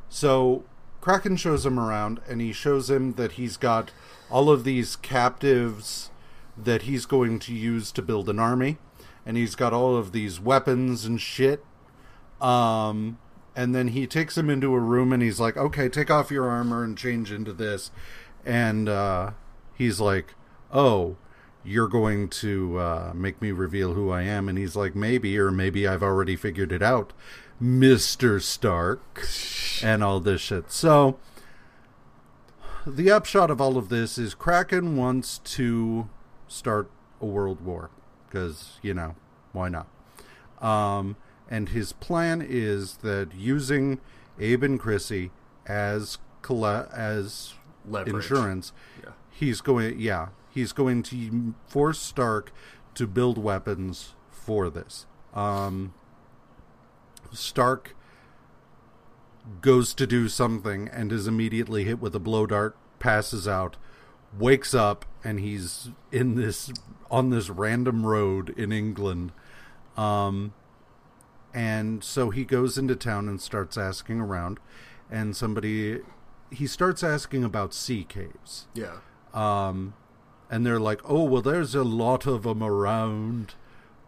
[0.09, 0.63] so
[1.01, 3.91] Kraken shows him around, and he shows him that he's got
[4.29, 6.09] all of these captives
[6.57, 8.77] that he's going to use to build an army,
[9.25, 11.63] and he's got all of these weapons and shit.
[12.41, 13.19] Um,
[13.55, 16.49] and then he takes him into a room, and he's like, "Okay, take off your
[16.49, 17.91] armor and change into this."
[18.45, 19.31] And uh,
[19.75, 20.35] he's like,
[20.71, 21.17] "Oh,
[21.67, 25.51] you're going to uh, make me reveal who I am?" And he's like, "Maybe, or
[25.51, 27.13] maybe I've already figured it out,
[27.59, 29.25] Mister Stark,"
[29.83, 30.71] and all this shit.
[30.71, 31.19] So,
[32.85, 36.09] the upshot of all of this is Kraken wants to
[36.47, 36.89] start
[37.21, 37.89] a world war
[38.27, 39.15] because you know
[39.51, 39.87] why not.
[40.61, 41.17] Um,
[41.49, 43.99] and his plan is that using
[44.39, 45.31] Abe and Chrissy
[45.65, 46.17] as
[46.49, 47.53] as
[47.85, 48.15] Leverage.
[48.15, 48.71] insurance,
[49.03, 49.09] Yeah.
[49.29, 49.99] he's going.
[49.99, 52.51] Yeah, he's going to force Stark
[52.95, 55.05] to build weapons for this.
[55.35, 55.93] Um,
[57.31, 57.95] Stark
[59.61, 63.77] goes to do something and is immediately hit with a blow dart, passes out,
[64.37, 66.71] wakes up, and he's in this
[67.11, 69.31] on this random road in England.
[69.95, 70.53] Um,
[71.53, 74.59] and so he goes into town and starts asking around,
[75.09, 75.99] and somebody
[76.49, 78.67] he starts asking about sea caves.
[78.73, 78.97] Yeah.
[79.35, 79.93] Um,
[80.49, 83.55] and they're like, "Oh, well, there's a lot of them around,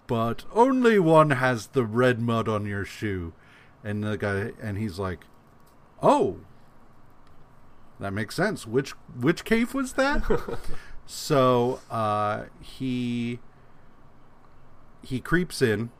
[0.07, 3.33] but only one has the red mud on your shoe."
[3.83, 5.25] And the guy, and he's like,
[6.01, 6.37] "Oh,
[7.99, 8.65] that makes sense.
[8.67, 10.23] Which which cave was that?"
[11.05, 13.39] so uh, he
[15.01, 15.91] he creeps in,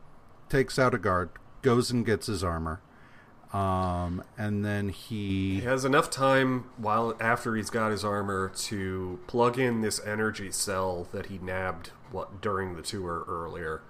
[0.48, 1.30] takes out a guard,
[1.62, 2.80] goes and gets his armor,
[3.52, 9.18] um, and then he He has enough time while after he's got his armor to
[9.26, 13.82] plug in this energy cell that he nabbed what during the tour earlier,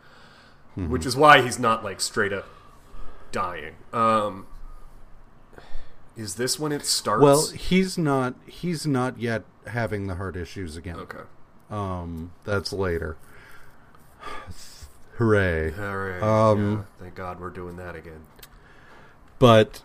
[0.77, 0.91] Mm-hmm.
[0.91, 2.47] which is why he's not like straight up
[3.33, 3.75] dying.
[3.93, 4.47] Um,
[6.17, 7.23] is this when it starts?
[7.23, 8.35] Well, he's not.
[8.47, 10.97] He's not yet having the heart issues again.
[10.97, 11.25] okay.
[11.71, 13.17] Um, that's later.
[15.19, 15.71] Hooray.
[15.73, 16.23] Right.
[16.23, 18.25] Um, yeah, thank God we're doing that again.
[19.41, 19.83] But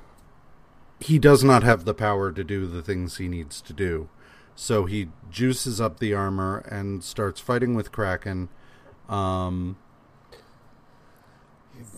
[0.99, 4.09] he does not have the power to do the things he needs to do.
[4.55, 8.49] So he juices up the armor and starts fighting with Kraken.
[9.09, 9.77] Um,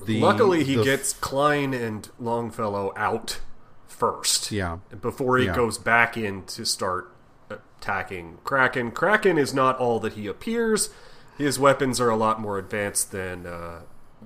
[0.05, 3.41] the- Luckily, he the- gets Klein and Longfellow out
[3.87, 4.51] first.
[4.51, 4.77] Yeah.
[5.01, 5.55] Before he Yeah.
[5.55, 7.11] goes back in to start
[7.49, 8.91] attacking Kraken.
[8.91, 10.89] Kraken is not all that he appears.
[11.37, 13.81] His weapons are a lot more advanced than uh,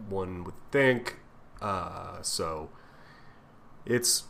[0.10, 1.18] one would think.
[1.62, 2.70] Uh, so
[3.86, 4.24] it's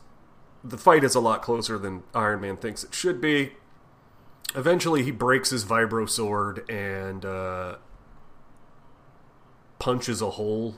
[0.63, 3.53] the fight is a lot closer than Iron Man thinks it should be.
[4.55, 7.77] Eventually, he breaks his vibro sword and uh,
[9.79, 10.75] punches a hole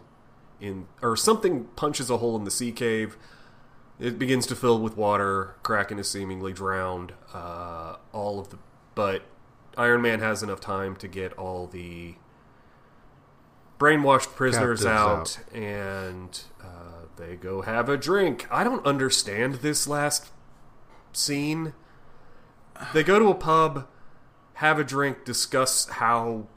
[0.61, 3.17] in, or something punches a hole in the sea cave.
[3.99, 5.55] It begins to fill with water.
[5.63, 7.13] Kraken is seemingly drowned.
[7.33, 8.57] Uh, all of the,
[8.95, 9.23] but
[9.77, 12.15] Iron Man has enough time to get all the
[13.79, 16.41] brainwashed prisoners Captives out, and
[17.23, 18.47] they go have a drink.
[18.51, 20.31] I don't understand this last
[21.11, 21.73] scene.
[22.93, 23.87] They go to a pub,
[24.55, 26.47] have a drink, discuss how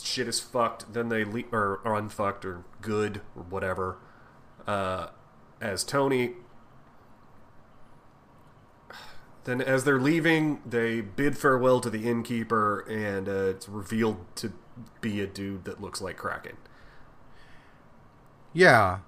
[0.00, 0.92] shit is fucked.
[0.92, 3.98] Then they leave, or, unfucked or good or whatever.
[4.66, 5.08] Uh,
[5.60, 6.32] as Tony.
[9.44, 14.54] Then, as they're leaving, they bid farewell to the innkeeper, and uh, it's revealed to
[15.02, 16.56] be a dude that looks like Kraken.
[18.54, 19.00] Yeah.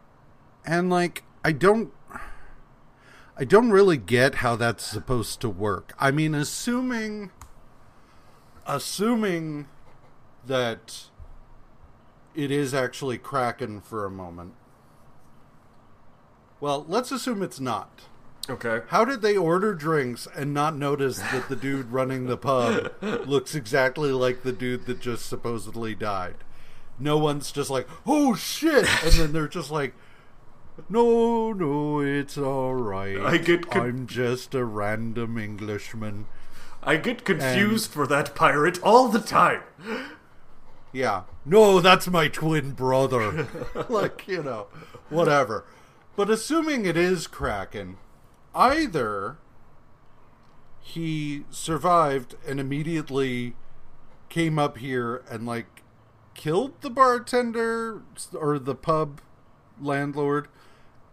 [0.67, 1.93] And like I don't
[3.39, 5.95] I don't really get how that's supposed to work.
[5.99, 7.31] I mean, assuming
[8.67, 9.69] assuming
[10.45, 11.05] that
[12.35, 14.55] it is actually Kraken for a moment.
[16.61, 18.03] Well, let's assume it's not.
[18.49, 18.83] Okay.
[18.89, 23.55] How did they order drinks and not notice that the dude running the pub looks
[23.55, 26.37] exactly like the dude that just supposedly died?
[26.99, 29.95] No one's just like, "Oh shit!" and then they're just like,
[30.89, 33.19] "No, no, it's all right.
[33.19, 36.27] I get con- I'm just a random Englishman."
[36.83, 39.63] I get confused for that pirate all the time.
[40.93, 41.25] Yeah.
[41.45, 43.49] No, that's my twin brother.
[43.89, 44.69] like, you know,
[45.11, 45.65] whatever.
[46.15, 47.99] But assuming it is Kraken,
[48.55, 49.39] either
[50.81, 53.57] he survived and immediately
[54.29, 55.83] came up here and, like,
[56.35, 59.21] killed the bartender or the pub
[59.81, 60.49] landlord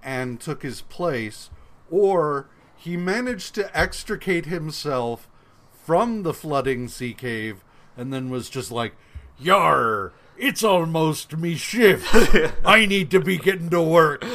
[0.04, 1.50] and took his place,
[1.90, 5.28] or he managed to extricate himself
[5.72, 7.64] from the flooding sea cave
[7.96, 8.94] and then was just like,
[9.40, 12.08] Yar, it's almost me shift.
[12.66, 14.26] I need to be getting to work.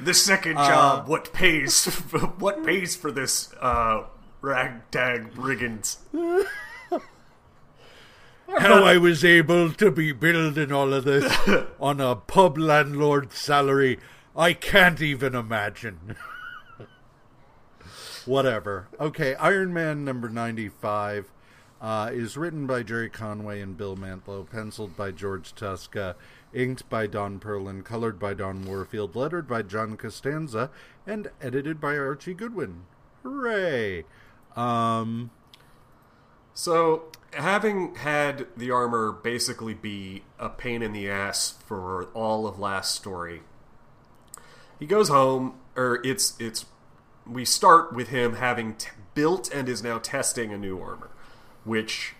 [0.00, 1.84] The second job, what pays?
[2.38, 4.04] what pays for this uh,
[4.40, 5.98] ragtag brigands?
[8.58, 11.30] How I was able to be building all of this
[11.80, 13.98] on a pub landlord salary,
[14.34, 16.16] I can't even imagine.
[18.24, 18.88] Whatever.
[18.98, 21.30] Okay, Iron Man number 95
[21.80, 26.14] uh, is written by Jerry Conway and Bill Mantlo, penciled by George Tuska,
[26.54, 30.70] inked by Don Perlin, colored by Don Warfield, lettered by John Costanza,
[31.06, 32.84] and edited by Archie Goodwin.
[33.22, 34.04] Hooray!
[34.56, 35.30] Um,
[36.54, 42.58] So, having had the armor basically be a pain in the ass for all of
[42.58, 43.42] last story,
[44.78, 46.66] he goes home, or it's it's.
[47.26, 51.10] We start with him having t- built and is now testing a new armor,
[51.64, 52.14] which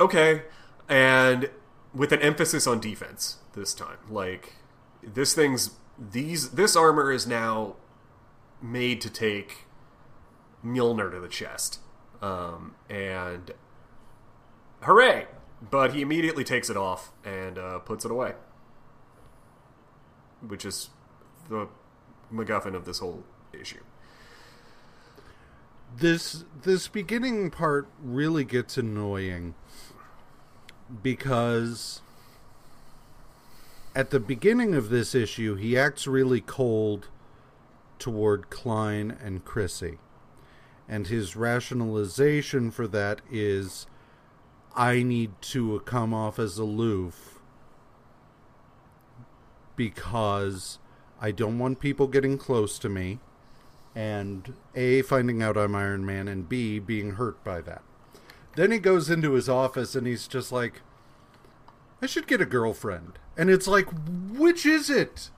[0.00, 0.42] okay,
[0.88, 1.50] and
[1.94, 3.98] with an emphasis on defense this time.
[4.08, 4.54] Like
[5.02, 7.76] this thing's these this armor is now
[8.62, 9.66] made to take
[10.64, 11.78] Mjolnir to the chest.
[12.22, 13.52] Um, and
[14.82, 15.26] hooray!
[15.70, 18.32] But he immediately takes it off and uh, puts it away,
[20.46, 20.90] which is
[21.48, 21.68] the
[22.32, 23.80] MacGuffin of this whole issue.
[25.98, 29.54] this this beginning part really gets annoying
[31.02, 32.00] because
[33.94, 37.08] at the beginning of this issue he acts really cold
[37.98, 39.98] toward Klein and Chrissy.
[40.90, 43.86] And his rationalization for that is
[44.74, 47.38] I need to come off as aloof
[49.76, 50.80] because
[51.20, 53.20] I don't want people getting close to me
[53.94, 57.82] and A, finding out I'm Iron Man, and B, being hurt by that.
[58.56, 60.82] Then he goes into his office and he's just like,
[62.02, 63.20] I should get a girlfriend.
[63.36, 63.86] And it's like,
[64.32, 65.30] which is it?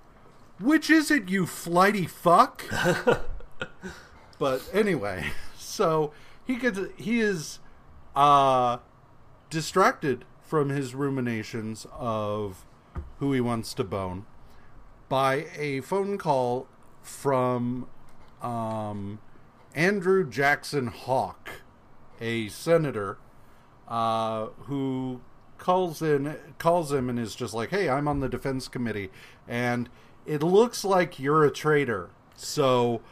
[0.58, 2.64] Which is it, you flighty fuck?
[4.42, 5.24] but anyway,
[5.56, 6.10] so
[6.44, 7.60] he gets he is
[8.16, 8.78] uh
[9.50, 12.66] distracted from his ruminations of
[13.20, 14.26] who he wants to bone
[15.08, 16.66] by a phone call
[17.02, 17.86] from
[18.42, 19.20] um
[19.76, 21.62] Andrew Jackson Hawk,
[22.20, 23.18] a senator
[23.86, 25.20] uh, who
[25.56, 29.12] calls in calls him and is just like, "Hey, I'm on the defense committee,
[29.46, 29.88] and
[30.26, 32.10] it looks like you're a traitor.
[32.34, 33.02] So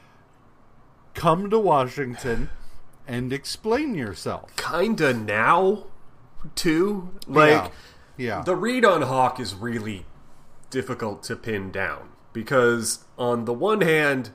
[1.15, 2.51] come to Washington
[3.07, 5.87] and explain yourself." Kinda now,
[6.55, 7.11] too.
[7.27, 7.73] Like
[8.17, 8.39] yeah.
[8.39, 8.43] yeah.
[8.43, 10.07] the read on Hawk is really
[10.71, 14.31] difficult to pin down because on the one hand,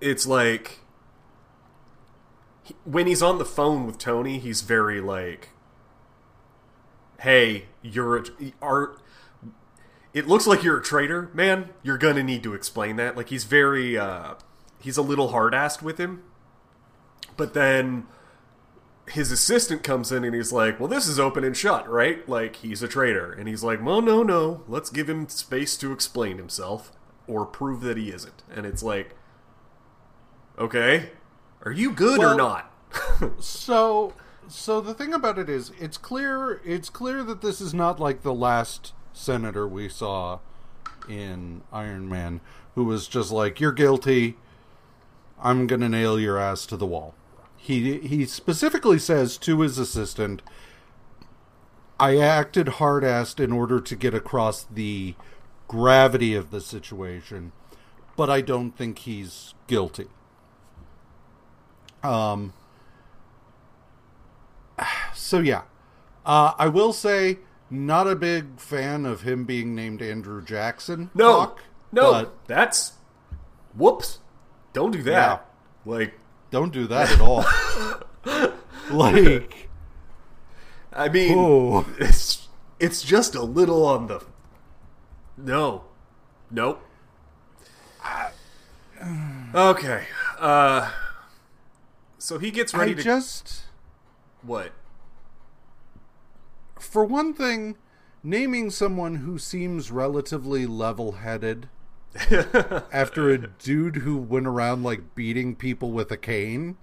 [0.00, 0.80] it's like
[2.84, 5.50] when he's on the phone with Tony, he's very like,
[7.20, 8.24] "Hey, you're a,
[8.60, 8.96] are."
[10.12, 11.70] It looks like you're a traitor, man.
[11.82, 13.16] You're gonna need to explain that.
[13.16, 14.34] Like he's very, uh,
[14.86, 16.22] he's a little hard-assed with him.
[17.36, 18.06] But then
[19.08, 22.26] his assistant comes in and he's like, "Well, this is open and shut, right?
[22.28, 24.62] Like he's a traitor." And he's like, "Well, no, no.
[24.68, 26.92] Let's give him space to explain himself
[27.26, 29.16] or prove that he isn't." And it's like,
[30.56, 31.10] "Okay,
[31.64, 32.72] are you good or not?"
[33.40, 34.14] so
[34.46, 38.22] so the thing about it is it's clear it's clear that this is not like
[38.22, 40.38] the last senator we saw
[41.08, 42.40] in Iron Man
[42.76, 44.36] who was just like you're guilty
[45.42, 47.14] I'm going to nail your ass to the wall.
[47.56, 50.40] He he specifically says to his assistant
[51.98, 55.14] I acted hard-assed in order to get across the
[55.66, 57.52] gravity of the situation,
[58.14, 60.06] but I don't think he's guilty.
[62.02, 62.52] Um
[65.14, 65.62] so yeah,
[66.24, 67.38] uh, I will say
[67.68, 71.10] not a big fan of him being named Andrew Jackson.
[71.14, 72.92] no, Hawk, no, but that's
[73.74, 74.20] whoops.
[74.76, 75.48] Don't do that.
[75.86, 76.20] Like,
[76.50, 77.46] don't do that at all.
[78.90, 79.70] like,
[80.92, 82.48] I mean, oh, it's
[82.78, 84.22] it's just a little on the
[85.38, 85.84] no,
[86.50, 86.86] nope.
[89.54, 90.04] Okay,
[90.38, 90.90] uh,
[92.18, 93.62] so he gets ready I to just
[94.42, 94.72] what?
[96.78, 97.78] for one thing,
[98.22, 101.70] naming someone who seems relatively level-headed
[102.92, 106.76] after a dude who went around like beating people with a cane.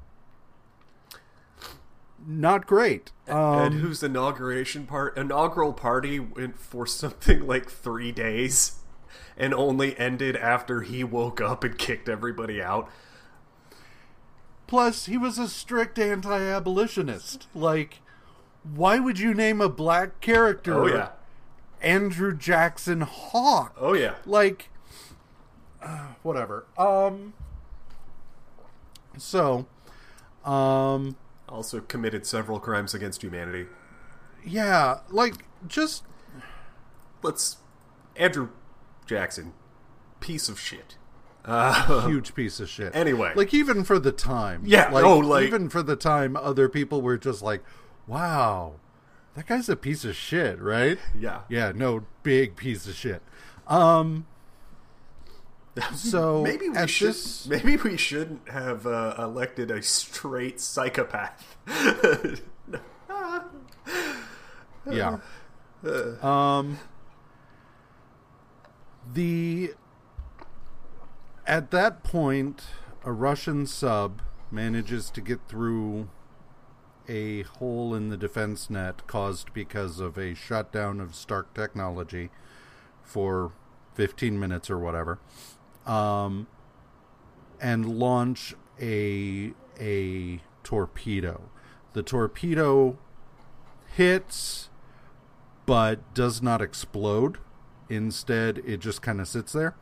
[2.26, 3.12] Not great.
[3.28, 8.80] and Um, whose inauguration part inaugural party went for something like three days,
[9.38, 12.90] and only ended after he woke up and kicked everybody out.
[14.68, 17.48] plus, he was a strict anti-abolitionist.
[17.54, 18.00] Like,
[18.64, 21.10] why would you name a black character Oh yeah,
[21.82, 23.76] Andrew Jackson Hawk?
[23.80, 24.16] oh yeah.
[24.26, 24.70] like
[26.24, 27.34] whatever um
[29.18, 29.66] so
[30.46, 31.16] um
[31.48, 33.68] Also committed several crimes against humanity.
[34.46, 36.04] yeah like just
[37.22, 37.58] Let's
[38.18, 38.50] Andrew
[39.06, 39.54] Jackson,
[40.20, 40.98] piece of shit.
[41.46, 43.32] Uh, huge piece of shit Anyway.
[43.36, 47.02] like even for the time Yeah, like, oh, like- even for the time other people
[47.02, 47.62] were just like
[48.08, 48.74] wow
[49.36, 53.22] that guy's a piece of shit right yeah, yeah no big piece of shit
[53.68, 54.26] um
[55.94, 57.10] so Maybe we should.
[57.10, 61.58] this Maybe we shouldn't have uh, elected a straight psychopath.
[64.90, 65.18] yeah.
[66.22, 66.80] Um
[69.12, 69.74] the
[71.46, 72.64] at that point
[73.04, 76.10] a Russian sub manages to get through
[77.08, 82.30] a hole in the defense net caused because of a shutdown of Stark technology
[83.02, 83.52] for
[83.96, 85.20] 15 minutes or whatever.
[85.86, 86.48] Um
[87.60, 91.50] and launch a a torpedo.
[91.94, 92.98] The torpedo
[93.96, 94.70] hits
[95.66, 97.38] but does not explode.
[97.90, 99.76] Instead, it just kind of sits there.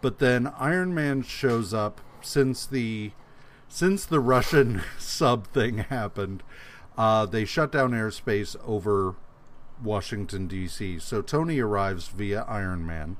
[0.00, 3.12] But then Iron Man shows up since the
[3.68, 6.42] since the Russian sub thing happened.
[6.96, 9.16] Uh, they shut down airspace over
[9.82, 10.98] Washington D.C.
[10.98, 13.16] So Tony arrives via Iron Man,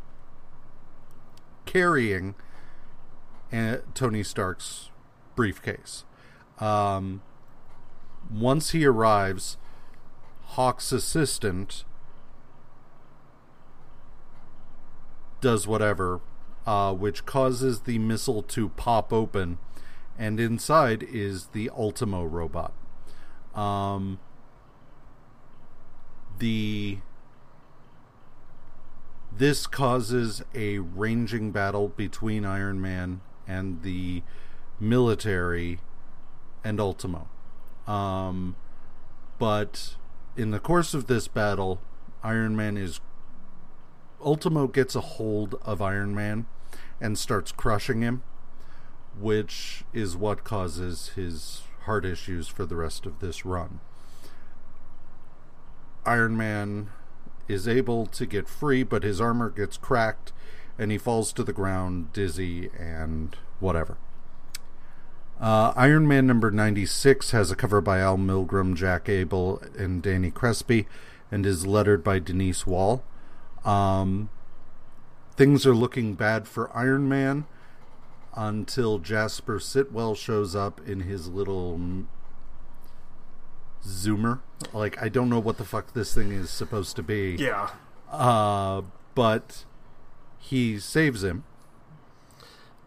[1.67, 2.35] carrying
[3.53, 4.91] uh, Tony Stark's
[5.35, 6.05] briefcase.
[6.59, 7.21] Um,
[8.33, 9.59] once he arrives,
[10.43, 11.85] Hawk's assistant
[15.41, 16.21] does whatever,
[16.67, 19.59] uh, which causes the missile to pop open,
[20.19, 22.73] and inside is the Ultimo robot.
[23.55, 24.19] Um,
[26.39, 26.99] the
[29.39, 34.23] this causes a ranging battle between Iron Man and the
[34.81, 35.81] military
[36.65, 37.29] and Ultimo.
[37.87, 38.57] Um,
[39.39, 39.97] but
[40.37, 41.81] in the course of this battle,
[42.23, 43.01] Iron Man is
[44.25, 46.47] Ultimo gets a hold of Iron Man
[47.01, 48.23] and starts crushing him,
[49.19, 53.81] which is what causes his heart issues for the rest of this run.
[56.05, 56.89] Iron Man
[57.49, 60.33] is able to get free, but his armor gets cracked
[60.79, 63.97] and he falls to the ground dizzy and whatever.
[65.41, 70.31] Uh, Iron Man number 96 has a cover by Al Milgrom, Jack Abel, and Danny
[70.31, 70.87] Crespi,
[71.31, 73.05] and is lettered by Denise Wall.
[73.65, 74.31] Um,
[75.37, 77.45] things are looking bad for Iron Man
[78.35, 81.81] until Jasper Sitwell shows up in his little
[83.87, 84.41] zoomer.
[84.73, 87.37] Like I don't know what the fuck this thing is supposed to be.
[87.39, 87.71] Yeah.
[88.11, 88.83] Uh,
[89.15, 89.65] but
[90.39, 91.45] he saves him.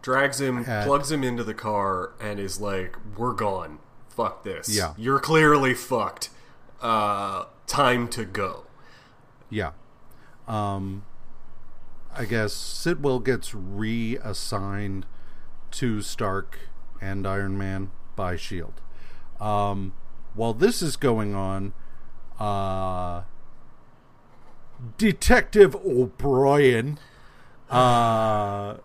[0.02, 3.78] Drags him, plugs him into the car, and is like, "We're gone.
[4.08, 4.74] Fuck this.
[4.74, 4.94] Yeah.
[4.96, 6.30] You're clearly fucked.
[6.80, 8.64] Uh, time to go."
[9.50, 9.72] Yeah.
[10.48, 11.04] Um
[12.16, 15.06] I guess Sitwell gets reassigned
[15.72, 16.58] to Stark
[17.00, 18.80] and Iron Man by Shield.
[19.40, 19.92] Um
[20.34, 21.72] while this is going on,
[22.38, 23.22] uh
[24.96, 26.98] Detective O'Brien
[27.68, 28.76] uh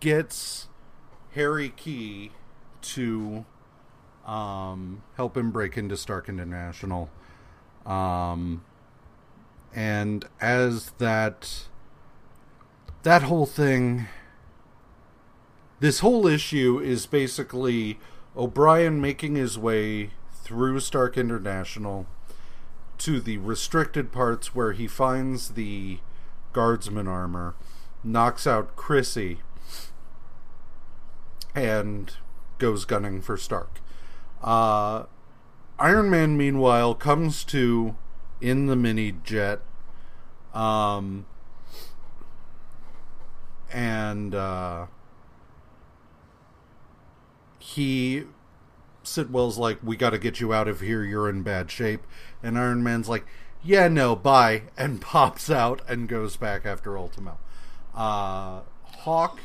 [0.00, 0.68] gets
[1.34, 2.32] Harry Key
[2.82, 3.44] to
[4.26, 7.10] um help him break into Stark International.
[7.84, 8.64] Um
[9.74, 11.66] and as that
[13.02, 14.06] that whole thing
[15.80, 17.98] this whole issue is basically
[18.36, 20.10] O'Brien making his way
[20.50, 22.08] through Stark International
[22.98, 26.00] to the restricted parts where he finds the
[26.52, 27.54] guardsman armor,
[28.02, 29.42] knocks out Chrissy,
[31.54, 32.16] and
[32.58, 33.78] goes gunning for Stark.
[34.42, 35.04] Uh,
[35.78, 37.94] Iron Man, meanwhile, comes to
[38.40, 39.60] in the mini jet.
[40.52, 41.26] Um,
[43.72, 44.86] and uh,
[47.60, 48.24] he
[49.04, 51.02] Sitwell's like, "We got to get you out of here.
[51.04, 52.02] You're in bad shape."
[52.42, 53.26] And Iron Man's like,
[53.62, 57.38] "Yeah, no, bye," and pops out and goes back after Ultimo.
[57.94, 58.60] Uh,
[58.98, 59.40] Hawk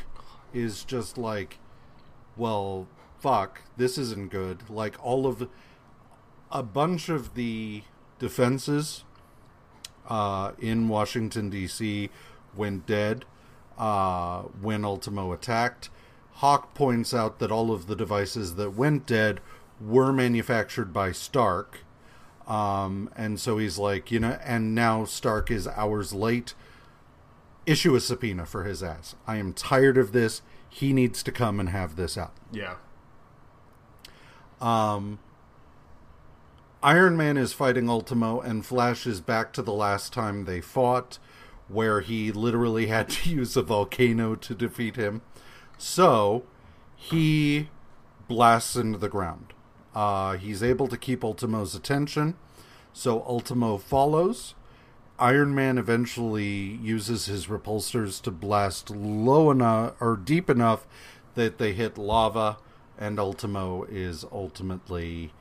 [0.53, 1.57] is just like,
[2.35, 2.87] "Well,
[3.19, 5.47] fuck, this isn't good." Like all of
[6.51, 7.83] a bunch of the
[8.19, 9.03] defenses
[10.07, 12.09] uh, in Washington D.C.
[12.55, 13.25] went dead
[13.77, 15.89] uh, when Ultimo attacked.
[16.35, 19.39] Hawk points out that all of the devices that went dead
[19.79, 21.79] were manufactured by Stark.
[22.45, 26.53] Um, and so he's like, you know, and now Stark is hours late.
[27.65, 29.15] Issue a subpoena for his ass.
[29.25, 30.41] I am tired of this.
[30.69, 32.33] He needs to come and have this out.
[32.51, 32.75] Yeah.
[34.59, 35.19] Um,
[36.83, 41.17] Iron Man is fighting Ultimo, and Flash is back to the last time they fought,
[41.69, 45.21] where he literally had to use a volcano to defeat him.
[45.77, 46.43] So
[46.95, 47.69] he
[48.27, 49.53] blasts into the ground.
[49.93, 52.35] Uh, he's able to keep Ultimo's attention,
[52.91, 54.55] so Ultimo follows.
[55.17, 60.85] Iron Man eventually uses his repulsors to blast low enough or deep enough
[61.35, 62.57] that they hit lava,
[62.97, 65.31] and Ultimo is ultimately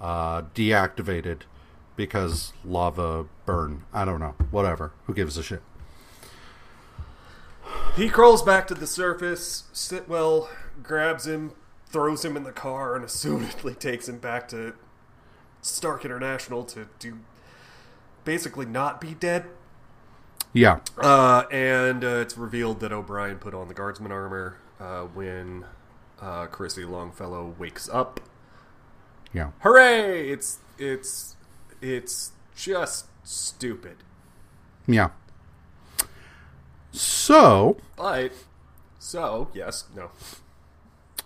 [0.00, 1.42] uh, deactivated
[1.96, 3.84] because lava burn.
[3.92, 4.34] I don't know.
[4.50, 4.92] Whatever.
[5.06, 5.62] Who gives a shit?
[7.96, 9.64] He crawls back to the surface.
[9.72, 10.48] Sitwell
[10.82, 11.52] grabs him,
[11.86, 14.74] throws him in the car, and assumedly takes him back to
[15.62, 17.18] Stark International to do
[18.24, 19.46] basically not be dead.
[20.52, 20.80] Yeah.
[20.96, 25.64] Uh, and uh, it's revealed that O'Brien put on the guardsman armor uh, when
[26.20, 28.20] uh, Chrissy Longfellow wakes up.
[29.32, 29.50] Yeah.
[29.60, 30.30] Hooray!
[30.30, 31.36] It's it's
[31.82, 33.98] it's just stupid.
[34.86, 35.10] Yeah.
[36.98, 38.32] So, But
[38.98, 40.10] so yes, no.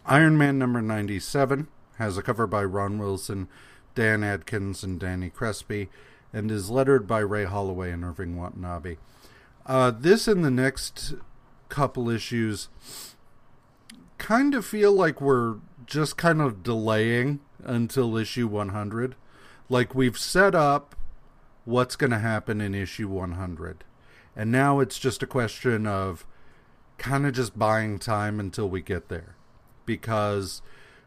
[0.04, 1.66] Iron Man number 97
[1.96, 3.48] has a cover by Ron Wilson,
[3.94, 5.88] Dan Adkins, and Danny Crespi,
[6.30, 8.96] and is lettered by Ray Holloway and Irving Watanabe.
[9.64, 11.14] Uh, this and the next
[11.70, 12.68] couple issues
[14.18, 19.14] kind of feel like we're just kind of delaying until issue 100.
[19.70, 20.96] Like we've set up
[21.64, 23.84] what's going to happen in issue 100.
[24.34, 26.26] And now it's just a question of
[26.98, 29.36] kind of just buying time until we get there.
[29.84, 30.62] Because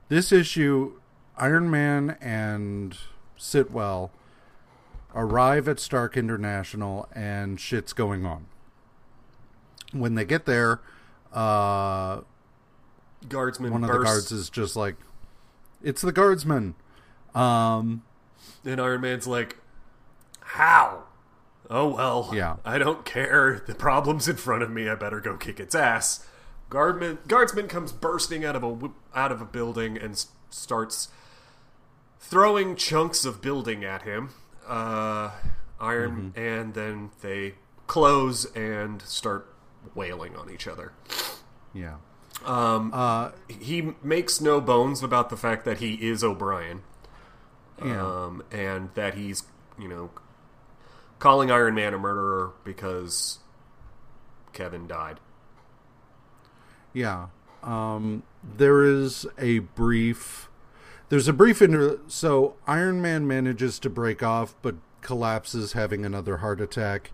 [0.09, 0.99] this issue,
[1.37, 2.97] Iron Man and
[3.37, 4.11] Sitwell
[5.15, 8.45] arrive at Stark International and shit's going on.
[9.91, 10.81] When they get there,
[11.33, 12.21] uh,
[13.29, 14.97] Guardsman one of the guards is just like,
[15.81, 16.75] "It's the guardsman."
[17.33, 18.03] Um,
[18.63, 19.57] And Iron Man's like,
[20.41, 21.04] How?
[21.69, 22.29] Oh well.
[22.33, 22.57] Yeah.
[22.65, 23.63] I don't care.
[23.65, 24.87] The problem's in front of me.
[24.89, 26.25] I better go kick its ass.
[26.69, 31.09] Guardman guardsman comes bursting out of a out of a building and s- starts
[32.19, 34.29] throwing chunks of building at him.
[34.67, 35.31] Uh,
[35.79, 37.55] Iron and then they
[37.87, 39.53] close and start
[39.93, 40.93] wailing on each other.
[41.73, 41.95] yeah.
[42.43, 46.81] Um, Uh, he makes no bones about the fact that he is O'Brien.
[47.83, 48.01] Yeah.
[48.05, 49.43] Um, and that he's,
[49.77, 50.09] you know,
[51.19, 53.39] calling Iron Man a murderer because
[54.53, 55.19] Kevin died.
[56.93, 57.27] Yeah.
[57.61, 58.23] Um,
[58.57, 60.49] there is a brief.
[61.09, 61.99] There's a brief inter.
[62.07, 67.11] So Iron Man manages to break off, but collapses, having another heart attack,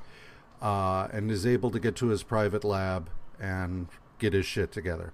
[0.61, 3.09] uh, and is able to get to his private lab
[3.39, 3.87] and
[4.19, 5.13] get his shit together.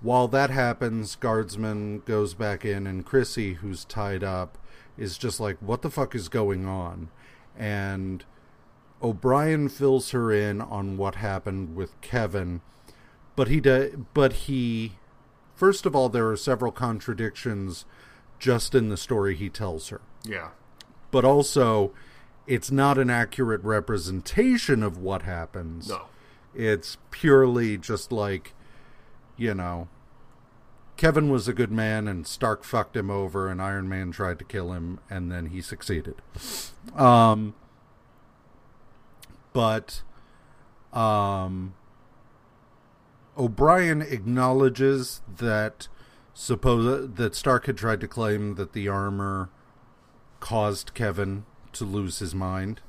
[0.00, 4.56] While that happens, Guardsman goes back in, and Chrissy, who's tied up,
[4.96, 7.08] is just like, "What the fuck is going on?"
[7.58, 8.24] And
[9.02, 12.60] O'Brien fills her in on what happened with Kevin
[13.36, 14.94] but he do, but he
[15.54, 17.84] first of all there are several contradictions
[18.40, 20.48] just in the story he tells her Yeah.
[21.12, 21.92] but also
[22.48, 26.06] it's not an accurate representation of what happens No.
[26.52, 28.54] it's purely just like
[29.36, 29.86] you know
[30.98, 34.44] Kevin was a good man and Stark fucked him over and Iron Man tried to
[34.44, 36.16] kill him and then he succeeded.
[36.96, 37.54] Um
[39.52, 40.02] but
[40.92, 41.74] um
[43.38, 45.86] O'Brien acknowledges that
[46.34, 49.50] suppose that Stark had tried to claim that the armor
[50.40, 51.44] caused Kevin
[51.74, 52.80] to lose his mind.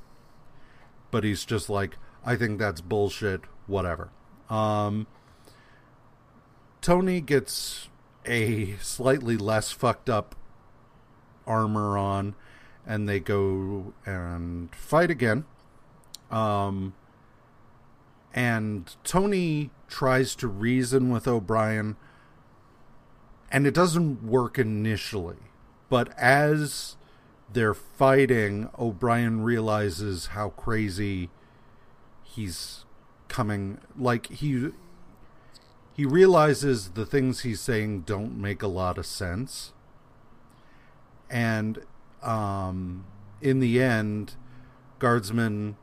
[1.12, 1.96] But he's just like,
[2.26, 4.10] I think that's bullshit, whatever.
[4.48, 5.06] Um
[6.80, 7.89] Tony gets
[8.26, 10.34] a slightly less fucked up
[11.46, 12.34] armor on
[12.86, 15.44] and they go and fight again.
[16.30, 16.94] Um
[18.32, 21.96] and Tony tries to reason with O'Brien
[23.50, 25.38] and it doesn't work initially.
[25.88, 26.96] But as
[27.52, 31.30] they're fighting, O'Brien realizes how crazy
[32.22, 32.84] he's
[33.28, 34.70] coming like he
[35.92, 39.72] he realizes the things he's saying don't make a lot of sense.
[41.28, 41.80] And
[42.22, 43.04] um
[43.40, 44.34] in the end,
[44.98, 45.76] guardsman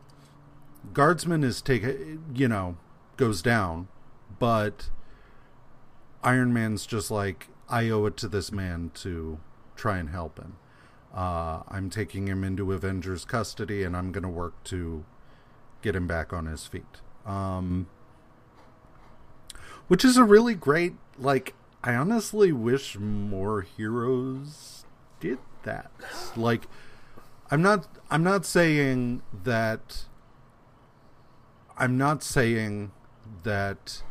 [0.93, 2.77] guardsman is taken you know
[3.17, 3.87] goes down.
[4.39, 4.89] But
[6.23, 9.39] iron man's just like i owe it to this man to
[9.75, 10.57] try and help him.
[11.13, 15.03] Uh, i'm taking him into avengers custody and i'm going to work to
[15.81, 17.01] get him back on his feet.
[17.25, 17.87] Um,
[19.87, 21.53] which is a really great like
[21.83, 24.85] i honestly wish more heroes
[25.19, 25.91] did that.
[26.35, 26.63] Like
[27.51, 30.05] i'm not i'm not saying that
[31.79, 32.91] I'm not saying
[33.43, 34.01] that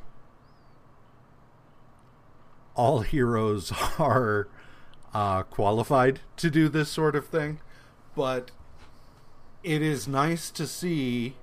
[2.76, 4.46] all heroes are
[5.12, 7.58] uh, qualified to do this sort of thing,
[8.14, 8.52] but
[9.64, 11.34] it is nice to see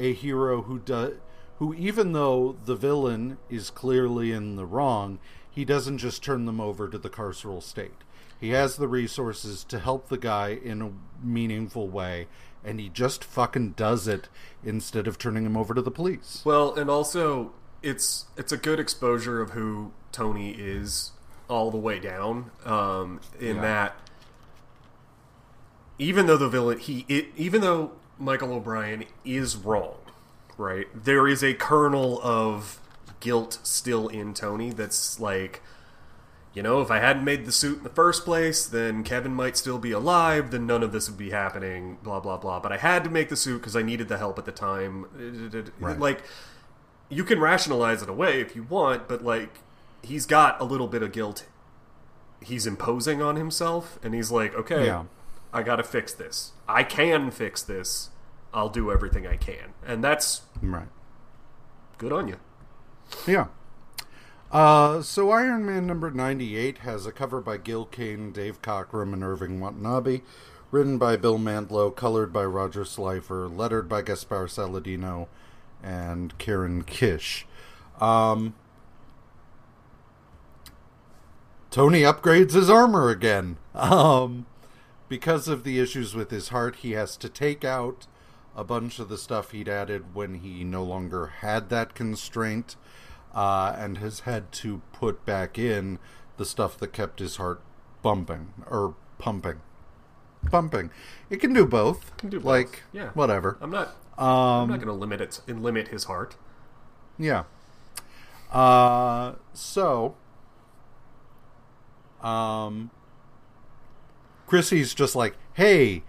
[0.00, 1.14] a hero who does
[1.58, 5.18] who even though the villain is clearly in the wrong,
[5.50, 7.92] he doesn't just turn them over to the carceral state.
[8.40, 10.90] He has the resources to help the guy in a
[11.24, 12.26] meaningful way,
[12.64, 14.28] and he just fucking does it
[14.64, 16.42] instead of turning him over to the police.
[16.44, 17.52] Well, and also
[17.82, 21.12] it's it's a good exposure of who Tony is
[21.48, 22.50] all the way down.
[22.64, 23.62] Um, in Yeah.
[23.62, 23.96] that,
[25.98, 29.94] even though the villain, he it, even though Michael O'Brien is wrong,
[30.56, 30.86] right?
[30.94, 32.80] There is a kernel of
[33.20, 35.62] guilt still in Tony that's like.
[36.52, 39.56] You know, if I hadn't made the suit in the first place, then Kevin might
[39.56, 42.60] still be alive, then none of this would be happening, blah, blah, blah.
[42.60, 45.72] But I had to make the suit because I needed the help at the time.
[45.80, 45.98] Right.
[45.98, 46.22] Like,
[47.08, 49.58] you can rationalize it away if you want, but like
[50.02, 51.44] he's got a little bit of guilt
[52.44, 55.04] he's imposing on himself, and he's like, okay, Yeah.
[55.52, 56.52] I got to fix this.
[56.68, 58.10] I can fix this.
[58.54, 60.88] I'll do everything I can, and that's Right.
[61.98, 62.36] good on you.
[63.26, 63.48] Yeah.
[64.52, 69.24] Uh, so Iron Man number 98 has a cover by Gil Kane, Dave Cockrum, and
[69.24, 70.22] Irving Watanabe,
[70.70, 75.26] written by Bill Mantlo, colored by Roger Slifer, lettered by Gaspar Saladino
[75.82, 77.46] and Karen Kish.
[78.00, 78.54] Um,
[81.70, 83.56] Tony upgrades his armor again.
[83.74, 84.46] Um,
[85.08, 88.06] because of the issues with his heart, he has to take out
[88.56, 92.76] a bunch of the stuff he'd added when he no longer had that constraint,
[93.34, 95.98] uh, and has had to put back in
[96.36, 97.60] the stuff that kept his heart
[98.02, 99.60] bumping or pumping.
[100.50, 100.90] Pumping.
[101.30, 102.16] It can do both.
[102.18, 103.08] Can do both, Like yeah.
[103.14, 103.56] whatever.
[103.60, 103.96] I'm not.
[104.18, 106.36] I'm Um not going to limit it and limit his heart.
[107.18, 107.44] yeah.
[108.52, 110.14] Uh so
[112.22, 112.90] um
[114.46, 116.04] Chrissy's just like, "Hey,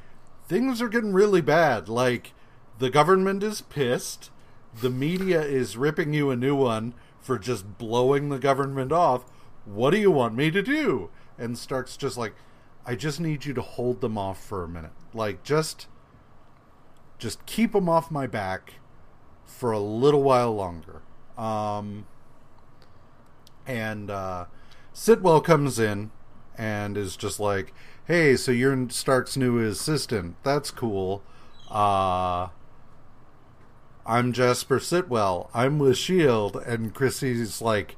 [0.48, 1.88] things are getting really bad.
[1.90, 2.34] Like
[2.80, 4.32] the government is pissed.
[4.82, 9.26] The media is ripping you a new one for just blowing the government off.
[9.64, 12.36] What do you want me to do?" And Stark's just like,
[12.86, 14.92] "I just need you to hold them off for a minute.
[15.14, 15.88] Like just
[17.18, 18.76] just keep them off my back
[19.46, 21.02] for a little while longer."
[21.38, 22.06] Um
[23.66, 24.46] and uh
[24.94, 26.12] Sitwell comes in
[26.58, 27.74] and is just like,
[28.06, 30.36] "Hey, so you're Stark's new assistant.
[30.44, 31.24] That's cool.
[31.70, 32.50] Uh
[34.06, 35.50] I'm Jasper Sitwell.
[35.54, 37.96] I'm with Shield." And Chrissy's like,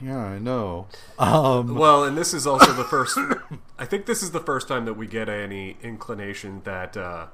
[0.00, 0.86] "Yeah, I know."
[1.18, 3.18] Um Well, and this is also the first.
[3.78, 7.26] I think this is the first time that we get any inclination that uh,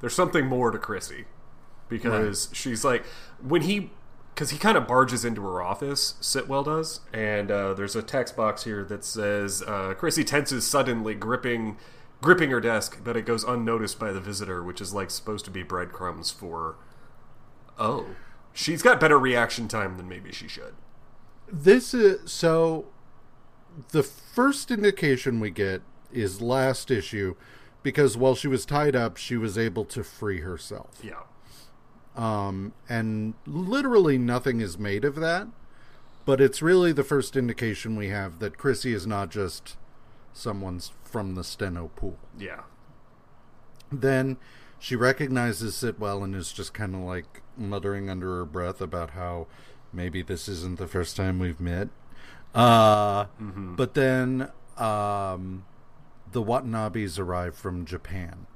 [0.00, 1.24] there's something more to Chrissy,
[1.88, 3.04] because she's like
[3.42, 3.90] when he,
[4.34, 6.14] because he kind of barges into her office.
[6.20, 11.14] Sitwell does, and uh, there's a text box here that says uh, Chrissy tenses suddenly,
[11.14, 11.78] gripping,
[12.20, 15.50] gripping her desk, but it goes unnoticed by the visitor, which is like supposed to
[15.50, 16.76] be breadcrumbs for.
[17.80, 18.06] Oh,
[18.52, 20.74] she's got better reaction time than maybe she should.
[21.50, 22.86] this is so
[23.92, 25.82] the first indication we get
[26.12, 27.34] is last issue
[27.82, 30.98] because while she was tied up, she was able to free herself.
[31.02, 31.22] Yeah.
[32.16, 35.48] um, and literally nothing is made of that.
[36.26, 39.76] But it's really the first indication we have that Chrissy is not just
[40.34, 42.18] someone's from the steno pool.
[42.38, 42.62] Yeah.
[43.90, 44.36] Then
[44.80, 49.10] she recognizes it well and is just kind of like muttering under her breath about
[49.10, 49.46] how
[49.92, 51.88] maybe this isn't the first time we've met.
[52.54, 53.26] Uh,
[53.76, 55.64] But then um,
[56.32, 58.46] the Watanabes arrive from Japan.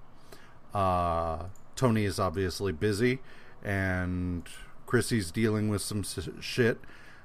[0.72, 1.44] Uh,
[1.76, 3.20] Tony is obviously busy,
[3.62, 4.48] and
[4.86, 6.78] Chrissy's dealing with some s- shit.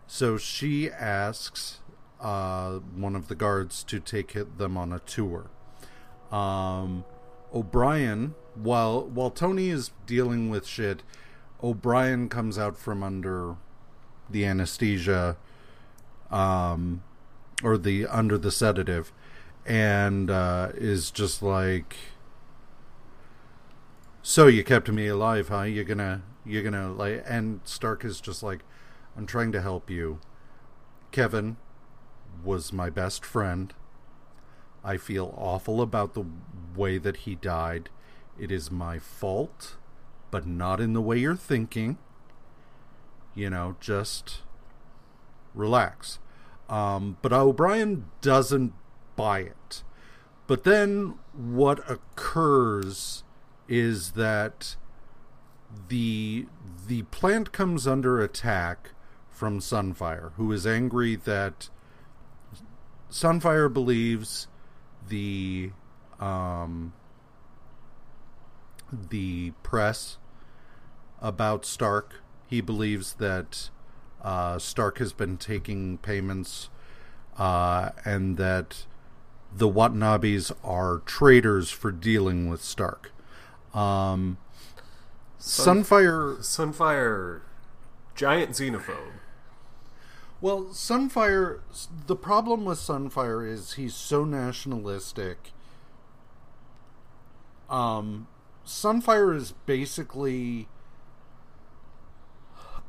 [0.08, 1.80] So she asks
[2.20, 5.50] uh, one of the guards to take them on a tour.
[6.32, 7.06] Um,
[7.54, 11.03] O'Brien, while while Tony is dealing with shit,
[11.64, 13.56] O'Brien comes out from under
[14.30, 15.38] the anesthesia,
[16.30, 17.03] um,
[17.64, 19.11] or the under the sedative,
[19.65, 21.95] and uh, is just like,
[24.22, 25.64] "So you kept me alive, huh?
[25.64, 28.64] You're gonna you're gonna like?" And Stark is just like,
[29.18, 30.19] "I'm trying to help you."
[31.11, 31.57] Kevin
[32.44, 33.73] was my best friend.
[34.84, 36.26] I feel awful about the
[36.76, 37.90] way that he died.
[38.40, 39.76] It is my fault,
[40.32, 41.98] but not in the way you're thinking.
[43.36, 44.41] You know, just
[45.53, 46.20] relax.
[46.70, 48.74] Um, but O'Brien doesn't
[49.16, 49.84] buy it.
[50.48, 53.24] But then what occurs
[53.68, 54.76] is that
[55.90, 56.48] the
[56.88, 58.91] the plant comes under attack
[59.30, 61.70] from Sunfire, who is angry that
[63.11, 64.48] Sunfire believes
[65.07, 65.72] the
[66.20, 66.94] um,
[68.91, 70.18] the press
[71.22, 72.22] about Stark.
[72.48, 73.70] He believes that
[74.22, 76.70] uh, Stark has been taking payments
[77.38, 78.86] uh, and that
[79.56, 83.11] the Watanabes are traitors for dealing with Stark.
[83.74, 84.38] Um,
[85.38, 87.41] Sun- Sunfire Sunfire,
[88.16, 89.14] giant xenophobe.
[90.41, 91.60] Well, Sunfire,
[92.07, 95.52] the problem with Sunfire is he's so nationalistic.
[97.70, 98.28] Um,
[98.70, 100.68] Sunfire is basically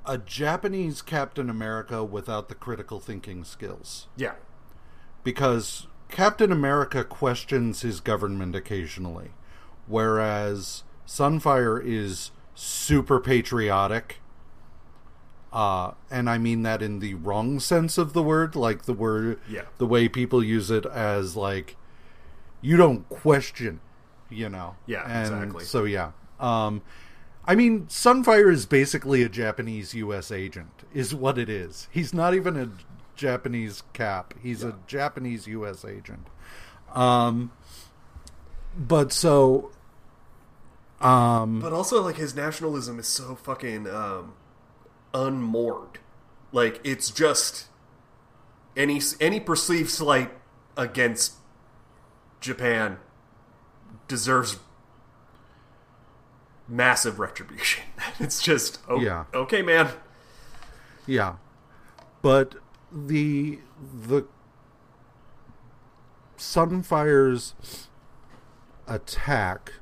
[0.05, 4.07] a Japanese Captain America without the critical thinking skills.
[4.15, 4.35] Yeah.
[5.25, 9.31] Because Captain America questions his government occasionally,
[9.87, 14.21] whereas Sunfire is super patriotic.
[15.51, 19.41] Uh, and I mean that in the wrong sense of the word, like the word,
[19.49, 19.63] Yeah.
[19.79, 21.77] the way people use it as like,
[22.61, 23.81] you don't question,
[24.31, 24.77] you know.
[24.87, 25.65] Yeah, and exactly.
[25.65, 26.83] So yeah, um,
[27.45, 30.31] I mean, Sunfire is basically a Japanese U.S.
[30.31, 31.89] agent, is what it is.
[31.91, 32.71] He's not even a
[33.17, 35.85] Japanese cap; he's a Japanese U.S.
[35.85, 36.27] agent.
[36.95, 37.53] Um,
[38.77, 39.71] but so,
[41.01, 44.35] um, But also, like, his nationalism is so fucking um,
[45.15, 45.99] unmoored.
[46.53, 47.67] Like, it's just
[48.77, 50.31] any any perceived slight
[50.77, 51.35] against
[52.41, 52.99] Japan
[54.11, 54.59] deserves
[56.69, 57.85] massive retribution.
[58.21, 59.25] it's just, oh, Yeah.
[59.33, 59.89] okay, man.
[61.07, 61.37] Yeah.
[62.21, 62.57] But
[62.93, 63.61] the
[64.07, 64.27] the
[66.37, 67.55] Sunfire's
[68.87, 69.73] attack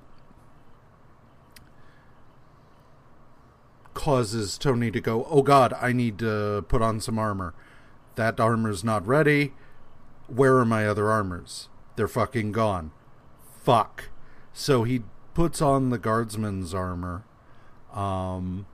[3.94, 7.54] causes Tony to go, "Oh God, I need to put on some armor.
[8.14, 9.54] That armor's not ready.
[10.28, 11.68] Where are my other armors?
[11.96, 12.92] They're fucking gone.
[13.64, 14.10] Fuck."
[14.58, 15.02] So he
[15.34, 17.22] puts on the guardsman's armor,
[17.94, 18.66] um,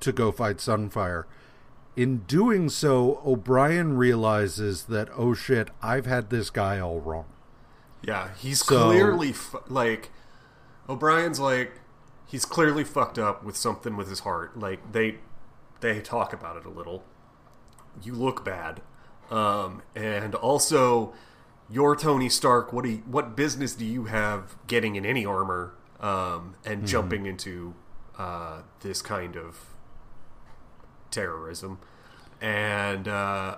[0.00, 1.24] to go fight Sunfire.
[1.96, 7.24] In doing so, O'Brien realizes that oh shit, I've had this guy all wrong.
[8.02, 10.10] Yeah, he's So- clearly fu- like
[10.90, 11.72] O'Brien's like
[12.26, 14.58] he's clearly fucked up with something with his heart.
[14.58, 15.20] Like they
[15.80, 17.02] they talk about it a little.
[18.02, 18.82] You look bad,
[19.30, 21.14] um, and also
[21.70, 22.72] you're Tony Stark.
[22.72, 27.26] What do you, what business do you have getting in any armor um, and jumping
[27.26, 27.74] into
[28.18, 29.58] uh, this kind of
[31.10, 31.78] terrorism
[32.40, 33.56] and uh,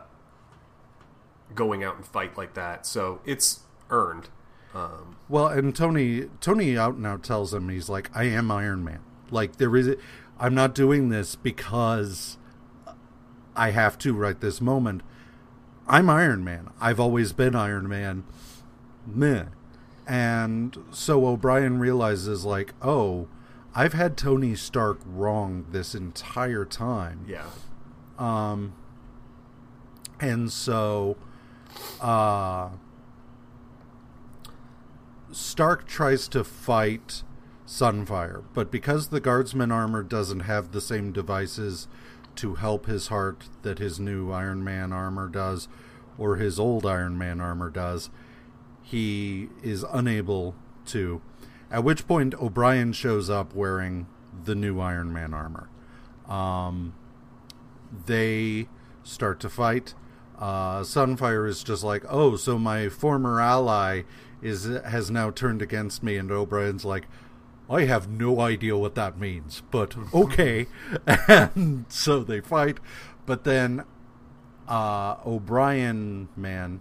[1.55, 2.87] going out and fight like that?
[2.87, 3.61] So it's
[3.91, 4.29] earned.
[4.75, 8.85] Um, Well, and Tony Tony out and out tells him he's like, I am Iron
[8.85, 9.01] Man.
[9.31, 9.97] Like there is
[10.39, 12.39] I'm not doing this because
[13.57, 15.03] I have to right this moment.
[15.89, 16.71] I'm Iron Man.
[16.81, 18.25] I've always been Iron Man.
[19.07, 19.47] Meh.
[20.07, 23.29] And so O'Brien realizes like, oh,
[23.75, 27.25] I've had Tony Stark wrong this entire time.
[27.29, 27.47] yeah.
[28.19, 28.75] Um,
[30.21, 31.17] and so
[32.01, 32.71] uh
[35.31, 37.23] Stark tries to fight
[37.67, 41.87] Sunfire, but because the guardsman armor doesn't have the same devices
[42.39, 45.69] to help his heart that his new Iron Man armor does
[46.17, 48.11] or his old Iron Man armor does,
[48.83, 50.55] he is unable
[50.87, 51.21] to.
[51.71, 54.07] At which point O'Brien shows up wearing
[54.45, 55.69] the new Iron Man armor.
[56.29, 56.95] Um
[58.07, 58.69] they
[59.03, 59.95] start to fight.
[60.39, 64.03] Uh, Sunfire is just like, oh, so my former ally
[64.41, 67.07] is has now turned against me, and O'Brien's like,
[67.71, 70.67] I have no idea what that means, but okay.
[71.07, 72.79] and so they fight,
[73.27, 73.85] but then
[74.67, 76.81] uh, O'Brien man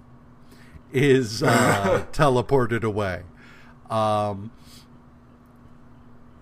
[0.94, 3.24] is uh, teleported away.
[3.90, 4.52] Um,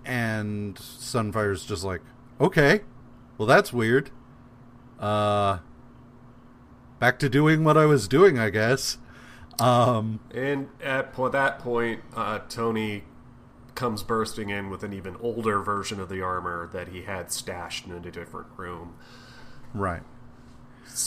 [0.06, 2.02] and Sunfire's just like,
[2.40, 2.82] okay,
[3.38, 4.12] well that's weird.
[5.00, 5.60] Uh,
[7.00, 8.98] back to doing what I was doing, I guess.
[9.60, 13.04] Um, And at po- that point, uh, Tony
[13.76, 17.86] comes bursting in with an even older version of the armor that he had stashed
[17.86, 18.96] in a different room
[19.74, 20.02] right.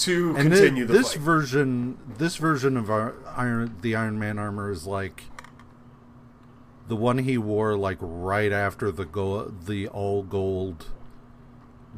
[0.00, 1.22] to And continue the this fight.
[1.22, 5.24] version, this version of our Iron, the Iron Man armor is like
[6.86, 10.86] the one he wore, like right after the go- the all gold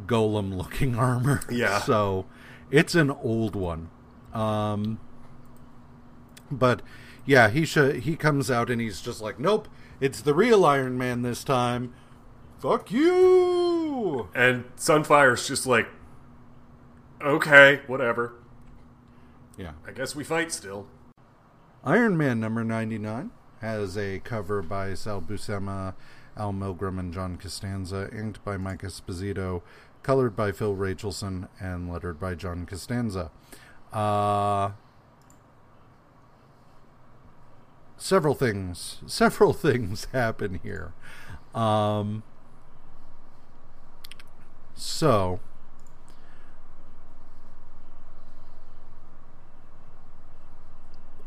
[0.06, 1.40] golem looking armor.
[1.50, 1.80] Yeah.
[1.80, 2.26] So
[2.70, 3.90] it's an old one.
[4.32, 5.00] Um,
[6.50, 6.82] but
[7.26, 9.68] yeah, he sh- he comes out and he's just like, nope,
[10.00, 11.94] it's the real Iron Man this time.
[12.58, 14.28] Fuck you.
[14.34, 15.88] and Sunfire's just like,
[17.22, 18.34] okay, whatever.
[19.56, 19.72] Yeah.
[19.86, 20.86] I guess we fight still.
[21.84, 25.94] Iron Man number 99 has a cover by Sal Buscema,
[26.36, 29.62] Al Milgrom, and John Costanza, inked by Mike Esposito,
[30.02, 33.30] colored by Phil Rachelson, and lettered by John Costanza.
[33.92, 34.70] Uh,
[38.00, 40.92] several things, several things happen here.
[41.54, 42.22] Um,
[44.74, 45.40] so,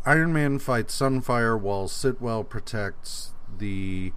[0.05, 4.11] Iron Man fights Sunfire while Sitwell protects the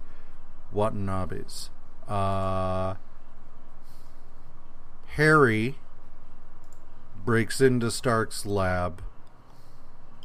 [0.73, 1.69] Watanabes.
[2.07, 2.95] Uh,
[5.15, 5.75] Harry
[7.25, 9.01] breaks into Stark's lab,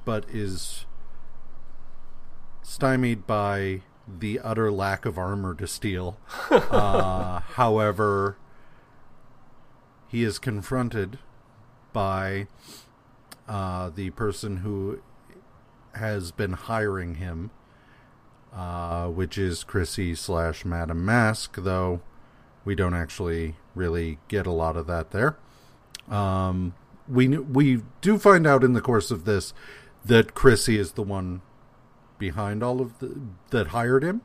[0.05, 0.85] but is
[2.73, 6.17] stymied by the utter lack of armor to steal.
[6.51, 8.39] uh, however,
[10.09, 11.19] he is confronted
[11.93, 12.47] by
[13.47, 15.03] uh, the person who
[15.97, 17.51] has been hiring him,
[18.55, 22.01] uh, which is Chrissy slash Madame Masque, though
[22.65, 25.37] we don't actually really get a lot of that there.
[26.09, 26.75] Um,
[27.07, 29.53] we we do find out in the course of this
[30.07, 31.43] that Chrissy is the one
[32.23, 33.19] behind all of the
[33.51, 34.23] that hired him,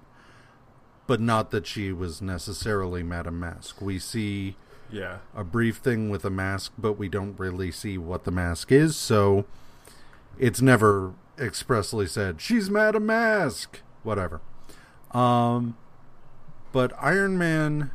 [1.07, 3.81] but not that she was necessarily Madame Masque.
[3.81, 4.55] We see
[4.91, 5.17] Yeah.
[5.35, 8.95] a brief thing with a mask, but we don't really see what the mask is,
[8.95, 9.45] so
[10.37, 13.81] it's never expressly said she's Madame Masque.
[14.03, 14.41] Whatever.
[15.11, 15.75] Um,
[16.71, 17.89] but Iron Man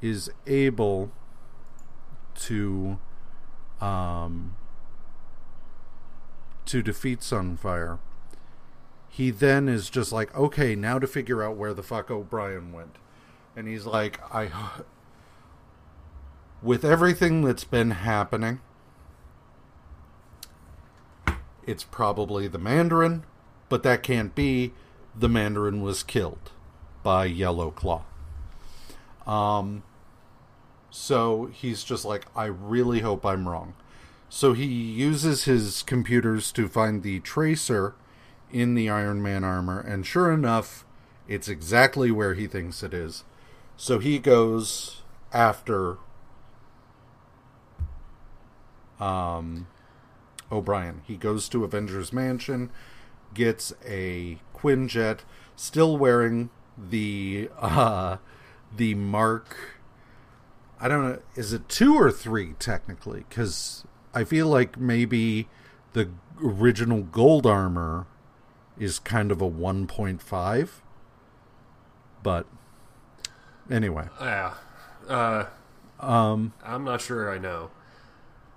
[0.00, 1.10] is able
[2.36, 2.98] to
[3.80, 4.54] um,
[6.66, 7.98] to defeat Sunfire.
[9.14, 12.96] He then is just like, okay, now to figure out where the fuck O'Brien went.
[13.54, 14.50] And he's like, I.
[16.60, 18.60] With everything that's been happening,
[21.64, 23.22] it's probably the Mandarin,
[23.68, 24.72] but that can't be.
[25.14, 26.50] The Mandarin was killed
[27.04, 28.02] by Yellow Claw.
[29.28, 29.84] Um,
[30.90, 33.74] so he's just like, I really hope I'm wrong.
[34.28, 37.94] So he uses his computers to find the tracer
[38.54, 40.86] in the Iron Man armor, and sure enough,
[41.26, 43.24] it's exactly where he thinks it is.
[43.76, 45.02] So he goes
[45.32, 45.98] after
[49.00, 49.66] um,
[50.52, 51.02] O'Brien.
[51.04, 52.70] He goes to Avengers Mansion,
[53.34, 55.20] gets a Quinjet,
[55.56, 58.18] still wearing the uh,
[58.74, 59.80] the Mark.
[60.78, 61.22] I don't know.
[61.34, 63.24] Is it two or three technically?
[63.28, 65.48] Because I feel like maybe
[65.92, 66.10] the
[66.40, 68.06] original gold armor
[68.78, 70.68] is kind of a 1.5.
[72.22, 72.46] But
[73.70, 74.54] anyway, Yeah.
[75.08, 75.44] Uh,
[76.00, 77.70] um, I'm not sure I know.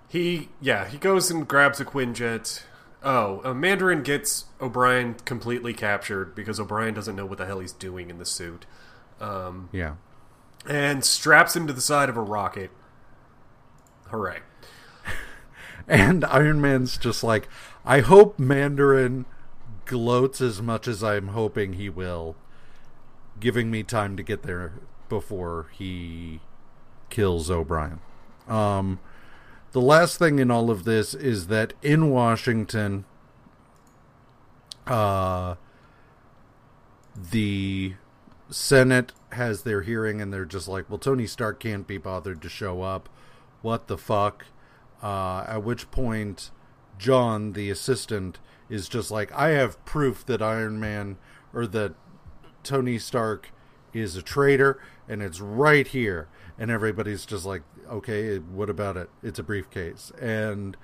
[0.08, 2.62] He, yeah, he goes and grabs a Quinjet.
[3.02, 7.72] Oh, a Mandarin gets O'Brien completely captured because O'Brien doesn't know what the hell he's
[7.72, 8.64] doing in the suit.
[9.20, 9.94] Um, yeah.
[10.66, 12.70] and straps him to the side of a rocket.
[14.10, 14.38] Hooray.
[15.86, 17.48] And Iron Man's just like,
[17.84, 19.24] I hope Mandarin
[19.88, 22.36] gloats as much as I'm hoping he will,
[23.40, 24.74] giving me time to get there
[25.08, 26.40] before he
[27.10, 27.98] kills O'Brien.
[28.46, 29.00] Um,
[29.72, 33.06] the last thing in all of this is that in Washington,
[34.86, 35.56] uh,
[37.16, 37.94] the
[38.50, 42.48] Senate has their hearing and they're just like, well, Tony Stark can't be bothered to
[42.48, 43.08] show up.
[43.62, 44.46] What the fuck?
[45.02, 46.50] Uh, at which point,
[46.98, 48.38] John, the assistant,
[48.68, 51.16] is just like, I have proof that Iron Man
[51.52, 51.94] or that
[52.62, 53.50] Tony Stark
[53.92, 56.28] is a traitor, and it's right here.
[56.58, 59.10] And everybody's just like, okay, what about it?
[59.22, 60.12] It's a briefcase.
[60.20, 60.76] And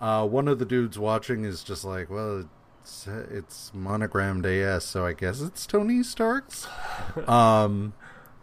[0.00, 2.48] uh, one of the dudes watching is just like, well,
[2.82, 6.66] it's, it's monogrammed AS, so I guess it's Tony Stark's.
[7.26, 7.94] um,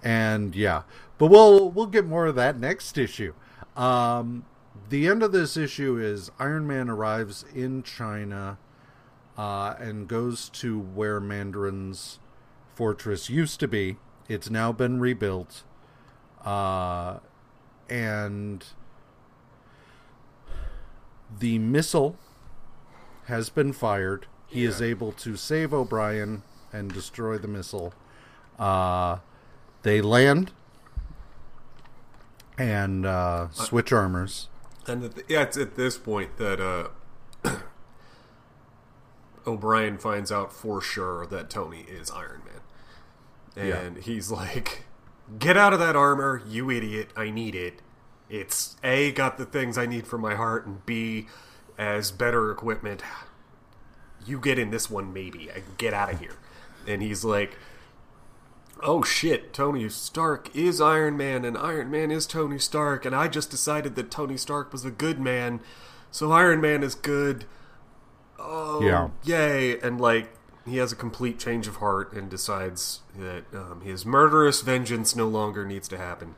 [0.02, 0.84] and yeah,
[1.18, 3.34] but we'll we'll get more of that next issue.
[3.76, 4.46] Um,
[4.88, 8.58] the end of this issue is Iron Man arrives in China
[9.40, 12.20] uh, and goes to where Mandarin's
[12.76, 13.96] fortress used to be.
[14.28, 15.64] It's now been rebuilt.
[16.44, 17.20] Uh,
[17.90, 18.66] and
[21.40, 22.18] the missile
[23.28, 24.26] has been fired.
[24.46, 26.44] He is able to save O'Brien
[26.74, 27.94] and destroy the missile.
[28.58, 29.20] Uh,
[29.84, 30.52] they land
[32.58, 34.50] and uh, switch armors.
[34.86, 36.90] And the, yeah, it's at this point that uh,
[39.48, 44.86] O'Brien finds out for sure that Tony is Iron Man, and he's like,
[45.38, 47.12] "Get out of that armor, you idiot!
[47.16, 47.82] I need it.
[48.30, 51.28] It's a got the things I need for my heart, and b
[51.78, 53.02] as better equipment.
[54.26, 55.50] You get in this one, maybe.
[55.52, 56.36] I get out of here."
[56.88, 57.58] And he's like,
[58.82, 63.28] oh shit, Tony Stark is Iron Man and Iron Man is Tony Stark, and I
[63.28, 65.60] just decided that Tony Stark was a good man,
[66.12, 67.46] so Iron Man is good.
[68.40, 69.10] Oh, Yeah.
[69.24, 69.80] yay.
[69.80, 70.30] And like,
[70.66, 75.28] he has a complete change of heart and decides that um, his murderous vengeance no
[75.28, 76.36] longer needs to happen.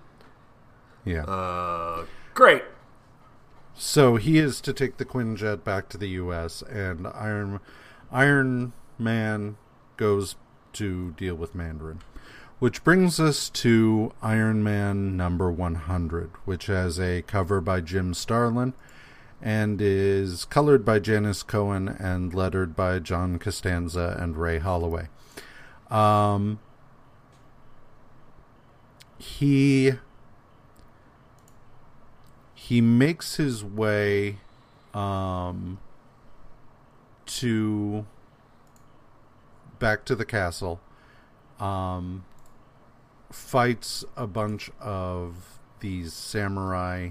[1.04, 1.24] Yeah.
[1.24, 2.64] Uh, great.
[3.76, 6.62] So he is to take the Quinjet back to the U.S.
[6.64, 7.60] and Iron
[8.12, 9.58] Iron Man
[9.98, 10.36] goes
[10.74, 12.02] to deal with Mandarin,
[12.60, 18.74] which brings us to Iron Man number 100, which has a cover by Jim Starlin
[19.42, 25.08] and is colored by Janice Cohen and lettered by John Costanza and Ray Holloway.
[25.90, 26.60] Um,
[29.18, 29.94] he
[32.54, 34.38] he makes his way
[34.94, 35.80] um,
[37.26, 38.06] to
[39.80, 40.80] back to the castle
[41.60, 42.24] um,
[43.32, 47.10] fights a bunch of these samurai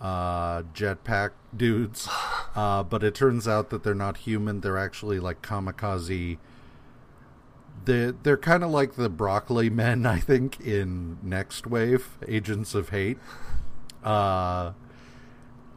[0.00, 2.08] uh, jetpack dudes
[2.54, 6.38] uh, but it turns out that they're not human they're actually like kamikaze
[7.84, 13.18] they're, they're kind of like the broccoli men i think in Nextwave agents of hate
[14.02, 14.72] uh,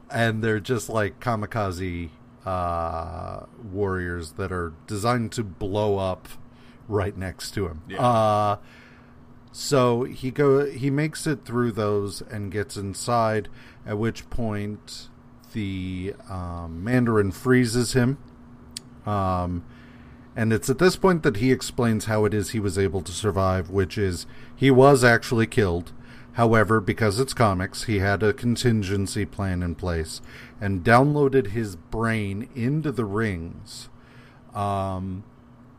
[0.10, 2.10] and they're just like kamikaze
[2.46, 6.28] uh, warriors that are designed to blow up
[6.88, 7.82] right next to him.
[7.88, 8.02] Yeah.
[8.02, 8.58] Uh,
[9.52, 13.50] so he go he makes it through those and gets inside.
[13.86, 15.10] At which point,
[15.54, 18.18] the um, Mandarin freezes him.
[19.06, 19.64] Um,
[20.36, 23.12] and it's at this point that he explains how it is he was able to
[23.12, 25.92] survive, which is he was actually killed.
[26.34, 30.20] However, because it's comics, he had a contingency plan in place
[30.60, 33.90] and downloaded his brain into the rings.
[34.56, 35.24] Um,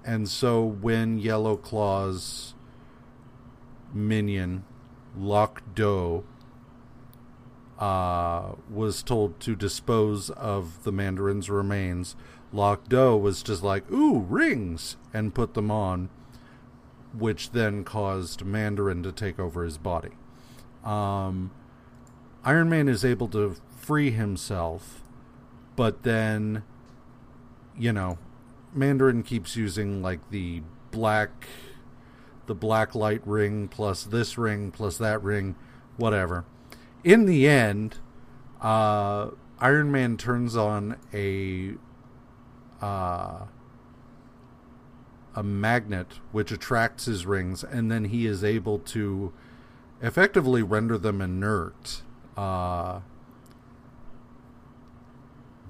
[0.04, 2.54] and so when Yellow Claw's
[3.92, 4.64] minion,
[5.16, 6.24] Loc Do,
[7.78, 12.14] uh, was told to dispose of the Mandarin's remains,
[12.52, 16.08] Loc Do was just like, ooh, rings, and put them on,
[17.16, 20.10] which then caused Mandarin to take over his body.
[20.84, 21.50] Um,
[22.44, 25.02] Iron Man is able to free himself,
[25.74, 26.62] but then,
[27.76, 28.18] you know,
[28.72, 31.46] Mandarin keeps using like the black,
[32.46, 35.56] the black light ring plus this ring plus that ring,
[35.96, 36.44] whatever.
[37.04, 37.98] In the end,
[38.62, 39.28] uh,
[39.60, 41.74] Iron Man turns on a
[42.82, 43.44] uh,
[45.36, 49.34] a magnet which attracts his rings, and then he is able to
[50.00, 52.02] effectively render them inert.
[52.38, 53.00] Uh,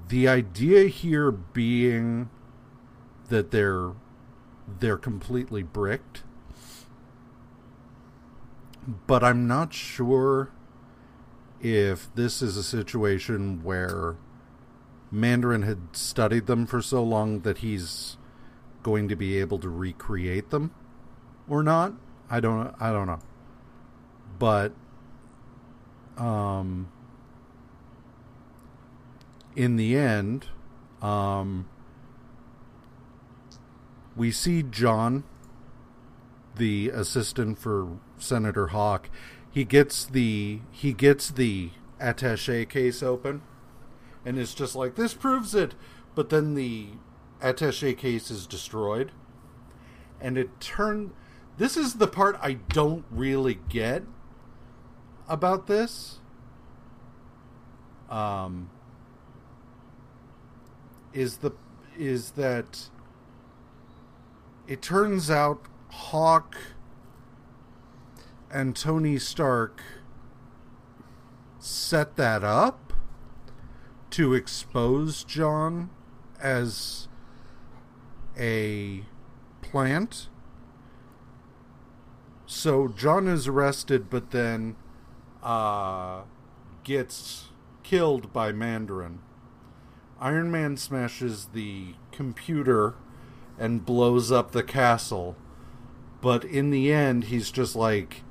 [0.08, 2.30] the idea here being
[3.28, 3.90] that they're
[4.78, 6.22] they're completely bricked,
[9.08, 10.52] but I'm not sure
[11.64, 14.16] if this is a situation where
[15.10, 18.18] Mandarin had studied them for so long that he's
[18.84, 20.72] going to be able to recreate them
[21.48, 21.94] or not.
[22.30, 23.20] I don't I don't know
[24.38, 24.72] but
[26.16, 26.90] um,
[29.56, 30.46] in the end,
[31.02, 31.68] um,
[34.16, 35.24] we see John,
[36.56, 39.08] the assistant for Senator Hawk.
[39.54, 41.70] He gets the he gets the
[42.00, 43.42] attaché case open,
[44.26, 45.76] and it's just like this proves it.
[46.16, 46.88] But then the
[47.40, 49.12] attaché case is destroyed,
[50.20, 51.12] and it turned.
[51.56, 54.02] This is the part I don't really get
[55.28, 56.18] about this
[58.10, 58.70] um,
[61.12, 61.52] is the
[61.96, 62.88] is that
[64.66, 66.56] it turns out Hawk
[68.54, 69.82] and Tony Stark
[71.58, 72.92] set that up
[74.10, 75.90] to expose John
[76.40, 77.08] as
[78.38, 79.02] a
[79.60, 80.28] plant.
[82.46, 84.76] So John is arrested, but then
[85.42, 86.20] uh,
[86.84, 87.48] gets
[87.82, 89.18] killed by Mandarin.
[90.20, 92.94] Iron Man smashes the computer
[93.58, 95.34] and blows up the castle.
[96.20, 98.22] But in the end, he's just like,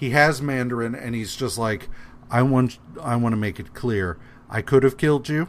[0.00, 1.90] he has Mandarin, and he's just like,
[2.30, 4.18] I want, I want to make it clear,
[4.48, 5.48] I could have killed you,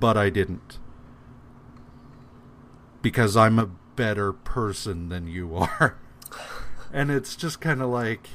[0.00, 0.78] but I didn't,
[3.02, 5.98] because I'm a better person than you are.
[6.92, 8.30] and it's just kind of like,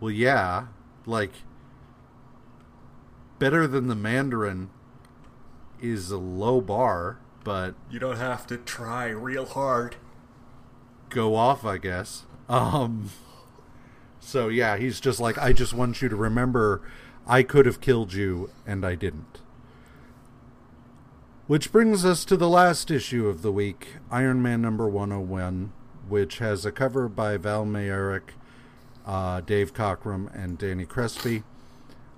[0.00, 0.68] well, yeah,
[1.04, 1.32] like
[3.38, 4.70] better than the Mandarin
[5.78, 9.96] is a low bar, but you don't have to try real hard.
[11.10, 12.24] Go off, I guess.
[12.48, 13.10] Um
[14.24, 16.82] so yeah, he's just like I just want you to remember
[17.26, 19.40] I could have killed you and I didn't.
[21.46, 25.72] Which brings us to the last issue of the week, Iron Man number 101,
[26.08, 28.30] which has a cover by Val Mayerik
[29.06, 31.42] uh, Dave Cockrum, and Danny Crespi.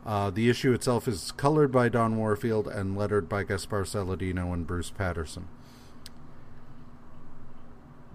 [0.05, 4.67] Uh, the issue itself is colored by Don Warfield and lettered by Gaspar Saladino and
[4.67, 5.49] Bruce Patterson.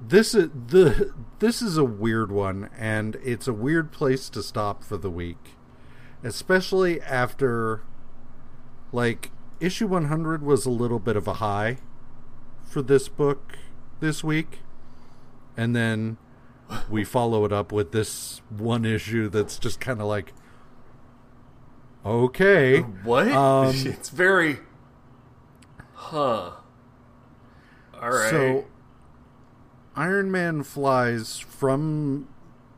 [0.01, 4.83] This is the this is a weird one, and it's a weird place to stop
[4.83, 5.51] for the week,
[6.23, 7.83] especially after,
[8.91, 11.77] like, issue 100 was a little bit of a high
[12.63, 13.57] for this book
[13.99, 14.59] this week,
[15.55, 16.17] and then
[16.89, 20.33] we follow it up with this one issue that's just kind of like
[22.05, 23.27] okay what?
[23.31, 24.59] um, it's very
[25.93, 26.51] huh.
[27.93, 28.29] All right.
[28.31, 28.65] So
[29.95, 32.27] iron man flies from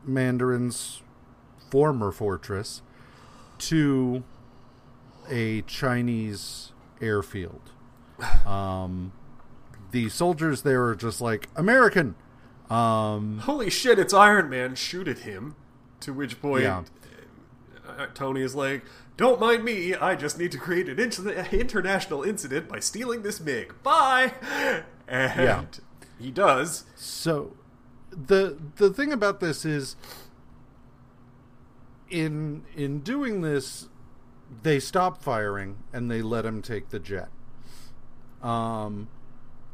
[0.04, 1.02] mandarin's
[1.70, 2.82] former fortress
[3.58, 4.22] to
[5.30, 7.72] a chinese airfield
[8.46, 9.12] um,
[9.90, 12.14] the soldiers there are just like american
[12.70, 13.98] um, Holy shit!
[13.98, 14.74] It's Iron Man.
[14.74, 15.56] Shoot at him.
[16.00, 16.82] To which point, yeah.
[17.86, 18.84] Uh, Tony is like,
[19.16, 19.94] "Don't mind me.
[19.94, 23.74] I just need to create an international incident by stealing this MiG.
[23.82, 24.32] Bye."
[25.06, 25.64] And yeah.
[26.18, 26.84] He does.
[26.96, 27.56] So,
[28.10, 29.96] the the thing about this is,
[32.10, 33.88] in in doing this,
[34.62, 37.28] they stop firing and they let him take the jet.
[38.42, 39.08] Um,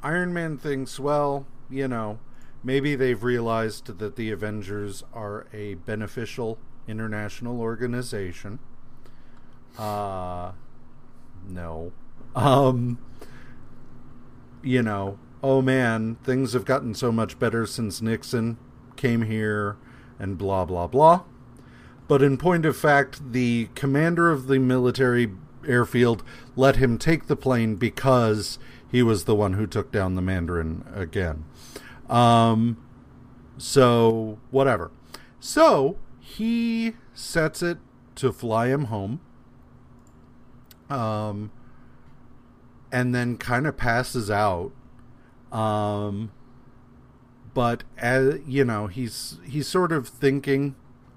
[0.02, 2.18] Iron Man thinks, well, you know,
[2.62, 8.58] maybe they've realized that the Avengers are a beneficial international organization.
[9.78, 10.52] Uh,
[11.48, 11.92] no.
[12.34, 12.98] Um,
[14.62, 18.58] you know, oh man, things have gotten so much better since Nixon
[18.96, 19.76] came here
[20.18, 21.22] and blah, blah, blah.
[22.08, 25.30] But in point of fact, the commander of the military
[25.66, 26.22] airfield
[26.56, 28.58] let him take the plane because
[28.90, 31.44] he was the one who took down the Mandarin again.
[32.08, 32.76] Um,
[33.56, 34.90] so, whatever.
[35.38, 37.78] So, he sets it
[38.16, 39.20] to fly him home.
[40.88, 41.52] Um,
[42.90, 44.72] and then kind of passes out.
[45.52, 46.30] Um,
[47.54, 50.76] but as you know, he's he's sort of thinking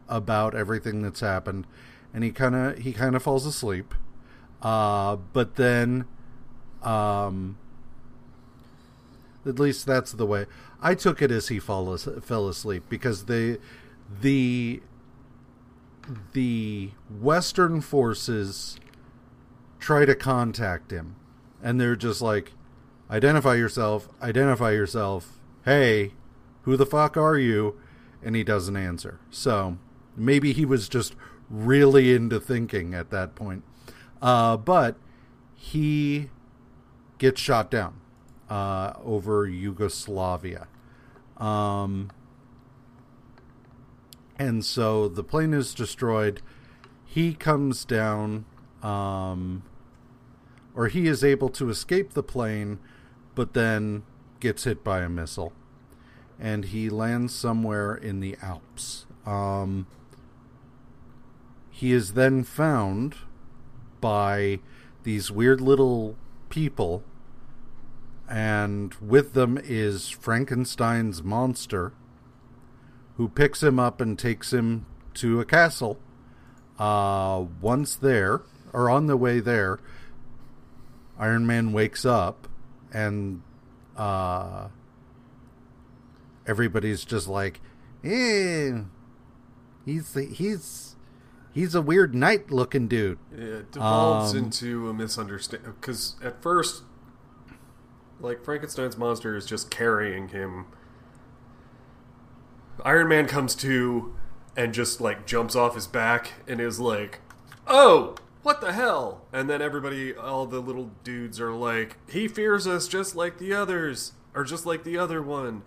[0.10, 1.68] about everything that's happened,
[2.14, 3.94] and he kind of he kind of falls asleep.
[4.62, 6.06] Uh, but then,
[6.82, 7.58] um,
[9.46, 10.46] at least that's the way
[10.84, 13.60] I took it as he fall as, fell asleep because the
[14.22, 14.82] the
[16.34, 18.78] the Western forces
[19.80, 21.16] try to contact him,
[21.62, 22.52] and they're just like,
[23.14, 24.10] "Identify yourself!
[24.22, 25.40] Identify yourself!
[25.64, 26.14] Hey,
[26.64, 27.80] who the fuck are you?"
[28.24, 29.20] And he doesn't answer.
[29.30, 29.78] So
[30.18, 31.16] maybe he was just
[31.50, 33.64] really into thinking at that point.
[34.22, 34.98] Uh, but
[35.54, 36.30] he
[37.20, 38.02] gets shot down
[38.50, 40.68] uh, over Yugoslavia.
[41.38, 42.12] Um,
[44.38, 46.42] and so the plane is destroyed.
[47.06, 48.46] He comes down,
[48.82, 49.64] um,
[50.76, 52.80] or he is able to escape the plane,
[53.36, 54.04] but then
[54.40, 55.54] gets hit by a missile.
[56.40, 59.06] And he lands somewhere in the Alps.
[59.26, 59.88] Um,
[61.70, 63.16] he is then found
[64.02, 64.60] by
[65.04, 66.16] these weird little
[66.50, 67.04] people,
[68.30, 71.94] and with them is Frankenstein's monster,
[73.18, 74.86] who picks him up and takes him
[75.16, 76.00] to a castle.
[76.80, 78.42] Uh, once there,
[78.72, 79.80] or on the way there,
[81.18, 82.48] Iron Man wakes up,
[82.94, 83.42] and
[83.98, 84.68] uh,
[86.48, 87.60] everybody's just like,
[88.04, 88.82] "Eh,
[89.86, 90.96] he's he's
[91.52, 96.84] he's a weird knight looking dude." It devolves Um, into a misunderstanding because at first,
[98.20, 100.66] like Frankenstein's monster is just carrying him.
[102.86, 104.16] Iron Man comes to
[104.56, 107.20] and just like jumps off his back and is like,
[107.68, 112.68] "Oh, what the hell?" And then everybody, all the little dudes are like, "He fears
[112.68, 115.64] us just like the others, or just like the other one.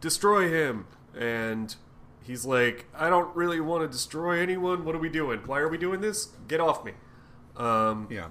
[0.00, 0.86] Destroy him."
[1.16, 1.74] And
[2.22, 4.84] he's like, "I don't really want to destroy anyone.
[4.84, 5.40] What are we doing?
[5.46, 6.26] Why are we doing this?
[6.46, 6.92] Get off me."
[7.56, 8.28] Um, Yeah.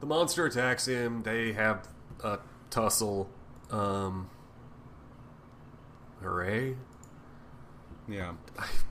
[0.00, 1.22] the monster attacks him.
[1.24, 1.88] They have
[2.22, 2.38] a
[2.70, 3.28] tussle.
[3.70, 4.30] Um,
[6.22, 6.76] hooray!
[8.08, 8.32] Yeah.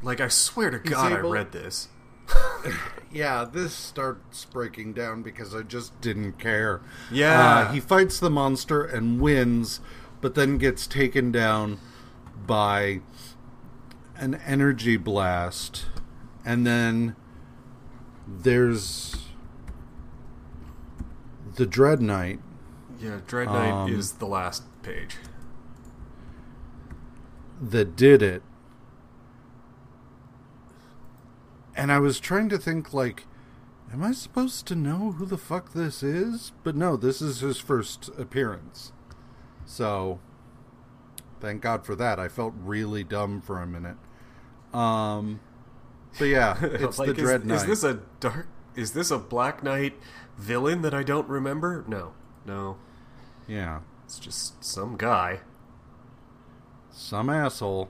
[0.01, 1.89] Like I swear to God, able- I read this.
[3.11, 6.79] Yeah, this starts breaking down because I just didn't care.
[7.11, 7.41] Yeah.
[7.69, 9.79] Uh, he fights the monster and wins,
[10.21, 11.79] but then gets taken down
[12.45, 13.01] by
[14.15, 15.87] an energy blast.
[16.45, 17.15] And then
[18.27, 19.15] there's
[21.55, 22.39] the Dread Knight.
[22.99, 25.15] Yeah, Dread Knight Um, is the last page.
[27.59, 28.43] that did it.
[31.79, 33.25] And I was trying to think like
[33.91, 36.51] am I supposed to know who the fuck this is?
[36.63, 38.91] But no, this is his first appearance.
[39.65, 40.19] So
[41.39, 42.19] thank God for that.
[42.19, 43.97] I felt really dumb for a minute.
[44.73, 45.39] Um
[46.17, 47.67] but yeah, it's Like, the is- Dread is, Knight.
[47.67, 48.47] this a dark?
[48.75, 49.93] Is this a Black Knight
[50.37, 51.83] villain that I don't remember?
[51.87, 52.13] No,
[52.45, 52.77] no.
[53.47, 53.79] yeah.
[54.05, 55.39] It's just some guy.
[56.91, 57.89] Some asshole.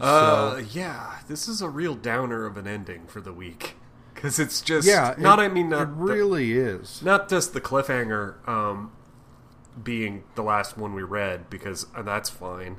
[0.00, 3.76] Uh, So- yeah, this is a real downer of an ending for the week
[4.14, 7.02] because it's just yeah, Not it, I mean not it really is.
[7.02, 8.92] not just the cliffhanger um,
[9.82, 12.76] being the last one we read because uh, that's fine.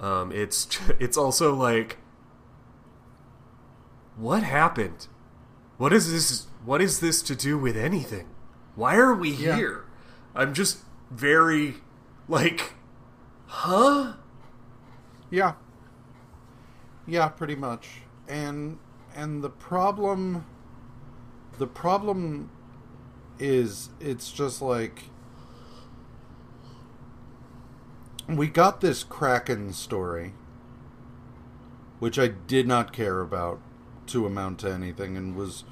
[0.00, 1.98] Um, it's it's also like
[4.16, 5.08] what happened?
[5.76, 6.46] What is this?
[6.64, 8.26] What is this to do with anything?
[8.74, 9.56] Why are we Yeah.
[9.56, 9.84] here?
[10.34, 10.78] I'm just
[11.10, 11.76] very
[12.28, 12.74] like,
[13.46, 14.14] huh?
[15.30, 15.54] Yeah.
[17.06, 18.02] Yeah, pretty much.
[18.28, 18.78] And
[19.14, 20.46] and the problem
[21.58, 22.50] the problem
[23.38, 25.04] is it's just like
[28.28, 30.32] we got this Kraken story
[31.98, 33.60] which I did not care about
[34.06, 35.64] to amount to anything and was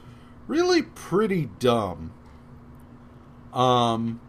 [0.47, 2.13] really pretty dumb.
[3.53, 4.21] Um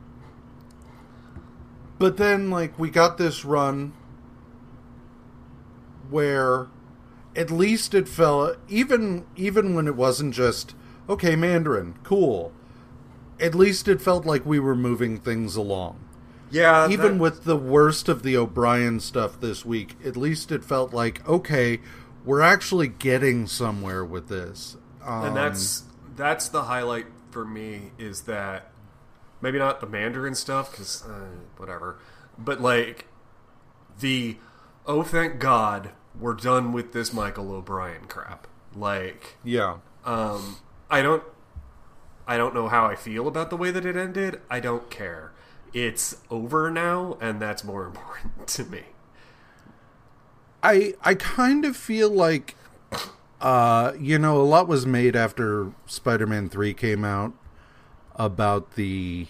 [2.00, 3.94] but then like we got this run
[6.10, 6.68] where
[7.36, 10.76] at least it felt even even when it wasn't just
[11.10, 12.52] okay Mandarin, cool.
[13.40, 16.00] At least it felt like we were moving things along.
[16.52, 20.64] Yeah, Even that- with the worst of the O'Brien stuff this week, at least it
[20.64, 21.80] felt like okay,
[22.24, 24.78] we're actually getting somewhere with this.
[25.04, 25.84] Um, and that's
[26.16, 28.72] that's the highlight for me is that
[29.42, 31.98] maybe not the Mandarin stuff because uh, whatever,
[32.38, 33.08] but like
[34.00, 34.38] the
[34.86, 38.48] oh thank God we're done with this Michael O'Brien crap.
[38.76, 40.58] Like yeah, um,
[40.90, 41.24] I don't
[42.28, 44.42] I don't know how I feel about the way that it ended.
[44.50, 45.32] I don't care.
[45.74, 48.84] It's over now, and that's more important to me.
[50.62, 52.56] I I kind of feel like
[53.42, 57.34] uh you know a lot was made after Spider-Man 3 came out
[58.16, 59.28] about the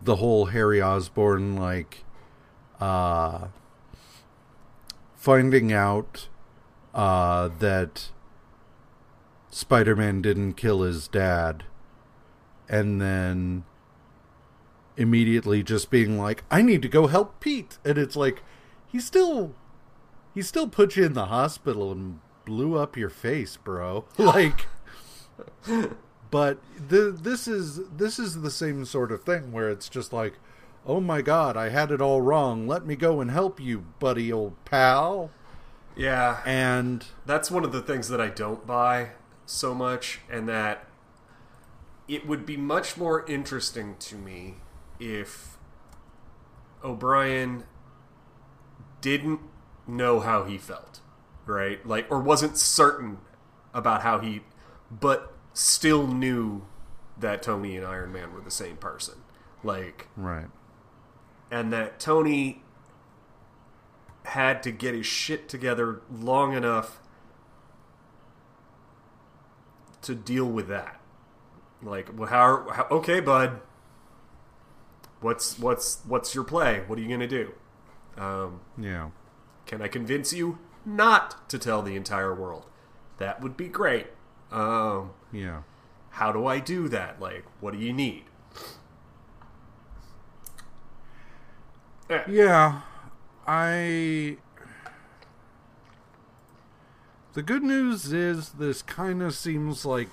[0.00, 2.04] the whole Harry Osborn like
[2.80, 3.48] uh
[5.20, 6.28] finding out
[6.94, 8.08] uh that
[9.50, 11.64] Spider-Man didn't kill his dad
[12.70, 13.64] and then
[14.96, 18.42] immediately just being like I need to go help Pete and it's like
[18.86, 19.54] he still
[20.34, 24.06] he still put you in the hospital and blew up your face, bro.
[24.18, 24.66] Like
[26.30, 30.34] but the, this is this is the same sort of thing where it's just like,
[30.86, 32.66] "Oh my god, I had it all wrong.
[32.66, 35.30] Let me go and help you, buddy old pal."
[35.96, 39.10] Yeah, And that's one of the things that I don't buy
[39.44, 40.86] so much, and that
[42.08, 44.56] it would be much more interesting to me
[44.98, 45.58] if
[46.82, 47.64] O'Brien
[49.00, 49.40] didn't
[49.86, 51.00] know how he felt,
[51.46, 51.84] right?
[51.86, 53.18] Like, or wasn't certain
[53.74, 54.42] about how he,
[54.90, 56.62] but still knew
[57.18, 59.16] that Tony and Iron Man were the same person.
[59.62, 60.48] Like, right.
[61.50, 62.62] And that Tony
[64.24, 67.00] had to get his shit together long enough
[70.02, 71.00] to deal with that.
[71.82, 72.86] Like, well, how, how?
[72.90, 73.60] Okay, bud.
[75.20, 76.82] What's what's what's your play?
[76.86, 77.52] What are you gonna do?
[78.16, 79.10] Um, Yeah.
[79.66, 82.66] can I convince you not to tell the entire world?
[83.18, 84.08] That would be great.
[84.50, 85.62] Um, Yeah.
[86.10, 87.20] how do I do that?
[87.20, 88.24] Like, what do you need?
[92.28, 92.80] Yeah,
[93.46, 94.36] I.
[97.34, 100.08] The good news is this kind of seems like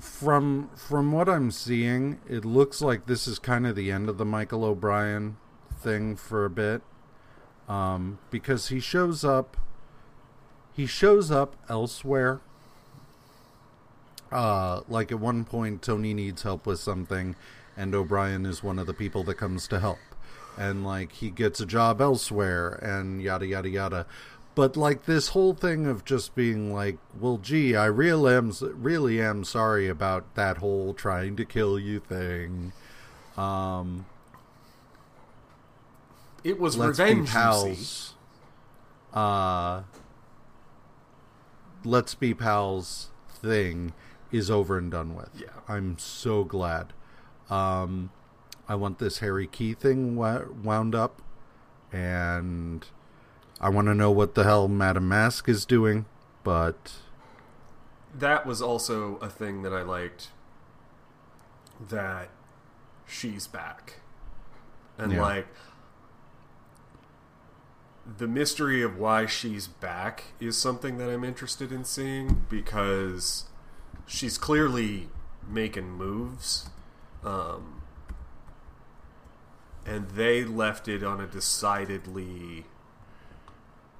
[0.00, 4.18] from from what I'm seeing, it looks like this is kind of the end of
[4.18, 5.36] the Michael O'Brien
[5.78, 6.82] thing for a bit.
[7.68, 9.56] Um, because he shows up
[10.72, 12.40] he shows up elsewhere.
[14.32, 17.36] Uh, like at one point Tony needs help with something
[17.80, 19.98] and O'Brien is one of the people that comes to help.
[20.58, 24.06] And like he gets a job elsewhere and yada yada yada.
[24.54, 29.22] But like this whole thing of just being like, well, gee, I really am really
[29.22, 32.72] am sorry about that whole trying to kill you thing.
[33.38, 34.04] Um,
[36.44, 37.32] It was let's be revenge, see.
[37.32, 38.14] pals.
[39.14, 39.82] Uh,
[41.84, 43.94] let's be pals thing
[44.30, 45.30] is over and done with.
[45.34, 45.48] Yeah.
[45.68, 46.92] I'm so glad.
[47.50, 48.10] Um,
[48.68, 51.20] I want this Harry Key thing wound up,
[51.92, 52.86] and
[53.60, 56.06] I want to know what the hell Madame Masque is doing.
[56.44, 56.92] But
[58.14, 60.28] that was also a thing that I liked
[61.88, 62.28] that
[63.06, 64.00] she's back.
[64.96, 65.22] And Yeah.
[65.22, 65.48] like
[68.18, 73.44] the mystery of why she's back is something that I'm interested in seeing because
[74.06, 75.08] she's clearly
[75.48, 76.70] making moves.
[77.24, 77.82] Um
[79.86, 82.66] and they left it on a decidedly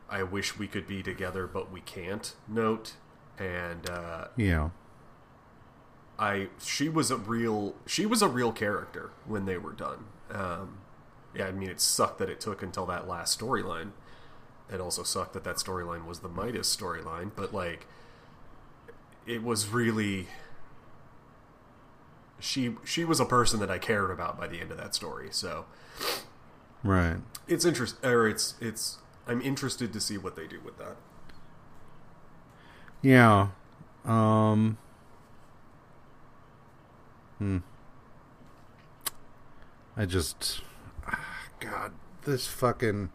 [0.09, 2.95] I wish we could be together but we can't note
[3.39, 4.73] and uh know,
[6.19, 10.05] I she was a real she was a real character when they were done.
[10.31, 10.79] Um,
[11.35, 13.93] yeah, I mean it sucked that it took until that last storyline.
[14.73, 17.87] It also sucked that that storyline was the Midas storyline, but like
[19.27, 20.27] it was really
[22.41, 25.29] she she was a person that I cared about by the end of that story.
[25.31, 25.67] So
[26.83, 27.19] right?
[27.47, 30.97] it's interest or it's it's I'm interested to see what they do with that.
[33.03, 33.49] Yeah.
[34.05, 34.79] Um.
[37.39, 37.59] Hmm.
[39.97, 40.63] I just.
[41.61, 41.93] God,
[42.25, 43.11] this fucking.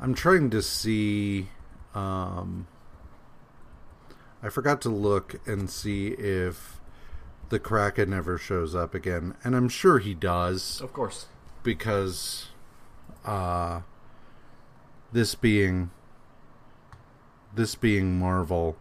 [0.00, 1.48] I'm trying to see.
[1.94, 2.66] Um.
[4.42, 6.75] I forgot to look and see if
[7.48, 11.26] the Kraken never shows up again, and I'm sure he does Of course.
[11.62, 12.48] because
[13.24, 13.80] uh
[15.12, 15.90] this being
[17.54, 18.76] this being Marvel,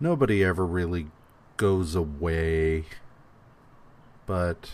[0.00, 1.06] nobody ever really
[1.56, 2.84] goes away.
[4.26, 4.72] But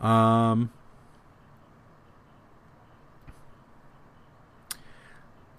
[0.00, 0.70] um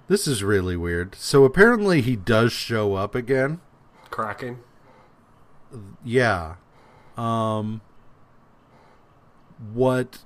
[0.07, 1.15] This is really weird.
[1.15, 3.61] So apparently he does show up again.
[4.09, 4.59] Kraken.
[6.03, 6.55] Yeah.
[7.17, 7.81] Um
[9.73, 10.19] what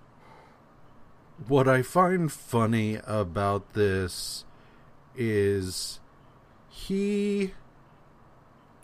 [1.48, 4.46] what I find funny about this
[5.16, 6.00] is
[6.70, 7.54] he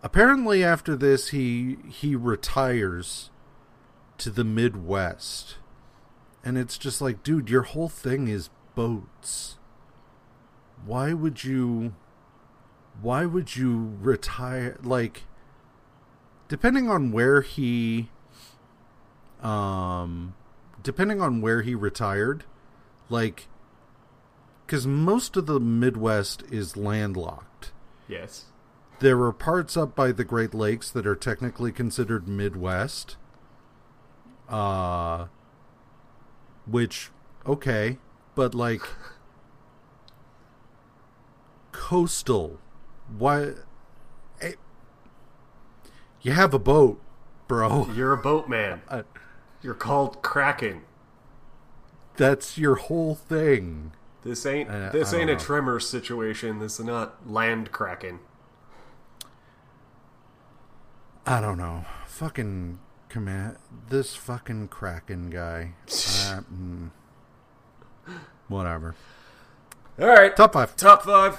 [0.04, 3.32] apparently after this he he retires
[4.18, 5.58] to the Midwest.
[6.46, 9.58] And it's just like, dude, your whole thing is boats.
[10.86, 11.96] Why would you
[13.02, 15.24] why would you retire like
[16.54, 18.10] depending on where he
[19.42, 20.36] um
[20.84, 22.44] depending on where he retired
[23.10, 23.48] like
[24.68, 27.72] cuz most of the midwest is landlocked
[28.08, 28.52] Yes.
[29.00, 33.18] there are parts up by the great lakes that are technically considered midwest
[34.48, 35.26] uh
[36.68, 37.10] which
[37.48, 37.98] okay
[38.36, 38.84] but like
[41.72, 42.60] coastal
[43.18, 43.54] why
[46.24, 47.00] you have a boat
[47.48, 48.82] bro You're a boatman.
[48.90, 49.04] Uh,
[49.62, 50.82] You're called Kraken.
[52.18, 53.92] that's your whole thing
[54.24, 55.46] This ain't Uh, this I ain't a don't know.
[55.46, 56.60] Tremors situation.
[56.60, 58.20] This is not land Kraken.
[61.26, 62.80] i don't know fucking
[63.10, 63.56] command
[63.90, 66.90] this fucking kraken guy uh, mm,
[68.48, 68.96] whatever
[70.00, 70.36] All right.
[70.36, 71.38] top five Top five.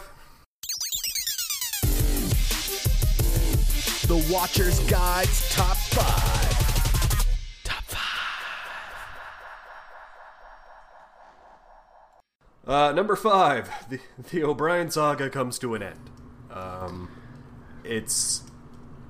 [4.07, 7.65] The Watcher's Guide's Top 5.
[7.65, 8.01] Top 5.
[12.67, 14.01] Uh, number five, the,
[14.31, 16.11] the O'Brien saga comes to an end.
[16.51, 17.09] Um,
[17.83, 18.43] it's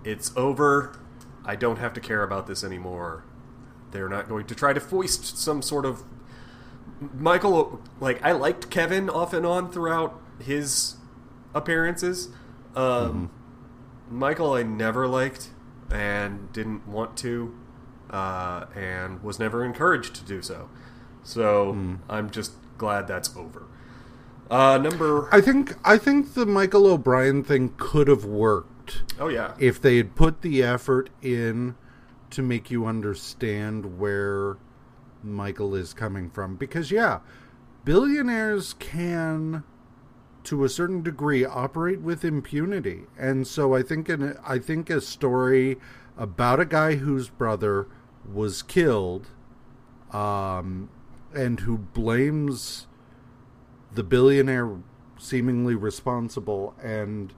[0.04, 0.96] it's over.
[1.44, 3.24] I don't have to care about this anymore.
[3.90, 6.04] They're not going to try to foist some sort of
[7.00, 7.82] Michael.
[7.98, 10.98] Like I liked Kevin off and on throughout his
[11.52, 12.28] appearances.
[12.76, 13.30] Um,
[14.14, 15.50] Michael, I never liked
[15.90, 17.54] and didn't want to,
[18.10, 20.68] uh, and was never encouraged to do so.
[21.22, 23.66] So I'm just glad that's over.
[24.50, 29.54] Uh, number I think I think the Michael O'Brien thing could have worked oh yeah,
[29.58, 31.76] if they had put the effort in
[32.30, 34.58] to make you understand where
[35.22, 37.20] Michael is coming from because yeah,
[37.84, 39.64] billionaires can
[40.44, 43.02] to a certain degree operate with impunity.
[43.18, 45.78] And so I think in I think a story
[46.16, 47.86] about a guy whose brother
[48.32, 49.28] was killed
[50.12, 50.88] um
[51.34, 52.86] and who blames
[53.92, 54.76] the billionaire
[55.18, 57.34] seemingly responsible and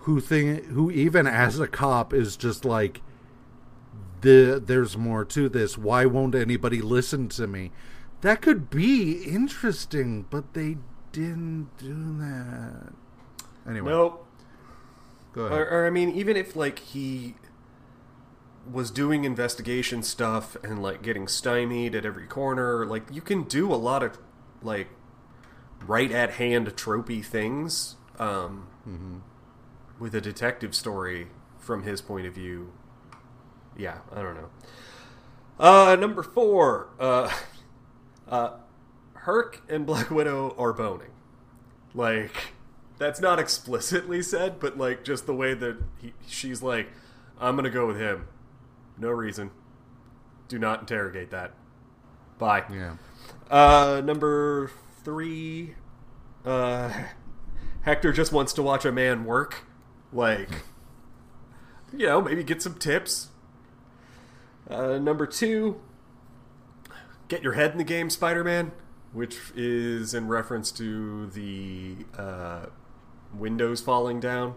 [0.00, 3.02] who think who even as a cop is just like
[4.20, 7.70] the there's more to this why won't anybody listen to me
[8.22, 10.76] that could be interesting but they
[11.14, 12.92] didn't do that
[13.68, 14.20] anyway no.
[15.32, 17.36] go ahead Or, or I mean, even if like he
[18.70, 23.72] was doing investigation stuff and like getting stymied at every corner, like you can do
[23.72, 24.18] a lot of
[24.62, 24.88] like
[25.86, 28.66] right at hand tropey things um,
[29.98, 31.28] with a detective story
[31.58, 32.72] from his point of view.
[33.76, 34.50] Yeah, I don't know.
[35.58, 37.32] Uh, number four, uh,
[38.28, 38.50] uh,
[39.24, 41.10] Herc and Black Widow are boning.
[41.94, 42.52] Like,
[42.98, 46.88] that's not explicitly said, but like just the way that he, she's like,
[47.40, 48.28] I'm gonna go with him.
[48.98, 49.50] No reason.
[50.48, 51.54] Do not interrogate that.
[52.38, 52.64] Bye.
[52.70, 52.96] yeah
[53.50, 54.70] Uh, number
[55.02, 55.74] three,
[56.44, 56.92] uh,
[57.80, 59.64] Hector just wants to watch a man work.
[60.12, 60.50] Like,
[61.96, 63.28] you know, maybe get some tips.
[64.68, 65.80] Uh, number two,
[67.28, 68.72] get your head in the game, Spider Man,
[69.14, 72.66] which is in reference to the uh,
[73.32, 74.54] windows falling down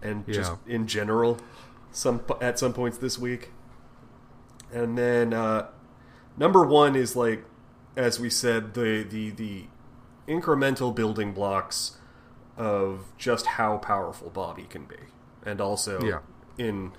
[0.00, 1.38] and just in general
[1.90, 3.50] some at some points this week.
[4.72, 5.68] And then uh,
[6.36, 7.44] number one is like,
[7.96, 9.64] as we said, the the the
[10.26, 11.98] incremental building blocks
[12.56, 14.96] of just how powerful Bobby can be,
[15.44, 16.18] and also Yeah.
[16.56, 16.92] in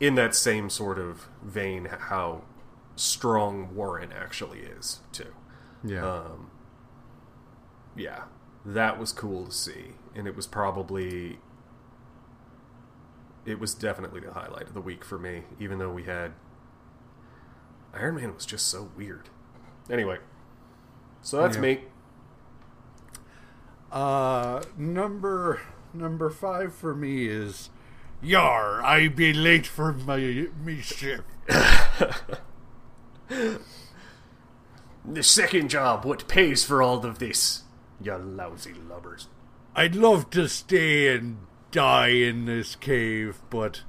[0.00, 2.42] in that same sort of vein, how
[2.96, 5.32] strong Warren actually is too.
[5.84, 6.50] Yeah Um,
[7.96, 8.24] yeah,
[8.64, 11.38] that was cool to see, and it was probably
[13.46, 15.42] it was definitely the highlight of the week for me.
[15.58, 16.32] Even though we had
[17.94, 19.28] Iron Man was just so weird.
[19.90, 20.18] Anyway,
[21.22, 21.62] so that's Yeah.
[21.62, 21.84] me.
[23.90, 25.60] Uh, number
[25.94, 27.70] number five for me is
[28.20, 28.82] Yar.
[28.82, 30.18] I be late for my
[30.62, 31.24] me shift.
[35.10, 37.62] The second job, what pays for all of this?
[38.00, 39.28] You lousy lubbers.
[39.74, 41.38] I'd love to stay and
[41.70, 43.82] die in this cave, but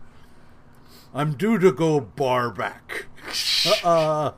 [1.14, 3.06] I'm due to go bar back.
[3.84, 4.32] uh,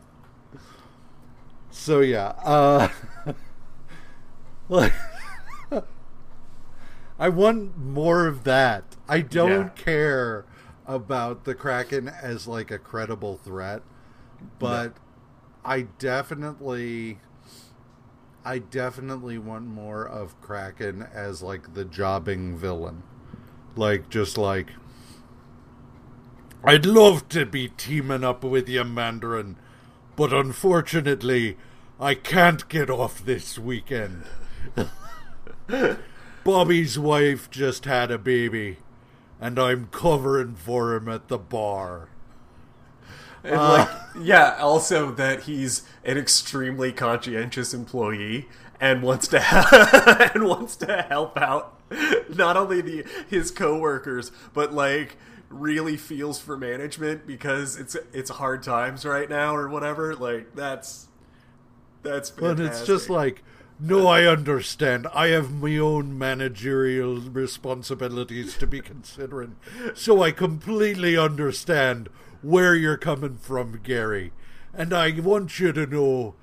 [1.70, 2.90] so yeah, uh,
[7.20, 8.84] I want more of that.
[9.08, 9.84] I don't Yeah.
[9.84, 10.46] care
[10.88, 13.84] about the Kraken as like a credible threat,
[14.60, 14.94] but
[15.64, 17.20] I definitely
[18.44, 23.04] I definitely want more of Kraken as like the jobbing villain.
[23.76, 24.72] Like just like
[26.64, 29.58] I'd love to be teaming up with you, Mandarin,
[30.16, 31.58] but unfortunately
[32.00, 34.24] I can't get off this weekend.
[36.44, 38.78] Bobby's wife just had a baby,
[39.40, 42.10] and I'm covering for him at the bar.
[43.44, 43.72] And uh.
[43.72, 43.90] like,
[44.22, 48.48] yeah, also that he's an extremely conscientious employee
[48.80, 51.78] and wants to and wants to help out
[52.30, 55.18] not only the his coworkers but like
[55.52, 60.16] really feels for management because it's it's hard times right now or whatever.
[60.16, 61.08] Like that's
[62.04, 63.44] that's But it's just like,
[63.80, 65.08] no, I understand.
[65.14, 69.56] I have my own managerial responsibilities to be considering.
[69.94, 72.10] So I completely understand
[72.42, 74.32] where you're coming from, Gary.
[74.74, 76.36] And I want you to know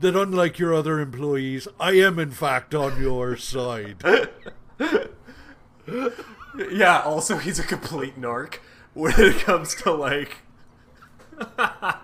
[0.00, 4.02] that unlike your other employees, I am in fact on your side.
[6.70, 7.00] yeah.
[7.00, 8.58] Also, he's a complete narc
[8.94, 10.38] when it comes to like.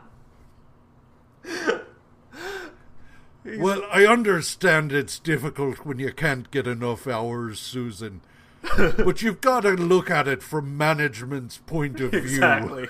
[3.56, 8.20] Well, I understand it's difficult when you can't get enough hours, Susan.
[8.76, 12.20] but you've got to look at it from management's point of view.
[12.20, 12.88] Exactly.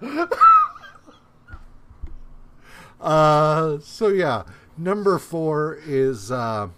[3.00, 4.42] Uh, so yeah,
[4.76, 6.68] number four is uh,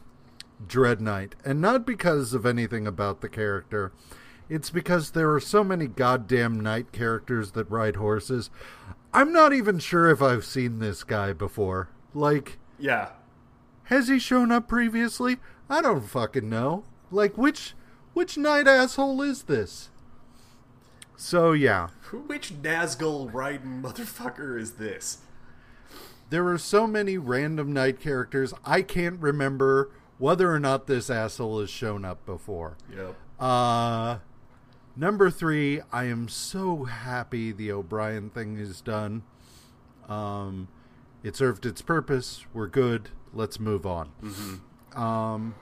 [0.66, 3.92] Dread Knight, and not because of anything about the character.
[4.48, 8.50] It's because there are so many goddamn knight characters that ride horses.
[9.14, 11.88] I'm not even sure if I've seen this guy before.
[12.14, 13.10] Like, Yeah.
[13.84, 15.38] has he shown up previously?
[15.68, 16.84] I don't fucking know.
[17.10, 17.74] Like, which
[18.12, 19.89] which knight asshole is this?
[21.20, 21.88] So yeah,
[22.28, 25.18] Which Nazgul riding motherfucker is this?
[26.30, 31.60] There are so many random knight characters, I can't remember whether or not this asshole
[31.60, 32.78] has shown up before.
[32.90, 33.14] Yep.
[33.38, 34.18] Uh,
[34.96, 39.22] number three, I am so happy the O'Brien thing is done.
[40.08, 40.68] Um,
[41.22, 42.46] it served its purpose.
[42.54, 43.10] We're good.
[43.34, 44.10] Let's move on.
[44.96, 45.54] Um,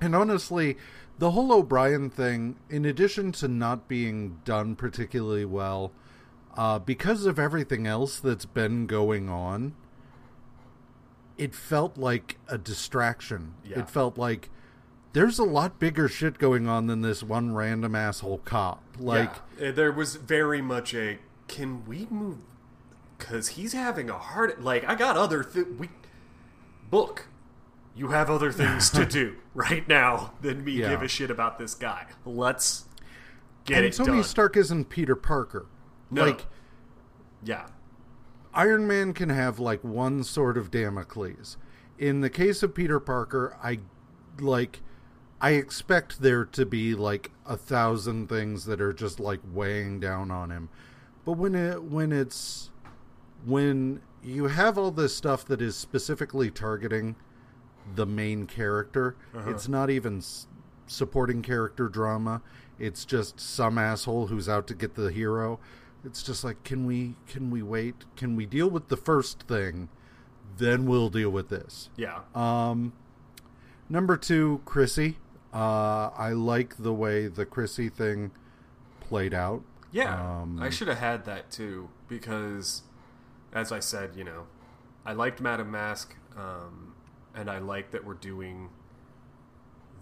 [0.00, 0.76] and honestly,
[1.18, 5.92] the whole O'Brien thing, in addition to not being done particularly well,
[6.56, 9.74] uh, because of everything else that's been going on,
[11.36, 13.54] it felt like a distraction.
[13.64, 13.80] Yeah.
[13.80, 14.50] It felt like
[15.12, 18.82] there's a lot bigger shit going on than this one random asshole cop.
[18.98, 19.68] Like, yeah.
[19.68, 22.38] Uh, there was very much a can we move
[23.18, 25.88] because he's having a hard like I got other th- we
[26.90, 27.28] book.
[27.96, 30.90] You have other things to do right now than me Yeah.
[30.90, 32.06] give a shit about this guy.
[32.24, 32.86] Let's
[33.64, 34.24] get and it Tony done.
[34.24, 35.66] Stark isn't Peter Parker.
[36.10, 36.24] No.
[36.26, 36.46] Like,
[37.42, 37.66] yeah,
[38.52, 41.56] Iron Man can have like one sort of Damocles.
[41.98, 43.80] In the case of Peter Parker, I
[44.40, 44.80] like
[45.40, 50.30] I expect there to be like a thousand things that are just like weighing down
[50.30, 50.68] on him.
[51.24, 52.70] But when it when it's
[53.44, 57.16] when you have all this stuff that is specifically targeting
[57.94, 60.46] the main character, it's not even s-
[60.86, 62.42] supporting character drama.
[62.78, 65.60] It's just some asshole who's out to get the hero.
[66.04, 68.04] It's just like, can we can we wait?
[68.16, 69.88] Can we deal with the first thing,
[70.58, 71.88] then we'll deal with this.
[71.96, 72.20] yeah.
[72.34, 72.92] Um,
[73.88, 75.18] number two, Chrissy.
[75.52, 78.32] Uh, I like the way the Chrissy thing
[79.00, 79.62] played out.
[79.92, 82.82] Yeah, Um, I should have had that too because,
[83.52, 84.46] as I said, you know,
[85.06, 86.93] I liked Madame Masque, um,
[87.34, 88.70] and I like that we're doing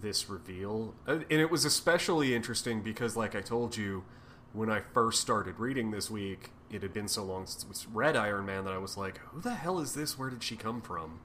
[0.01, 4.03] this reveal, and it was especially interesting because, like I told you,
[4.51, 8.15] when I first started reading this week, it had been so long since we read
[8.15, 10.17] Iron Man that I was like, "Who the hell is this?
[10.19, 11.19] Where did she come from?"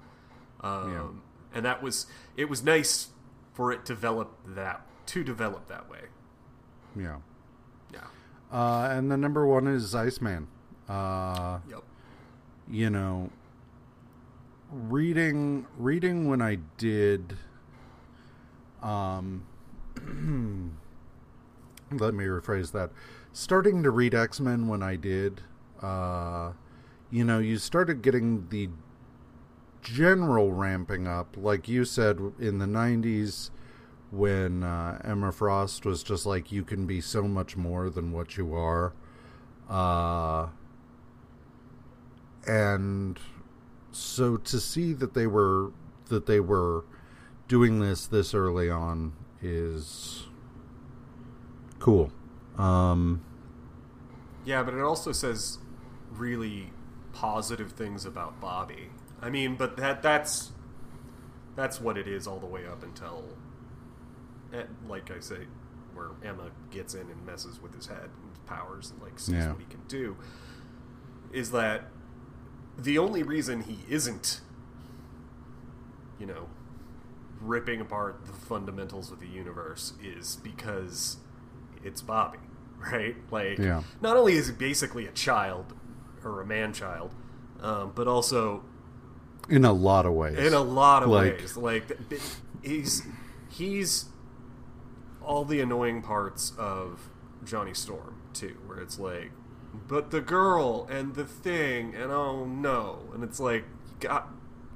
[0.60, 1.08] Um, Yeah.
[1.54, 2.06] And that was
[2.36, 3.08] it was nice
[3.54, 6.02] for it to develop that to develop that way.
[6.94, 7.16] Yeah.
[7.92, 8.00] Yeah.
[8.52, 10.46] Uh, and the number one is Iceman.
[10.88, 11.82] Uh, Yep.
[12.70, 13.30] you know,
[14.70, 17.36] reading reading when I did.
[18.82, 19.46] Um,
[21.92, 22.90] let me rephrase that.
[23.32, 25.42] Starting to read X Men when I did,
[25.82, 26.52] uh,
[27.10, 28.68] you know, you started getting the
[29.82, 33.50] general ramping up, like you said in the '90s,
[34.10, 38.36] when uh, Emma Frost was just like, "You can be so much more than what
[38.36, 38.92] you are."
[39.68, 40.48] Uh,
[42.46, 43.18] and
[43.92, 45.70] so to see that they were
[46.08, 46.84] that they were
[47.48, 50.26] doing this this early on is
[51.78, 52.10] cool.
[52.56, 53.22] Um,
[54.44, 55.58] Yeah, but it also says
[56.12, 56.72] really
[57.12, 58.90] positive things about Bobby.
[59.20, 60.52] I mean, but that that's
[61.56, 63.24] that's what it is all the way up until,
[64.52, 65.46] eh, like I say,
[65.94, 69.34] where Emma gets in and messes with his head and his powers and like sees
[69.34, 69.50] Yeah.
[69.52, 70.16] what he can do.
[71.32, 71.88] Is that
[72.78, 74.40] the only reason he isn't,
[76.18, 76.48] you know,
[77.40, 81.18] ripping apart the fundamentals of the universe is because
[81.84, 82.38] it's Bobby,
[82.92, 83.16] right?
[83.30, 83.82] Like, Yeah.
[84.00, 85.74] not only is he basically a child
[86.24, 87.14] or a man child,
[87.60, 88.62] um, but also
[89.48, 90.38] in a lot of ways.
[90.38, 91.56] in a lot of Like- ways.
[91.56, 91.98] Like
[92.62, 93.02] he's
[93.48, 94.06] he's
[95.22, 97.08] all the annoying parts of
[97.44, 99.30] Johnny Storm too, where it's like,
[99.72, 104.28] but the girl and the thing and oh no, and it's like, you got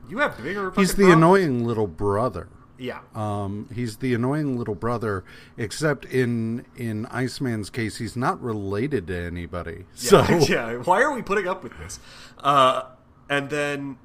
[0.09, 0.71] you have bigger.
[0.73, 1.17] He's the problems.
[1.17, 2.49] annoying little brother.
[2.79, 3.01] Yeah.
[3.15, 5.25] Um, he's the annoying little brother,
[5.57, 9.85] except in in Iceman's case, he's not related to anybody.
[9.95, 10.73] So Yeah, yeah.
[10.79, 12.01] Why are we putting up with this?
[12.39, 12.83] Uh,
[13.31, 13.99] and then,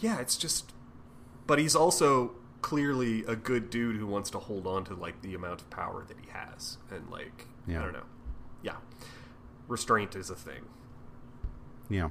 [0.00, 0.72] yeah, it's just.
[1.46, 2.32] But he's also
[2.62, 6.04] clearly a good dude who wants to hold on to like the amount of power
[6.08, 7.80] that he has, and like Yeah.
[7.80, 8.11] I don't know, yeah,
[9.68, 10.64] restraint is a thing.
[11.88, 12.08] Yeah.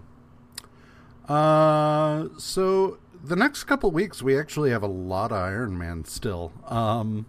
[1.28, 6.52] Uh, so the next couple weeks we actually have a lot of Iron Man still.
[6.68, 7.26] Um,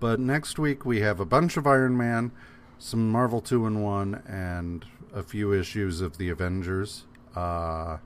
[0.00, 2.32] but next week we have a bunch of Iron Man,
[2.78, 7.04] some Marvel two in one, and a few issues of the Avengers.
[7.36, 7.98] Uh,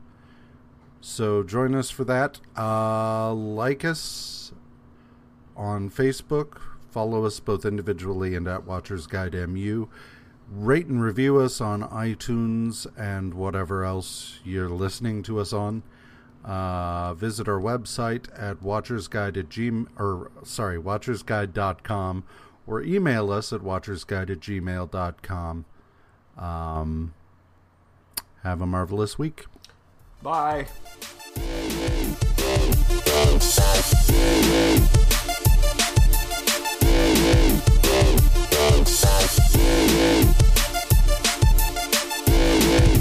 [1.00, 2.40] so join us for that.
[2.56, 4.52] Uh, like us
[5.56, 6.60] on Facebook.
[6.90, 9.88] Follow us both individually and at Watchers Guide MU
[10.50, 15.82] rate and review us on iTunes and whatever else you're listening to us on.
[16.44, 22.22] Uh, visit our website at watchersguide at gm or sorry watchersguide.com
[22.68, 25.64] or email us at watchersguide at gmail.com
[26.38, 27.14] um,
[28.42, 29.46] have a marvelous week.
[30.22, 30.66] Bye.
[38.68, 40.24] Yeah,
[42.28, 42.95] yeah.